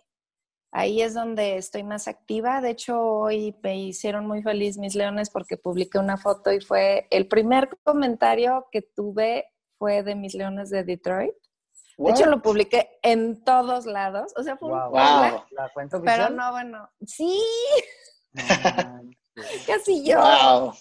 [0.73, 2.63] Ahí es donde estoy más activa.
[2.63, 7.07] De hecho, hoy me hicieron muy feliz mis leones porque publiqué una foto y fue
[7.11, 9.45] el primer comentario que tuve
[9.79, 11.35] fue de mis leones de Detroit.
[11.99, 14.33] De hecho, lo publiqué en todos lados.
[14.37, 15.45] O sea, fue un wow.
[15.51, 16.89] ¿La cuenta Pero no, bueno.
[17.07, 17.41] Sí.
[19.67, 20.21] Casi yo.
[20.21, 20.73] Wow.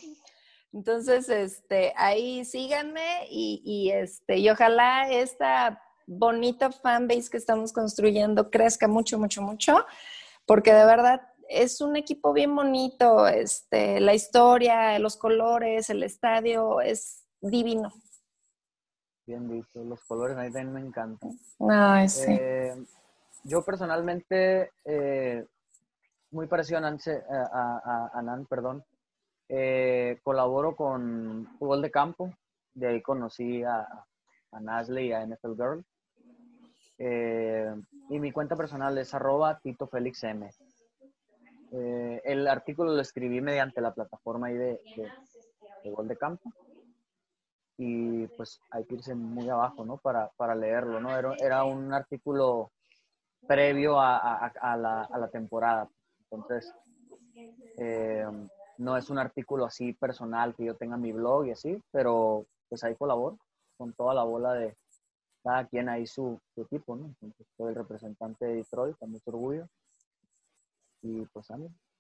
[0.74, 8.50] Entonces, este, ahí síganme y, y, este, y ojalá esta bonita fanbase que estamos construyendo
[8.50, 9.86] crezca mucho, mucho, mucho,
[10.46, 16.80] porque de verdad es un equipo bien bonito, este, la historia, los colores, el estadio,
[16.80, 17.94] es divino.
[19.26, 21.38] Bien visto, los colores a mí también me encantan.
[21.70, 22.26] Ay, sí.
[22.28, 22.76] Eh,
[23.44, 25.46] yo personalmente, eh,
[26.32, 28.84] muy parecido a, Nance, a, a, Nan, perdón,
[29.48, 32.34] eh, colaboro con Fútbol de Campo,
[32.74, 33.88] de ahí conocí a,
[34.52, 35.86] a Nasle y a NFL Girl.
[36.98, 40.50] y mi cuenta personal es arroba Tito Félix M.
[41.72, 44.80] el artículo lo escribí mediante la plataforma ahí de,
[45.84, 46.52] de, Gol de Campo
[47.84, 49.98] y pues hay que irse muy abajo, ¿no?
[49.98, 51.18] Para, para leerlo, ¿no?
[51.18, 52.72] Era, era un artículo
[53.48, 55.90] previo a, a, a, la, a, la, temporada.
[56.30, 56.72] Entonces,
[57.80, 58.24] eh,
[58.78, 62.46] no es un artículo así personal que yo tenga en mi blog y así, pero
[62.70, 63.40] pues ahí colaboro
[63.78, 64.76] con toda la bola de
[65.44, 67.08] cada quien ahí su, su equipo, ¿no?
[67.08, 69.68] Entonces, soy el representante de Detroit, con mucho orgullo.
[71.02, 71.50] Y pues,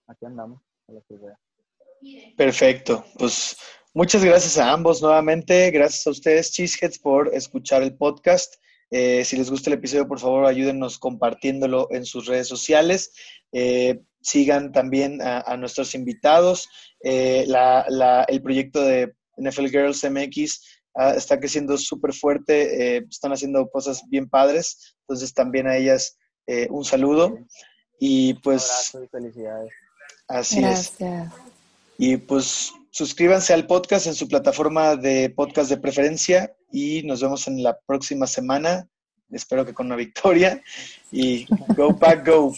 [0.05, 1.01] aquí andamos, a la
[2.35, 3.55] Perfecto, pues
[3.93, 8.55] muchas gracias a ambos nuevamente, gracias a ustedes Cheeseheads por escuchar el podcast.
[8.91, 13.13] Eh, si les gusta el episodio, por favor, ayúdenos compartiéndolo en sus redes sociales.
[13.53, 16.67] Eh, sigan también a, nuestros invitados.
[17.01, 17.47] Eh,
[18.27, 20.61] el proyecto de NFL Girls MX
[20.95, 24.95] ah, está creciendo súper fuerte, están haciendo cosas bien padres.
[25.07, 26.17] Entonces, también a ellas
[26.69, 27.37] un saludo.
[27.97, 28.91] Y pues...
[29.09, 29.71] felicidades.
[30.27, 30.97] Así es.
[32.03, 37.47] Y pues suscríbanse al podcast en su plataforma de podcast de preferencia y nos vemos
[37.47, 38.87] en la próxima semana.
[39.29, 40.63] Espero que con una victoria.
[41.11, 41.45] Y
[41.75, 42.55] go pack, go.